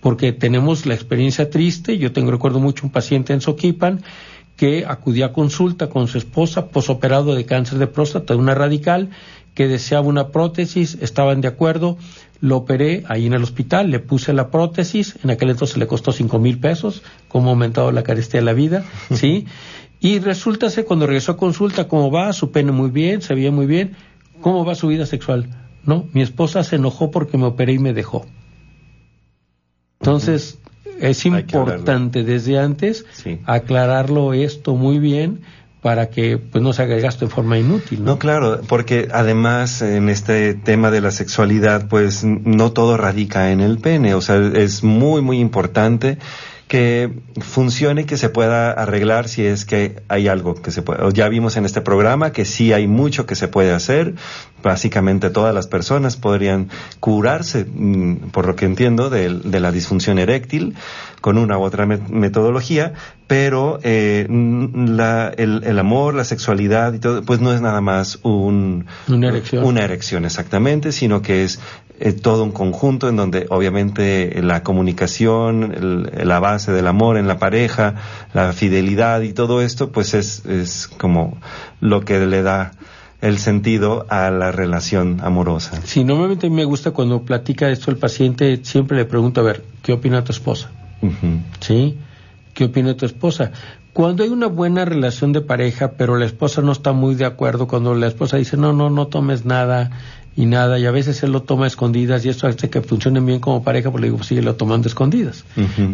porque 0.00 0.32
tenemos 0.32 0.84
la 0.84 0.92
experiencia 0.92 1.48
triste, 1.48 1.96
yo 1.96 2.12
tengo 2.12 2.30
recuerdo 2.30 2.60
mucho 2.60 2.84
un 2.84 2.92
paciente 2.92 3.32
en 3.32 3.40
Soquipan, 3.40 4.02
que 4.56 4.84
acudía 4.86 5.26
a 5.26 5.32
consulta 5.32 5.88
con 5.88 6.06
su 6.08 6.18
esposa 6.18 6.68
posoperado 6.68 7.34
de 7.34 7.44
cáncer 7.44 7.78
de 7.78 7.86
próstata, 7.86 8.36
una 8.36 8.54
radical, 8.54 9.10
que 9.54 9.68
deseaba 9.68 10.06
una 10.06 10.28
prótesis, 10.28 10.98
estaban 11.00 11.40
de 11.40 11.48
acuerdo, 11.48 11.96
lo 12.40 12.56
operé 12.56 13.04
ahí 13.08 13.26
en 13.26 13.32
el 13.32 13.42
hospital, 13.42 13.90
le 13.90 14.00
puse 14.00 14.32
la 14.32 14.50
prótesis, 14.50 15.16
en 15.22 15.30
aquel 15.30 15.50
entonces 15.50 15.76
le 15.76 15.86
costó 15.86 16.12
cinco 16.12 16.38
mil 16.38 16.58
pesos, 16.58 17.02
como 17.28 17.48
ha 17.48 17.50
aumentado 17.50 17.92
la 17.92 18.02
carestía 18.02 18.40
de 18.40 18.46
la 18.46 18.52
vida, 18.52 18.84
¿sí? 19.10 19.46
Y 20.00 20.18
resulta 20.18 20.68
cuando 20.84 21.06
regresó 21.06 21.32
a 21.32 21.36
consulta, 21.36 21.88
¿cómo 21.88 22.10
va? 22.10 22.32
Su 22.32 22.50
pene 22.50 22.72
muy 22.72 22.90
bien, 22.90 23.22
se 23.22 23.34
veía 23.34 23.50
muy 23.50 23.66
bien, 23.66 23.96
¿cómo 24.40 24.64
va 24.64 24.74
su 24.74 24.88
vida 24.88 25.06
sexual? 25.06 25.48
No, 25.84 26.08
mi 26.12 26.22
esposa 26.22 26.64
se 26.64 26.76
enojó 26.76 27.10
porque 27.10 27.38
me 27.38 27.46
operé 27.46 27.74
y 27.74 27.78
me 27.78 27.94
dejó. 27.94 28.26
Entonces, 30.00 30.58
es 31.00 31.24
importante 31.24 32.24
desde 32.24 32.58
antes 32.58 33.06
aclararlo 33.46 34.34
esto 34.34 34.74
muy 34.74 34.98
bien 34.98 35.40
para 35.84 36.08
que 36.08 36.38
pues 36.38 36.64
no 36.64 36.72
se 36.72 36.80
haga 36.80 36.96
gasto 36.96 37.26
en 37.26 37.30
forma 37.30 37.58
inútil. 37.58 38.02
¿no? 38.02 38.18
claro, 38.18 38.62
porque 38.66 39.08
además 39.12 39.82
en 39.82 40.08
este 40.08 40.54
tema 40.54 40.90
de 40.90 41.02
la 41.02 41.10
sexualidad, 41.10 41.88
pues 41.88 42.24
no 42.24 42.72
todo 42.72 42.96
radica 42.96 43.52
en 43.52 43.60
el 43.60 43.76
pene, 43.76 44.14
o 44.14 44.22
sea, 44.22 44.36
es 44.54 44.82
muy, 44.82 45.20
muy 45.20 45.40
importante 45.40 46.16
que 46.68 47.12
funcione 47.40 48.02
y 48.02 48.04
que 48.04 48.16
se 48.16 48.30
pueda 48.30 48.72
arreglar 48.72 49.28
si 49.28 49.44
es 49.44 49.64
que 49.64 50.02
hay 50.08 50.28
algo 50.28 50.54
que 50.54 50.70
se 50.70 50.82
puede. 50.82 51.12
Ya 51.12 51.28
vimos 51.28 51.56
en 51.56 51.66
este 51.66 51.82
programa 51.82 52.32
que 52.32 52.44
sí 52.44 52.72
hay 52.72 52.86
mucho 52.86 53.26
que 53.26 53.34
se 53.34 53.48
puede 53.48 53.72
hacer. 53.72 54.14
Básicamente 54.62 55.28
todas 55.28 55.54
las 55.54 55.66
personas 55.66 56.16
podrían 56.16 56.70
curarse, 57.00 57.66
mm, 57.66 58.30
por 58.30 58.46
lo 58.46 58.56
que 58.56 58.64
entiendo, 58.64 59.10
de, 59.10 59.28
la 59.28 59.72
disfunción 59.72 60.18
eréctil 60.18 60.74
con 61.20 61.38
una 61.38 61.58
u 61.58 61.62
otra 61.62 61.86
metodología, 61.86 62.94
pero 63.26 63.78
eh, 63.82 64.26
la, 64.28 65.32
el, 65.36 65.78
amor, 65.78 66.14
la 66.14 66.24
sexualidad 66.24 66.92
y 66.92 66.98
todo, 66.98 67.22
pues 67.22 67.40
no 67.40 67.52
es 67.52 67.60
nada 67.60 67.80
más 67.80 68.18
un, 68.22 68.86
una 69.08 69.28
erección. 69.28 69.64
Una 69.64 69.84
erección, 69.84 70.24
exactamente, 70.24 70.92
sino 70.92 71.22
que 71.22 71.44
es 71.44 71.60
eh, 72.00 72.12
todo 72.12 72.42
un 72.42 72.52
conjunto 72.52 73.08
en 73.08 73.16
donde 73.16 73.46
obviamente 73.50 74.42
la 74.42 74.62
comunicación, 74.62 76.08
la 76.12 76.40
base 76.40 76.72
del 76.72 76.86
amor 76.86 77.16
en 77.16 77.28
la 77.28 77.38
pareja, 77.38 77.94
la 78.32 78.52
fidelidad 78.52 79.20
y 79.22 79.32
todo 79.32 79.62
esto, 79.62 79.92
pues 79.92 80.14
es, 80.14 80.44
es 80.46 80.88
como 80.88 81.38
lo 81.80 82.04
que 82.04 82.18
le 82.26 82.42
da 82.42 82.72
el 83.20 83.38
sentido 83.38 84.06
a 84.10 84.30
la 84.30 84.52
relación 84.52 85.20
amorosa. 85.22 85.80
Sí, 85.84 86.04
normalmente 86.04 86.50
me 86.50 86.64
gusta 86.64 86.90
cuando 86.90 87.22
platica 87.22 87.70
esto 87.70 87.90
el 87.90 87.96
paciente, 87.96 88.60
siempre 88.64 88.98
le 88.98 89.06
pregunto, 89.06 89.40
a 89.40 89.44
ver, 89.44 89.64
¿qué 89.82 89.92
opina 89.92 90.22
tu 90.24 90.32
esposa? 90.32 90.70
¿Sí? 91.60 91.96
¿Qué 92.52 92.64
opina 92.64 92.96
tu 92.96 93.06
esposa? 93.06 93.52
Cuando 93.94 94.24
hay 94.24 94.28
una 94.28 94.48
buena 94.48 94.84
relación 94.84 95.32
de 95.32 95.40
pareja, 95.40 95.92
pero 95.92 96.16
la 96.16 96.26
esposa 96.26 96.60
no 96.60 96.72
está 96.72 96.92
muy 96.92 97.14
de 97.14 97.24
acuerdo, 97.24 97.66
cuando 97.66 97.94
la 97.94 98.08
esposa 98.08 98.36
dice, 98.36 98.56
no, 98.56 98.72
no, 98.72 98.90
no 98.90 99.06
tomes 99.06 99.44
nada 99.44 99.90
y 100.36 100.46
nada, 100.46 100.78
y 100.78 100.86
a 100.86 100.90
veces 100.90 101.22
él 101.22 101.32
lo 101.32 101.42
toma 101.42 101.64
a 101.64 101.68
escondidas 101.68 102.24
y 102.24 102.28
esto 102.28 102.46
hace 102.46 102.68
que 102.68 102.80
funcionen 102.82 103.24
bien 103.24 103.38
como 103.38 103.62
pareja, 103.62 103.90
pues 103.90 104.00
le 104.00 104.08
digo, 104.08 104.16
pues 104.16 104.28
sigue 104.28 104.42
lo 104.42 104.56
tomando 104.56 104.86
a 104.86 104.88
escondidas. 104.88 105.44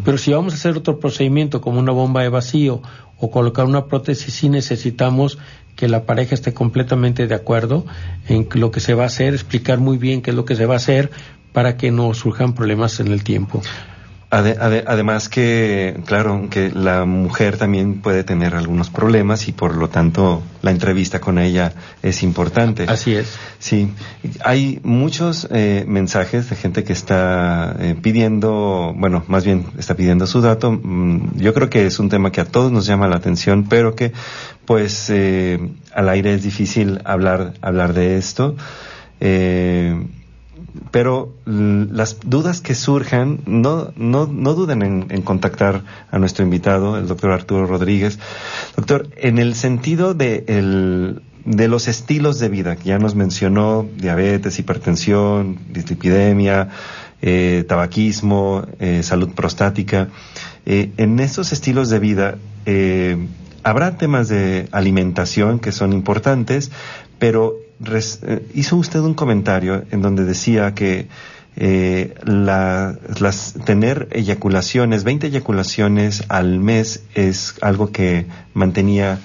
Pero 0.04 0.18
si 0.18 0.32
vamos 0.32 0.54
a 0.54 0.56
hacer 0.56 0.76
otro 0.76 0.98
procedimiento 0.98 1.60
como 1.60 1.78
una 1.78 1.92
bomba 1.92 2.22
de 2.22 2.30
vacío 2.30 2.80
o 3.18 3.30
colocar 3.30 3.66
una 3.66 3.86
prótesis, 3.86 4.32
sí 4.32 4.48
necesitamos 4.48 5.38
que 5.76 5.88
la 5.88 6.04
pareja 6.04 6.34
esté 6.34 6.54
completamente 6.54 7.26
de 7.26 7.34
acuerdo 7.34 7.84
en 8.28 8.48
lo 8.54 8.70
que 8.70 8.80
se 8.80 8.94
va 8.94 9.04
a 9.04 9.06
hacer, 9.06 9.34
explicar 9.34 9.78
muy 9.78 9.98
bien 9.98 10.22
qué 10.22 10.30
es 10.30 10.36
lo 10.36 10.44
que 10.44 10.56
se 10.56 10.66
va 10.66 10.74
a 10.74 10.76
hacer 10.78 11.10
para 11.52 11.76
que 11.76 11.90
no 11.90 12.12
surjan 12.14 12.54
problemas 12.54 13.00
en 13.00 13.08
el 13.08 13.24
tiempo. 13.24 13.60
Además 14.30 15.28
que, 15.28 16.00
claro, 16.06 16.46
que 16.50 16.70
la 16.70 17.04
mujer 17.04 17.56
también 17.56 18.00
puede 18.00 18.22
tener 18.22 18.54
algunos 18.54 18.88
problemas 18.88 19.48
y 19.48 19.52
por 19.52 19.74
lo 19.74 19.88
tanto 19.88 20.42
la 20.62 20.70
entrevista 20.70 21.20
con 21.20 21.38
ella 21.38 21.72
es 22.02 22.22
importante. 22.22 22.84
Así 22.88 23.14
es. 23.14 23.36
Sí, 23.58 23.92
hay 24.44 24.78
muchos 24.84 25.48
eh, 25.50 25.84
mensajes 25.88 26.48
de 26.48 26.56
gente 26.56 26.84
que 26.84 26.92
está 26.92 27.74
eh, 27.80 27.96
pidiendo, 28.00 28.94
bueno, 28.96 29.24
más 29.26 29.44
bien 29.44 29.66
está 29.78 29.96
pidiendo 29.96 30.28
su 30.28 30.40
dato. 30.40 30.72
Mm, 30.72 31.36
yo 31.38 31.52
creo 31.52 31.68
que 31.68 31.86
es 31.86 31.98
un 31.98 32.08
tema 32.08 32.30
que 32.30 32.40
a 32.40 32.44
todos 32.44 32.70
nos 32.70 32.86
llama 32.86 33.08
la 33.08 33.16
atención, 33.16 33.66
pero 33.68 33.96
que 33.96 34.12
pues 34.64 35.10
eh, 35.10 35.58
al 35.92 36.08
aire 36.08 36.34
es 36.34 36.44
difícil 36.44 37.00
hablar, 37.04 37.54
hablar 37.62 37.94
de 37.94 38.16
esto. 38.16 38.54
Eh, 39.18 40.06
pero 40.90 41.34
las 41.46 42.18
dudas 42.20 42.60
que 42.60 42.74
surjan, 42.74 43.40
no, 43.46 43.92
no, 43.96 44.26
no 44.26 44.54
duden 44.54 44.82
en, 44.82 45.22
contactar 45.22 45.82
a 46.10 46.18
nuestro 46.18 46.44
invitado, 46.44 46.98
el 46.98 47.06
doctor 47.06 47.32
Arturo 47.32 47.66
Rodríguez. 47.66 48.18
Doctor, 48.76 49.08
en 49.16 49.38
el 49.38 49.54
sentido 49.54 50.14
de, 50.14 50.44
el, 50.46 51.22
de 51.44 51.68
los 51.68 51.88
estilos 51.88 52.38
de 52.38 52.48
vida, 52.48 52.76
que 52.76 52.84
ya 52.84 52.98
nos 52.98 53.14
mencionó 53.14 53.86
diabetes, 53.96 54.58
hipertensión, 54.58 55.58
dislipidemia, 55.70 56.68
eh, 57.22 57.64
tabaquismo, 57.68 58.66
eh, 58.78 59.02
salud 59.02 59.30
prostática, 59.30 60.08
eh, 60.66 60.92
en 60.96 61.20
estos 61.20 61.52
estilos 61.52 61.90
de 61.90 61.98
vida, 61.98 62.38
habrá 63.62 63.96
temas 63.96 64.28
de 64.28 64.68
alimentación 64.70 65.58
que 65.58 65.72
son 65.72 65.92
importantes, 65.92 66.70
pero 67.18 67.56
eh, 67.82 68.46
hizo 68.54 68.76
usted 68.76 69.00
un 69.00 69.14
comentario 69.14 69.84
en 69.90 70.02
donde 70.02 70.24
decía 70.24 70.74
que 70.74 71.08
eh, 71.56 72.14
las, 72.24 73.54
tener 73.64 74.08
eyaculaciones, 74.12 75.04
20 75.04 75.28
eyaculaciones 75.28 76.24
al 76.28 76.60
mes 76.60 77.04
es 77.14 77.56
algo 77.60 77.90
que 77.90 78.26
mantenía 78.54 79.18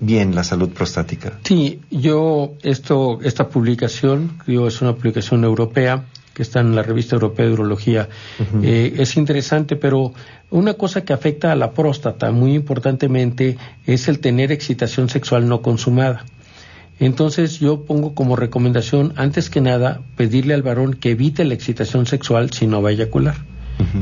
bien 0.00 0.34
la 0.34 0.44
salud 0.44 0.70
prostática. 0.70 1.38
Sí, 1.44 1.80
yo, 1.90 2.54
esto, 2.62 3.20
esta 3.22 3.48
publicación, 3.48 4.38
yo 4.46 4.66
es 4.66 4.80
una 4.80 4.94
publicación 4.94 5.44
europea 5.44 6.06
que 6.34 6.42
está 6.42 6.60
en 6.60 6.74
la 6.74 6.82
revista 6.82 7.16
europea 7.16 7.46
de 7.46 7.52
urología, 7.52 8.08
eh, 8.62 8.94
es 8.98 9.16
interesante, 9.16 9.76
pero 9.76 10.12
una 10.50 10.74
cosa 10.74 11.04
que 11.04 11.12
afecta 11.12 11.52
a 11.52 11.56
la 11.56 11.72
próstata 11.72 12.30
muy 12.30 12.54
importantemente 12.54 13.58
es 13.84 14.08
el 14.08 14.20
tener 14.20 14.52
excitación 14.52 15.08
sexual 15.08 15.48
no 15.48 15.60
consumada. 15.60 16.24
Entonces 17.00 17.58
yo 17.58 17.84
pongo 17.84 18.14
como 18.14 18.36
recomendación, 18.36 19.14
antes 19.16 19.48
que 19.48 19.62
nada, 19.62 20.02
pedirle 20.16 20.52
al 20.52 20.62
varón 20.62 20.92
que 20.94 21.12
evite 21.12 21.44
la 21.44 21.54
excitación 21.54 22.04
sexual 22.04 22.52
si 22.52 22.66
no 22.66 22.82
va 22.82 22.90
a 22.90 22.92
eyacular. 22.92 23.36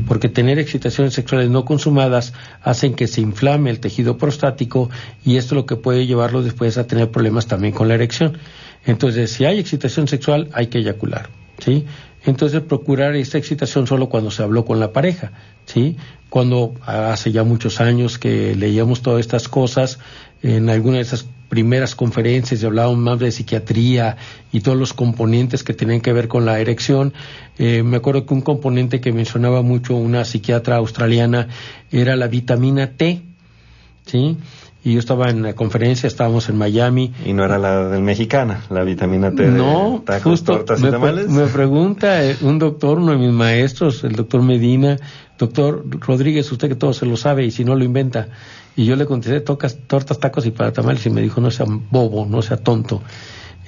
Porque 0.09 0.28
tener 0.28 0.59
excitaciones 0.59 1.14
sexuales 1.14 1.51
no 1.51 1.64
consumadas 1.64 2.32
hacen 2.62 2.94
que 2.94 3.07
se 3.07 3.20
inflame 3.20 3.70
el 3.70 3.78
tejido 3.78 4.18
prostático 4.18 4.90
y 5.24 5.36
esto 5.36 5.55
lo 5.55 5.66
que 5.66 5.76
puede 5.76 6.05
llevarlo 6.05 6.42
después 6.42 6.76
a 6.78 6.88
tener 6.88 7.12
problemas 7.12 7.46
también 7.46 7.72
con 7.72 7.86
la 7.86 7.94
erección. 7.94 8.38
Entonces, 8.84 9.30
si 9.30 9.44
hay 9.44 9.61
excitación 9.61 10.09
sexual, 10.09 10.49
hay 10.53 10.66
que 10.66 10.78
eyacular. 10.78 11.30
¿sí? 11.59 11.84
Entonces, 12.24 12.61
procurar 12.62 13.14
esta 13.14 13.38
excitación 13.38 13.86
solo 13.86 14.09
cuando 14.09 14.32
se 14.32 14.42
habló 14.42 14.64
con 14.64 14.80
la 14.80 14.92
pareja. 14.92 15.30
¿sí? 15.64 15.96
Cuando 16.28 16.74
hace 16.84 17.30
ya 17.30 17.44
muchos 17.44 17.80
años 17.80 18.18
que 18.18 18.57
leíamos 18.57 19.01
todas 19.01 19.20
estas 19.20 19.49
cosas, 19.49 20.01
en 20.43 20.70
alguna 20.70 20.97
de 20.97 21.03
esas 21.03 21.26
primeras 21.49 21.95
conferencias 21.95 22.62
y 22.62 22.66
hablábamos 22.66 22.99
más 22.99 23.18
de 23.18 23.32
psiquiatría 23.32 24.16
y 24.53 24.61
todos 24.61 24.76
los 24.76 24.93
componentes 24.93 25.64
que 25.64 25.74
tienen 25.74 26.01
que 26.01 26.12
ver 26.12 26.28
con 26.28 26.45
la 26.45 26.61
erección. 26.61 27.14
Eh, 27.59 27.82
me 27.82 27.97
acuerdo 27.97 28.26
que 28.26 28.34
un 28.34 28.43
componente 28.43 29.01
que 29.01 29.12
mencionaba 29.12 29.62
mucho 29.62 29.97
una 29.97 30.24
psiquiatra 30.24 30.76
australiana 30.76 31.49
era 31.91 32.16
la 32.16 32.28
vitamina 32.28 32.93
T, 32.93 33.22
¿sí? 34.07 34.36
Y 34.85 34.95
yo 34.95 35.01
estaba 35.01 35.29
en 35.29 35.43
la 35.43 35.55
conferencia, 35.55 36.07
estábamos 36.07 36.49
en 36.49 36.57
Miami. 36.57 37.12
¿Y 37.24 37.33
no 37.33 37.45
era 37.45 37.59
la 37.59 37.89
del 37.89 38.03
mexicana, 38.03 38.62
la 38.70 38.85
vitamina 38.85 39.33
T 39.33 39.47
no, 39.47 40.05
de 40.07 40.20
justo 40.20 40.64
me, 40.81 41.26
me 41.26 41.47
pregunta 41.49 42.24
eh, 42.24 42.37
un 42.43 42.59
doctor, 42.59 42.99
uno 42.99 43.12
de 43.12 43.18
mis 43.18 43.33
maestros, 43.33 44.05
el 44.05 44.12
doctor 44.12 44.41
Medina, 44.43 44.97
doctor 45.37 45.85
Rodríguez, 46.01 46.51
usted 46.53 46.68
que 46.68 46.74
todo 46.76 46.93
se 46.93 47.07
lo 47.07 47.16
sabe 47.16 47.45
y 47.45 47.51
si 47.51 47.64
no 47.64 47.74
lo 47.74 47.85
inventa. 47.85 48.29
Y 48.76 48.85
yo 48.85 48.95
le 48.95 49.07
contesté 49.07 49.41
tocas, 49.41 49.79
tortas, 49.89 50.20
tacos 50.20 50.47
y 50.47 50.53
para 50.53 50.72
tamales 50.72 51.05
y 51.07 51.11
me 51.11 51.20
dijo 51.20 51.41
no 51.41 51.51
sea 51.51 51.66
bobo, 51.66 52.26
no 52.26 52.43
sea 52.43 52.59
tonto. 52.59 53.03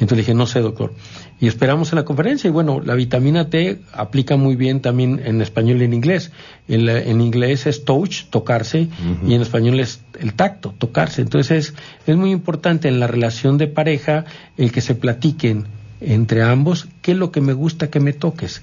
Entonces 0.00 0.16
le 0.16 0.22
dije, 0.22 0.34
no 0.34 0.46
sé, 0.46 0.60
doctor. 0.60 0.94
Y 1.40 1.46
esperamos 1.46 1.92
en 1.92 1.96
la 1.96 2.04
conferencia. 2.04 2.48
Y 2.48 2.50
bueno, 2.50 2.80
la 2.84 2.94
vitamina 2.94 3.50
T 3.50 3.80
aplica 3.92 4.36
muy 4.36 4.56
bien 4.56 4.80
también 4.80 5.20
en 5.24 5.42
español 5.42 5.82
y 5.82 5.84
en 5.84 5.92
inglés. 5.92 6.32
En, 6.68 7.20
inglés 7.20 7.66
es 7.66 7.84
touch, 7.84 8.24
tocarse, 8.30 8.88
y 9.26 9.34
en 9.34 9.42
español 9.42 9.78
es 9.78 10.00
el 10.18 10.34
tacto, 10.34 10.74
tocarse. 10.76 11.20
Entonces 11.20 11.74
es 12.06 12.16
muy 12.16 12.30
importante 12.30 12.88
en 12.88 12.98
la 12.98 13.06
relación 13.06 13.58
de 13.58 13.66
pareja 13.66 14.24
el 14.56 14.72
que 14.72 14.80
se 14.80 14.94
platiquen 14.94 15.66
entre 16.00 16.42
ambos 16.42 16.88
qué 17.02 17.12
es 17.12 17.18
lo 17.18 17.30
que 17.30 17.42
me 17.42 17.52
gusta 17.52 17.90
que 17.90 18.00
me 18.00 18.14
toques, 18.14 18.62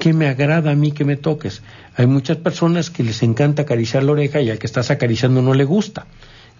qué 0.00 0.12
me 0.12 0.26
agrada 0.26 0.72
a 0.72 0.74
mí 0.74 0.90
que 0.90 1.04
me 1.04 1.16
toques. 1.16 1.62
Hay 1.96 2.06
muchas 2.06 2.38
personas 2.38 2.90
que 2.90 3.04
les 3.04 3.22
encanta 3.22 3.62
acariciar 3.62 4.02
la 4.02 4.12
oreja 4.12 4.40
y 4.40 4.50
al 4.50 4.58
que 4.58 4.66
estás 4.66 4.90
acariciando 4.90 5.42
no 5.42 5.54
le 5.54 5.64
gusta. 5.64 6.06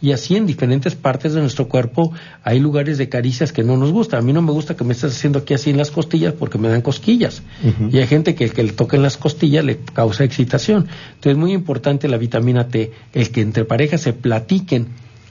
Y 0.02 0.10
así 0.10 0.36
en 0.36 0.46
diferentes 0.46 0.96
partes 0.96 1.32
de 1.32 1.40
nuestro 1.40 1.68
cuerpo 1.68 2.12
hay 2.42 2.58
lugares 2.58 2.98
de 2.98 3.08
caricias 3.08 3.52
que 3.52 3.62
no 3.62 3.76
nos 3.76 3.92
gustan. 3.92 4.18
A 4.18 4.22
mí 4.22 4.32
no 4.32 4.42
me 4.42 4.50
gusta 4.50 4.76
que 4.76 4.82
me 4.82 4.92
estés 4.92 5.12
haciendo 5.12 5.38
aquí 5.38 5.54
así 5.54 5.70
en 5.70 5.76
las 5.76 5.92
costillas 5.92 6.34
porque 6.34 6.58
me 6.58 6.68
dan 6.68 6.82
cosquillas. 6.82 7.42
Y 7.90 7.98
hay 7.98 8.06
gente 8.08 8.34
que 8.34 8.44
el 8.44 8.52
que 8.52 8.64
le 8.64 8.72
toquen 8.72 9.00
las 9.00 9.16
costillas 9.16 9.64
le 9.64 9.78
causa 9.78 10.24
excitación. 10.24 10.88
Entonces 11.14 11.32
es 11.32 11.38
muy 11.38 11.52
importante 11.52 12.08
la 12.08 12.16
vitamina 12.16 12.66
T, 12.66 12.90
el 13.12 13.30
que 13.30 13.42
entre 13.42 13.64
parejas 13.64 14.00
se 14.00 14.12
platiquen 14.12 14.88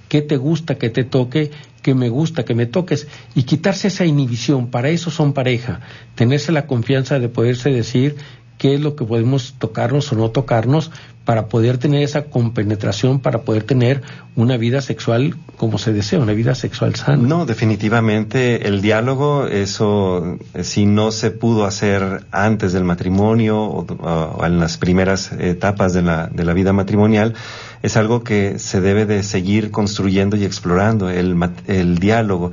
qué 0.07 0.21
te 0.21 0.37
gusta 0.37 0.75
que 0.75 0.89
te 0.89 1.03
toque, 1.03 1.51
qué 1.81 1.93
me 1.93 2.09
gusta 2.09 2.43
que 2.43 2.53
me 2.53 2.65
toques 2.65 3.07
y 3.35 3.43
quitarse 3.43 3.89
esa 3.89 4.05
inhibición. 4.05 4.67
Para 4.67 4.89
eso 4.89 5.11
son 5.11 5.33
pareja. 5.33 5.81
Tenerse 6.15 6.51
la 6.51 6.65
confianza 6.65 7.19
de 7.19 7.27
poderse 7.29 7.71
decir 7.71 8.15
qué 8.61 8.75
es 8.75 8.79
lo 8.79 8.95
que 8.95 9.05
podemos 9.05 9.55
tocarnos 9.57 10.11
o 10.11 10.15
no 10.15 10.29
tocarnos 10.29 10.91
para 11.25 11.47
poder 11.47 11.79
tener 11.79 12.03
esa 12.03 12.25
compenetración, 12.25 13.19
para 13.19 13.41
poder 13.41 13.63
tener 13.63 14.03
una 14.35 14.55
vida 14.55 14.83
sexual 14.83 15.35
como 15.57 15.79
se 15.79 15.93
desea, 15.93 16.19
una 16.19 16.33
vida 16.33 16.53
sexual 16.53 16.93
sana. 16.93 17.17
No, 17.17 17.47
definitivamente 17.47 18.67
el 18.67 18.83
diálogo, 18.83 19.47
eso 19.47 20.37
eh, 20.53 20.63
si 20.63 20.85
no 20.85 21.11
se 21.11 21.31
pudo 21.31 21.65
hacer 21.65 22.23
antes 22.29 22.71
del 22.71 22.83
matrimonio 22.83 23.63
o, 23.63 24.45
en 24.45 24.59
las 24.59 24.77
primeras 24.77 25.31
etapas 25.31 25.93
de 25.93 26.03
la, 26.03 26.27
de 26.27 26.45
la 26.45 26.53
vida 26.53 26.71
matrimonial, 26.71 27.33
es 27.81 27.97
algo 27.97 28.23
que 28.23 28.59
se 28.59 28.79
debe 28.79 29.07
de 29.07 29.23
seguir 29.23 29.71
construyendo 29.71 30.37
y 30.37 30.45
explorando, 30.45 31.09
el, 31.09 31.35
el 31.65 31.97
diálogo. 31.97 32.51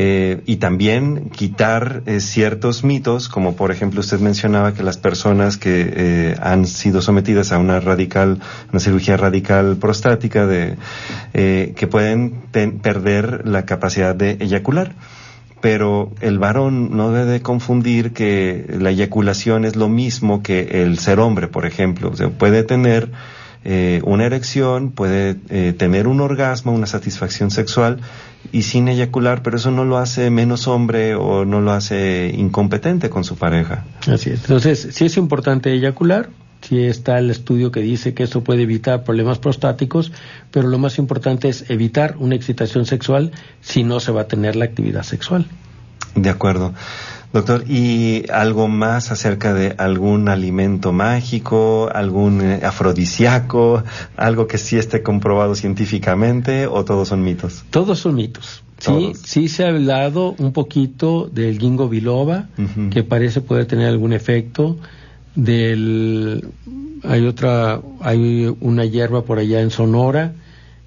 Eh, 0.00 0.42
y 0.46 0.58
también 0.58 1.28
quitar 1.30 2.04
eh, 2.06 2.20
ciertos 2.20 2.84
mitos, 2.84 3.28
como 3.28 3.56
por 3.56 3.72
ejemplo 3.72 3.98
usted 3.98 4.20
mencionaba 4.20 4.72
que 4.72 4.84
las 4.84 4.96
personas 4.96 5.56
que 5.56 5.92
eh, 5.92 6.36
han 6.40 6.66
sido 6.66 7.02
sometidas 7.02 7.50
a 7.50 7.58
una 7.58 7.80
radical, 7.80 8.38
una 8.70 8.78
cirugía 8.78 9.16
radical 9.16 9.76
prostática, 9.78 10.46
de, 10.46 10.76
que 11.32 11.88
pueden 11.90 12.30
perder 12.52 13.48
la 13.48 13.66
capacidad 13.66 14.14
de 14.14 14.36
eyacular 14.38 14.94
pero 15.60 16.12
el 16.20 16.38
varón 16.38 16.96
no 16.96 17.10
debe 17.10 17.42
confundir 17.42 18.12
que 18.12 18.76
la 18.78 18.90
eyaculación 18.90 19.64
es 19.64 19.74
lo 19.74 19.88
mismo 19.88 20.44
que 20.44 20.84
el 20.84 21.00
ser 21.00 21.18
hombre, 21.18 21.48
por 21.48 21.66
ejemplo. 21.66 22.12
O 22.12 22.30
puede 22.30 22.62
tener 22.62 23.10
una 24.04 24.24
erección, 24.24 24.92
puede 24.92 25.34
tener 25.72 26.06
un 26.06 26.20
orgasmo, 26.20 26.72
una 26.72 26.86
satisfacción 26.86 27.50
sexual 27.50 27.98
y 28.52 28.62
sin 28.62 28.88
eyacular, 28.88 29.42
pero 29.42 29.56
eso 29.56 29.70
no 29.70 29.84
lo 29.84 29.98
hace 29.98 30.30
menos 30.30 30.68
hombre 30.68 31.14
o 31.14 31.44
no 31.44 31.60
lo 31.60 31.72
hace 31.72 32.32
incompetente 32.36 33.10
con 33.10 33.24
su 33.24 33.36
pareja. 33.36 33.84
Así 34.06 34.30
es. 34.30 34.40
Entonces, 34.42 34.88
sí 34.92 35.04
es 35.04 35.16
importante 35.16 35.72
eyacular, 35.72 36.30
sí 36.62 36.84
está 36.84 37.18
el 37.18 37.30
estudio 37.30 37.70
que 37.70 37.80
dice 37.80 38.14
que 38.14 38.22
esto 38.22 38.42
puede 38.42 38.62
evitar 38.62 39.04
problemas 39.04 39.38
prostáticos, 39.38 40.12
pero 40.50 40.68
lo 40.68 40.78
más 40.78 40.98
importante 40.98 41.48
es 41.48 41.68
evitar 41.70 42.16
una 42.18 42.34
excitación 42.34 42.86
sexual 42.86 43.32
si 43.60 43.84
no 43.84 44.00
se 44.00 44.12
va 44.12 44.22
a 44.22 44.28
tener 44.28 44.56
la 44.56 44.64
actividad 44.64 45.02
sexual. 45.02 45.46
De 46.14 46.30
acuerdo. 46.30 46.74
Doctor, 47.32 47.64
¿y 47.68 48.24
algo 48.30 48.68
más 48.68 49.10
acerca 49.10 49.52
de 49.52 49.74
algún 49.76 50.30
alimento 50.30 50.92
mágico, 50.92 51.90
algún 51.94 52.40
eh, 52.40 52.60
afrodisíaco, 52.64 53.84
algo 54.16 54.46
que 54.46 54.56
sí 54.56 54.78
esté 54.78 55.02
comprobado 55.02 55.54
científicamente 55.54 56.66
o 56.66 56.84
todos 56.86 57.08
son 57.08 57.22
mitos? 57.22 57.64
Todos 57.70 57.98
son 57.98 58.14
mitos. 58.14 58.62
Sí, 58.78 59.12
sí 59.22 59.48
se 59.48 59.64
ha 59.64 59.68
hablado 59.68 60.36
un 60.38 60.52
poquito 60.52 61.28
del 61.30 61.58
ginkgo 61.58 61.88
biloba, 61.88 62.48
que 62.90 63.02
parece 63.02 63.40
poder 63.40 63.66
tener 63.66 63.88
algún 63.88 64.12
efecto. 64.12 64.78
Del, 65.34 66.48
hay 67.02 67.26
otra, 67.26 67.80
hay 68.00 68.54
una 68.60 68.84
hierba 68.84 69.24
por 69.24 69.38
allá 69.38 69.60
en 69.60 69.70
Sonora 69.70 70.32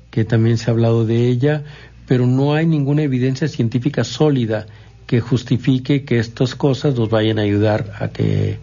que 0.09 0.25
también 0.25 0.57
se 0.57 0.69
ha 0.69 0.73
hablado 0.73 1.05
de 1.05 1.27
ella, 1.27 1.63
pero 2.07 2.25
no 2.25 2.53
hay 2.53 2.65
ninguna 2.65 3.03
evidencia 3.03 3.47
científica 3.47 4.03
sólida 4.03 4.67
que 5.11 5.19
justifique 5.19 6.05
que 6.05 6.19
estas 6.19 6.55
cosas 6.55 6.97
nos 6.97 7.09
vayan 7.09 7.37
a 7.37 7.41
ayudar 7.41 7.91
a 7.99 8.07
que 8.07 8.59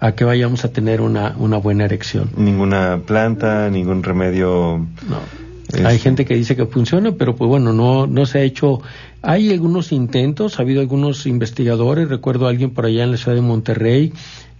a 0.00 0.12
que 0.12 0.24
vayamos 0.24 0.64
a 0.64 0.72
tener 0.72 1.02
una, 1.02 1.36
una 1.36 1.58
buena 1.58 1.84
erección. 1.84 2.30
Ninguna 2.38 3.02
planta, 3.04 3.68
ningún 3.68 4.02
remedio. 4.02 4.78
No. 5.06 5.86
Hay 5.86 5.98
gente 5.98 6.24
que 6.24 6.36
dice 6.36 6.56
que 6.56 6.64
funciona, 6.64 7.12
pero 7.12 7.36
pues 7.36 7.48
bueno, 7.50 7.74
no, 7.74 8.06
no 8.06 8.24
se 8.24 8.38
ha 8.38 8.42
hecho. 8.42 8.80
Hay 9.20 9.52
algunos 9.52 9.92
intentos, 9.92 10.58
ha 10.58 10.62
habido 10.62 10.80
algunos 10.80 11.26
investigadores, 11.26 12.08
recuerdo 12.08 12.46
a 12.46 12.50
alguien 12.50 12.70
por 12.70 12.86
allá 12.86 13.04
en 13.04 13.10
la 13.10 13.18
ciudad 13.18 13.34
de 13.34 13.42
Monterrey 13.42 14.14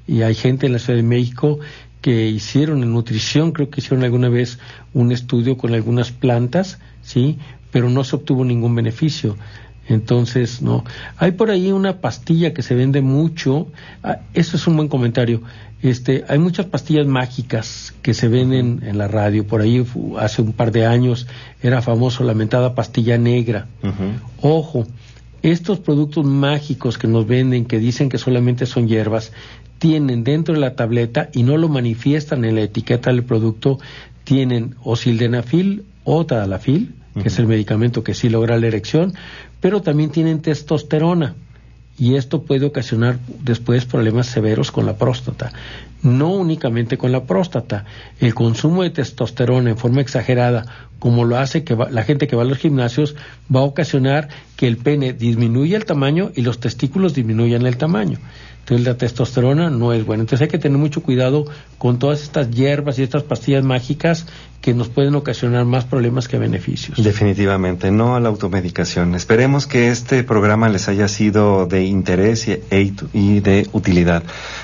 y 0.07 0.21
hay 0.21 0.35
gente 0.35 0.67
en 0.67 0.75
la 0.75 0.79
Ciudad 0.79 0.99
de 0.99 1.05
México 1.05 1.59
que 2.03 2.27
hicieron 2.29 2.83
en 2.83 2.93
nutrición, 2.93 3.53
creo 3.53 3.71
que 3.71 3.81
hicieron 3.81 4.05
alguna 4.05 4.29
vez 4.29 4.59
un 4.93 5.11
estudio 5.11 5.57
con 5.57 5.73
algunas 5.73 6.13
plantas, 6.13 6.79
sí, 7.01 7.39
pero 7.71 7.89
no 7.89 8.05
se 8.05 8.17
obtuvo 8.17 8.45
ningún 8.45 8.75
beneficio. 8.75 9.37
Entonces, 9.89 10.63
no. 10.63 10.85
Hay 11.17 11.33
por 11.33 11.51
ahí 11.51 11.73
una 11.73 12.01
pastilla 12.01 12.55
que 12.55 12.63
se 12.63 12.75
vende 12.75 13.03
mucho. 13.03 13.69
Ah, 14.03 14.21
eso 14.33 14.57
es 14.57 14.67
un 14.67 14.77
buen 14.77 14.89
comentario. 14.89 15.43
Este, 15.83 16.25
hay 16.29 16.39
muchas 16.39 16.67
pastillas 16.67 17.07
mágicas 17.07 17.95
que 18.01 18.15
se 18.15 18.29
venden 18.29 18.81
en 18.85 18.97
la 18.97 19.07
radio. 19.07 19.47
Por 19.47 19.61
ahí 19.61 19.85
hace 20.19 20.41
un 20.41 20.53
par 20.53 20.73
de 20.73 20.87
años 20.87 21.27
era 21.63 21.83
famoso 21.83 22.25
la 22.25 22.29
lamentada 22.29 22.75
pastilla 22.75 23.19
negra. 23.19 23.67
Ojo, 24.41 24.87
estos 25.43 25.81
productos 25.81 26.25
mágicos 26.25 26.97
que 26.97 27.07
nos 27.07 27.27
venden, 27.27 27.67
que 27.67 27.79
dicen 27.79 28.09
que 28.09 28.17
solamente 28.17 28.65
son 28.65 28.89
hierbas, 28.89 29.33
tienen 29.79 30.25
dentro 30.25 30.55
de 30.55 30.61
la 30.61 30.75
tableta 30.75 31.29
y 31.35 31.43
no 31.43 31.59
lo 31.59 31.69
manifiestan 31.69 32.47
en 32.47 32.55
la 32.55 32.63
etiqueta 32.63 33.11
del 33.11 33.25
producto, 33.25 33.79
tienen 34.25 34.77
o 34.83 34.97
sildenafil 34.97 35.85
o 36.05 36.25
tadalafil, 36.25 36.95
que 37.21 37.29
es 37.29 37.39
el 37.39 37.47
medicamento 37.47 38.03
que 38.03 38.15
sí 38.15 38.29
logra 38.29 38.59
la 38.59 38.67
erección, 38.67 39.15
pero 39.61 39.83
también 39.83 40.11
tienen 40.11 40.41
testosterona 40.41 41.35
y 41.97 42.17
esto 42.17 42.43
puede 42.43 42.67
ocasionar 42.67 43.19
después 43.41 43.85
problemas 43.85 44.27
severos 44.27 44.73
con 44.73 44.85
la 44.85 44.97
próstata. 44.97 45.53
No 46.03 46.33
únicamente 46.33 46.99
con 46.99 47.13
la 47.13 47.25
próstata, 47.25 47.85
el 48.19 48.35
consumo 48.35 48.83
de 48.83 48.91
testosterona 48.91 49.71
en 49.71 49.79
forma 49.79 50.01
exagerada, 50.01 50.67
como 50.99 51.25
lo 51.25 51.39
hace 51.39 51.65
que 51.65 51.77
la 51.77 52.03
gente 52.03 52.27
que 52.27 52.37
va 52.37 52.43
a 52.43 52.47
los 52.47 52.59
gimnasios, 52.59 53.15
va 53.55 53.61
a 53.61 53.65
ocasionar 53.65 54.29
que 54.57 54.67
el 54.67 54.77
pene 54.77 55.13
disminuya 55.13 55.77
el 55.77 55.85
tamaño 55.85 56.33
y 56.35 56.43
los 56.43 56.59
testículos 56.59 57.15
disminuyan 57.15 57.65
el 57.65 57.77
tamaño. 57.77 58.19
Entonces 58.65 58.87
la 58.87 58.97
testosterona 58.97 59.69
no 59.69 59.93
es 59.93 60.07
buena. 60.07 60.23
Entonces 60.23 60.47
hay 60.47 60.49
que 60.49 60.59
tener 60.59 60.79
mucho 60.79 61.03
cuidado 61.03 61.45
con 61.77 61.99
todas 61.99 62.23
estas 62.23 62.51
hierbas 62.51 62.99
y 62.99 63.03
estas 63.03 63.23
pastillas 63.23 63.63
mágicas 63.63 64.25
que 64.63 64.73
nos 64.73 64.89
pueden 64.89 65.15
ocasionar 65.17 65.67
más 65.67 65.85
problemas 65.85 66.29
que 66.29 66.39
beneficios. 66.39 67.05
Definitivamente, 67.05 67.91
no 67.91 68.17
a 68.17 68.21
la 68.21 68.31
automedicación. 68.31 69.15
Esperemos 69.15 69.67
que 69.67 69.91
este 69.91 70.25
programa 70.25 70.71
les 70.71 70.89
haya 70.89 71.09
sido 71.09 71.67
de 71.67 71.85
interés 71.85 72.49
y, 72.49 72.53
e 72.71 73.41
de 73.43 73.69
utilidad. 73.73 74.23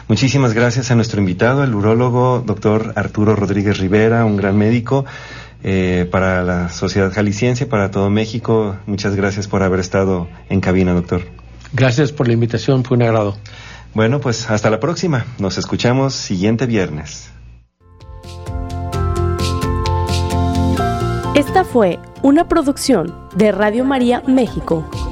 Muchísimas 0.08 0.54
gracias 0.54 0.90
a 0.90 0.94
nuestro 0.94 1.20
invitado, 1.20 1.62
el 1.62 1.74
urólogo 1.74 2.42
doctor 2.46 2.94
Arturo 2.96 3.36
Rodríguez 3.36 3.76
Rivera, 3.76 4.24
un 4.24 4.38
gran 4.38 4.56
médico. 4.56 5.04
Eh, 5.62 6.08
para 6.10 6.42
la 6.42 6.70
sociedad 6.70 7.12
jalisciense, 7.12 7.66
para 7.66 7.90
todo 7.90 8.08
México. 8.08 8.78
Muchas 8.86 9.14
gracias 9.14 9.46
por 9.46 9.62
haber 9.62 9.80
estado 9.80 10.26
en 10.48 10.62
cabina, 10.62 10.94
doctor. 10.94 11.20
Gracias 11.74 12.12
por 12.12 12.28
la 12.28 12.32
invitación, 12.32 12.82
fue 12.82 12.96
un 12.96 13.02
agrado. 13.02 13.36
Bueno, 13.94 14.20
pues 14.20 14.48
hasta 14.50 14.70
la 14.70 14.80
próxima. 14.80 15.26
Nos 15.38 15.58
escuchamos 15.58 16.14
siguiente 16.14 16.66
viernes. 16.66 17.30
Esta 21.34 21.64
fue 21.64 21.98
una 22.22 22.48
producción 22.48 23.14
de 23.34 23.50
Radio 23.52 23.84
María 23.84 24.22
México. 24.26 25.09